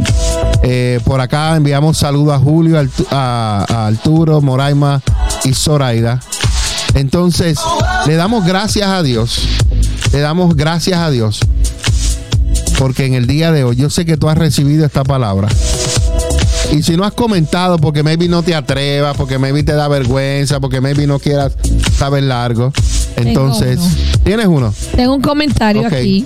Eh, 0.64 1.00
por 1.06 1.22
acá 1.22 1.56
enviamos 1.56 1.98
saludos 1.98 2.34
a 2.34 2.40
Julio, 2.40 2.80
a, 3.12 3.66
a 3.68 3.88
Arturo, 3.88 4.42
Moraima 4.42 5.02
y 5.44 5.54
Zoraida. 5.54 6.20
Entonces, 6.96 7.60
le 8.08 8.16
damos 8.16 8.46
gracias 8.46 8.88
a 8.88 9.04
Dios. 9.04 9.48
Le 10.12 10.20
damos 10.20 10.56
gracias 10.56 11.00
a 11.00 11.10
Dios. 11.12 11.40
Porque 12.78 13.06
en 13.06 13.14
el 13.14 13.28
día 13.28 13.52
de 13.52 13.64
hoy, 13.64 13.76
yo 13.76 13.90
sé 13.90 14.06
que 14.06 14.18
tú 14.18 14.30
has 14.30 14.38
recibido 14.38 14.86
esta 14.86 15.04
palabra. 15.04 15.48
Y 16.72 16.84
si 16.84 16.96
no 16.96 17.04
has 17.04 17.14
comentado, 17.14 17.78
porque 17.78 18.04
maybe 18.04 18.28
no 18.28 18.44
te 18.44 18.54
atrevas, 18.56 19.18
porque 19.18 19.40
maybe 19.40 19.64
te 19.64 19.74
da 19.74 19.88
vergüenza, 19.88 20.60
porque 20.60 20.82
maybe 20.82 21.08
no 21.08 21.20
quieras 21.20 21.54
saber 21.98 22.24
largo. 22.24 22.72
Entonces, 23.28 23.80
uno. 23.80 24.20
¿tienes 24.24 24.48
uno? 24.48 24.74
Tengo 24.96 25.16
un 25.16 25.22
comentario 25.22 25.86
aquí 25.88 26.26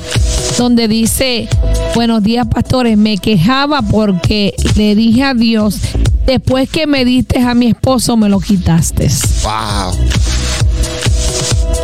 donde 0.58 0.88
dice, 0.88 1.48
buenos 1.96 2.22
días 2.24 2.48
pastores, 2.48 2.98
me 2.98 3.18
quejaba 3.18 3.82
porque 3.82 4.54
le 4.76 4.96
dije 4.96 5.24
a 5.24 5.34
Dios, 5.34 5.78
después 6.26 6.70
que 6.70 6.86
me 6.88 7.06
diste 7.06 7.39
a 7.39 7.54
mi 7.56 7.68
esposo, 7.68 8.16
me 8.18 8.30
lo 8.30 8.39
quitaste. 8.39 9.10
Wow. 9.44 9.94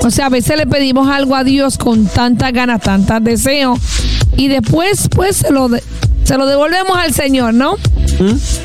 O 0.04 0.12
sea, 0.12 0.28
a 0.28 0.30
veces 0.30 0.58
le 0.58 0.66
pedimos 0.66 1.10
algo 1.10 1.36
a 1.36 1.44
Dios 1.44 1.78
con 1.78 2.06
tantas 2.06 2.54
ganas, 2.54 2.82
tantos 2.82 3.24
deseos, 3.24 3.78
y 4.38 4.48
después 4.48 5.10
pues 5.14 5.36
se 5.38 5.52
lo, 5.52 5.68
de- 5.70 5.84
se 6.24 6.38
lo 6.38 6.46
devolvemos 6.46 6.98
al 6.98 7.14
Señor, 7.14 7.54
¿no? 7.54 7.76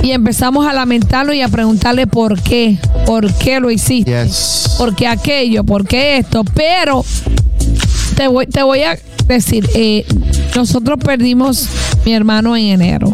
Y 0.03 0.11
empezamos 0.13 0.67
a 0.67 0.73
lamentarlo 0.73 1.33
y 1.33 1.41
a 1.41 1.49
preguntarle 1.49 2.07
por 2.07 2.41
qué, 2.41 2.79
por 3.07 3.33
qué 3.35 3.61
lo 3.61 3.71
hiciste. 3.71 4.11
Yes. 4.11 4.75
¿Por 4.79 4.95
qué 4.95 5.07
aquello? 5.07 5.65
¿Por 5.65 5.87
qué 5.87 6.19
esto? 6.19 6.45
Pero 6.55 7.05
te 8.17 8.29
voy, 8.29 8.47
te 8.47 8.63
voy 8.63 8.83
a 8.83 8.99
decir, 9.27 9.69
eh, 9.75 10.05
nosotros 10.55 10.99
perdimos 11.03 11.69
mi 12.05 12.15
hermano 12.15 12.57
en 12.57 12.67
enero. 12.67 13.13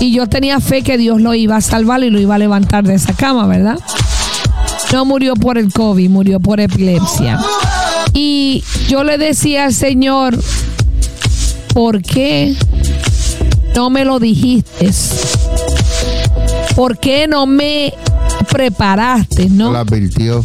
Y 0.00 0.12
yo 0.12 0.26
tenía 0.26 0.60
fe 0.60 0.82
que 0.82 0.98
Dios 0.98 1.20
lo 1.20 1.34
iba 1.34 1.56
a 1.56 1.60
salvar 1.60 2.02
y 2.02 2.10
lo 2.10 2.20
iba 2.20 2.34
a 2.34 2.38
levantar 2.38 2.84
de 2.84 2.94
esa 2.94 3.12
cama, 3.14 3.46
¿verdad? 3.46 3.78
No 4.92 5.04
murió 5.04 5.34
por 5.34 5.58
el 5.58 5.72
COVID, 5.72 6.08
murió 6.10 6.40
por 6.40 6.60
epilepsia. 6.60 7.40
Y 8.12 8.62
yo 8.88 9.02
le 9.02 9.18
decía 9.18 9.64
al 9.64 9.74
Señor, 9.74 10.38
¿por 11.72 12.02
qué 12.02 12.54
no 13.74 13.90
me 13.90 14.04
lo 14.04 14.20
dijiste? 14.20 14.90
¿Por 16.76 16.98
qué 16.98 17.26
no 17.26 17.46
me 17.46 17.94
preparaste? 18.54 19.48
¿no? 19.48 19.72
Lo 19.72 19.78
advirtió. 19.78 20.44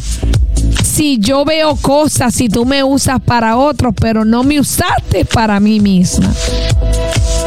si 0.83 1.19
yo 1.19 1.45
veo 1.45 1.75
cosas, 1.75 2.33
si 2.33 2.49
tú 2.49 2.65
me 2.65 2.83
usas 2.83 3.21
para 3.21 3.55
otros, 3.55 3.93
pero 3.99 4.25
no 4.25 4.43
me 4.43 4.59
usaste 4.59 5.25
para 5.25 5.59
mí 5.59 5.79
misma. 5.79 6.33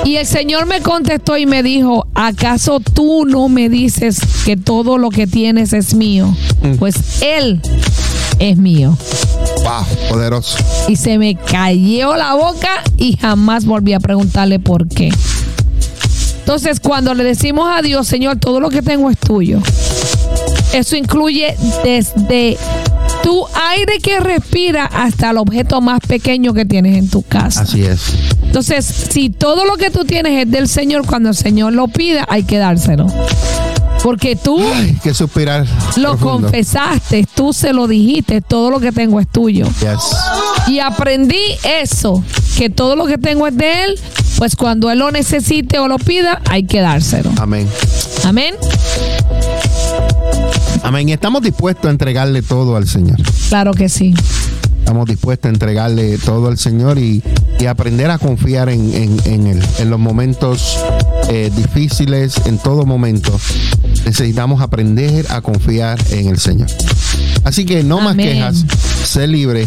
Y 0.05 0.17
el 0.17 0.27
Señor 0.27 0.67
me 0.67 0.81
contestó 0.81 1.37
y 1.37 1.47
me 1.47 1.65
dijo, 1.65 2.07
¿acaso 2.15 2.79
tú 2.79 3.25
no 3.27 3.49
me 3.49 3.69
dices 3.69 4.21
que 4.45 4.57
todo 4.57 4.99
lo 4.99 5.11
que 5.11 5.27
tienes 5.27 5.73
es 5.73 5.95
mío? 5.95 6.33
Pues 6.79 7.23
Él 7.23 7.61
es 8.39 8.57
mío. 8.57 8.97
Wow, 9.65 9.85
poderoso. 10.09 10.59
Y 10.87 10.95
se 10.95 11.19
me 11.19 11.35
cayó 11.35 12.17
la 12.17 12.35
boca 12.35 12.83
y 12.97 13.17
jamás 13.17 13.65
volví 13.65 13.95
a 13.95 14.01
preguntarle 14.01 14.61
por 14.61 14.87
qué. 14.89 15.11
Entonces, 16.39 16.81
cuando 16.81 17.15
le 17.15 17.23
decimos 17.25 17.69
a 17.69 17.83
Dios, 17.83 18.07
Señor, 18.07 18.37
todo 18.39 18.61
lo 18.61 18.69
que 18.71 18.83
tengo 18.83 19.09
es 19.11 19.19
tuyo. 19.19 19.61
Eso 20.73 20.97
incluye 20.97 21.55
desde 21.85 22.57
tu 23.23 23.45
aire 23.70 23.99
que 24.01 24.18
respira 24.20 24.87
hasta 24.87 25.31
el 25.31 25.39
objeto 25.39 25.81
más 25.81 26.01
pequeño 26.01 26.55
que 26.55 26.64
tienes 26.64 26.97
en 26.97 27.09
tu 27.11 27.23
casa. 27.23 27.62
Así 27.62 27.83
es. 27.83 28.14
Entonces, 28.43 28.85
si 28.85 29.31
todo 29.31 29.64
lo 29.64 29.77
que 29.77 29.91
tú 29.91 30.05
tienes 30.05 30.45
es 30.45 30.51
del 30.51 30.68
Señor, 30.68 31.07
cuando 31.07 31.29
el 31.29 31.35
Señor 31.37 31.73
lo 31.73 31.89
pida, 31.89 32.27
hay 32.29 32.43
que 32.45 32.59
dárselo. 32.59 33.07
Porque 34.03 34.35
tú 34.35 34.59
Hay 34.75 34.99
que 35.03 35.14
suspirar. 35.14 35.64
lo 35.97 36.16
profundo. 36.16 36.49
confesaste, 36.49 37.25
tú 37.35 37.53
se 37.53 37.73
lo 37.73 37.87
dijiste, 37.87 38.41
todo 38.41 38.70
lo 38.70 38.81
que 38.81 38.91
tengo 38.91 39.20
es 39.20 39.29
tuyo. 39.29 39.66
Yes. 39.81 40.16
Y 40.66 40.81
aprendí 40.81 41.39
eso, 41.81 42.25
que 42.59 42.68
todo 42.68 42.97
lo 42.97 43.07
que 43.07 43.16
tengo 43.18 43.47
es 43.47 43.57
de 43.57 43.85
Él, 43.85 44.01
pues 44.39 44.57
cuando 44.57 44.91
Él 44.91 44.99
lo 44.99 45.12
necesite 45.12 45.79
o 45.79 45.87
lo 45.87 45.99
pida, 45.99 46.41
hay 46.51 46.64
que 46.64 46.81
dárselo. 46.81 47.31
Amén. 47.41 47.68
Amén. 48.25 48.57
Amén. 50.83 51.09
Y 51.09 51.12
estamos 51.12 51.43
dispuestos 51.43 51.87
a 51.87 51.91
entregarle 51.91 52.43
todo 52.43 52.76
al 52.76 52.87
Señor. 52.89 53.16
Claro 53.49 53.72
que 53.72 53.89
sí. 53.89 54.14
Estamos 54.80 55.07
dispuestos 55.07 55.49
a 55.49 55.53
entregarle 55.53 56.18
todo 56.18 56.49
al 56.49 56.59
Señor 56.59 56.99
y, 56.99 57.22
y 57.61 57.66
aprender 57.66 58.11
a 58.11 58.18
confiar 58.18 58.68
en, 58.68 58.93
en- 58.95 59.20
en 59.24 59.47
Él. 59.47 59.62
En 59.78 59.91
los 59.91 59.99
momentos 60.01 60.78
eh, 61.30 61.51
difíciles, 61.57 62.35
en 62.47 62.59
todo 62.59 62.85
momento, 62.85 63.39
necesitamos 64.05 64.61
aprender 64.61 65.24
a 65.30 65.41
confiar 65.41 65.99
en 66.11 66.28
el 66.28 66.39
Señor. 66.39 66.68
Así 67.45 67.64
que 67.64 67.83
no 67.85 68.01
más 68.01 68.16
quejas, 68.16 68.64
sé 69.05 69.26
libre 69.28 69.66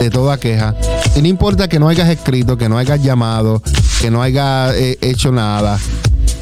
de 0.00 0.10
toda 0.10 0.38
queja. 0.38 0.74
Y 1.16 1.22
no 1.22 1.28
importa 1.28 1.68
que 1.68 1.78
no 1.78 1.88
hayas 1.88 2.08
escrito, 2.08 2.56
que 2.58 2.68
no 2.68 2.78
hayas 2.78 3.00
llamado, 3.02 3.62
que 4.00 4.10
no 4.10 4.22
hayas 4.22 4.74
eh, 4.74 4.98
hecho 5.00 5.30
nada. 5.30 5.78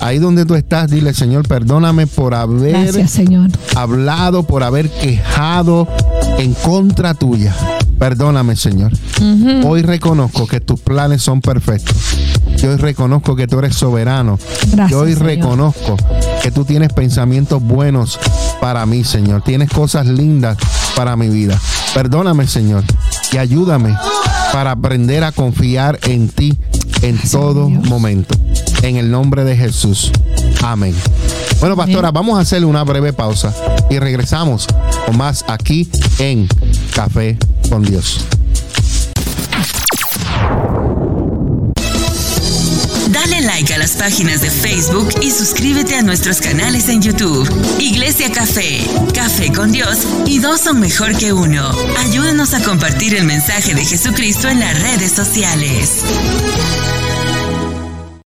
Ahí 0.00 0.18
donde 0.18 0.46
tú 0.46 0.54
estás, 0.54 0.90
dile, 0.90 1.12
Señor, 1.14 1.46
perdóname 1.46 2.06
por 2.06 2.34
haber 2.34 2.72
Gracias, 2.72 3.10
Señor. 3.10 3.50
hablado, 3.76 4.44
por 4.44 4.62
haber 4.62 4.88
quejado 4.88 5.86
en 6.38 6.54
contra 6.54 7.14
tuya. 7.14 7.54
Perdóname, 7.98 8.56
Señor. 8.56 8.92
Hoy 9.66 9.82
reconozco 9.82 10.46
que 10.46 10.60
tus 10.60 10.80
planes 10.80 11.22
son 11.22 11.42
perfectos. 11.42 11.94
Yo 12.56 12.70
hoy 12.70 12.76
reconozco 12.76 13.36
que 13.36 13.46
tú 13.46 13.58
eres 13.58 13.74
soberano. 13.76 14.38
Gracias, 14.72 14.90
Yo 14.90 15.00
hoy 15.00 15.12
Señor. 15.12 15.26
reconozco 15.26 15.96
que 16.42 16.50
tú 16.50 16.64
tienes 16.64 16.92
pensamientos 16.94 17.62
buenos 17.62 18.18
para 18.60 18.86
mí, 18.86 19.04
Señor. 19.04 19.42
Tienes 19.42 19.68
cosas 19.70 20.06
lindas 20.06 20.56
para 20.96 21.14
mi 21.16 21.28
vida. 21.28 21.60
Perdóname, 21.92 22.46
Señor, 22.46 22.84
y 23.32 23.36
ayúdame 23.36 23.94
para 24.52 24.70
aprender 24.72 25.22
a 25.24 25.32
confiar 25.32 25.98
en 26.04 26.28
ti 26.28 26.58
en 27.02 27.18
todo 27.30 27.68
momento. 27.68 28.34
En 28.82 28.96
el 28.96 29.10
nombre 29.10 29.44
de 29.44 29.56
Jesús. 29.56 30.10
Amén. 30.62 30.94
Bueno, 31.60 31.76
pastora, 31.76 32.10
vamos 32.10 32.38
a 32.38 32.42
hacerle 32.42 32.66
una 32.66 32.82
breve 32.84 33.12
pausa 33.12 33.54
y 33.90 33.98
regresamos 33.98 34.66
con 35.06 35.16
más 35.16 35.44
aquí 35.48 35.90
en 36.18 36.48
Café 36.94 37.36
con 37.68 37.82
Dios. 37.82 38.24
Dale 43.10 43.40
like 43.42 43.74
a 43.74 43.78
las 43.78 43.96
páginas 43.96 44.40
de 44.40 44.50
Facebook 44.50 45.08
y 45.20 45.30
suscríbete 45.30 45.96
a 45.96 46.02
nuestros 46.02 46.40
canales 46.40 46.88
en 46.88 47.02
YouTube. 47.02 47.48
Iglesia 47.78 48.30
Café, 48.32 48.86
Café 49.12 49.52
con 49.52 49.72
Dios 49.72 49.98
y 50.26 50.38
dos 50.38 50.60
son 50.60 50.80
mejor 50.80 51.16
que 51.16 51.32
uno. 51.32 51.70
Ayúdanos 51.98 52.54
a 52.54 52.62
compartir 52.62 53.16
el 53.16 53.24
mensaje 53.24 53.74
de 53.74 53.84
Jesucristo 53.84 54.48
en 54.48 54.60
las 54.60 54.80
redes 54.80 55.12
sociales. 55.12 56.04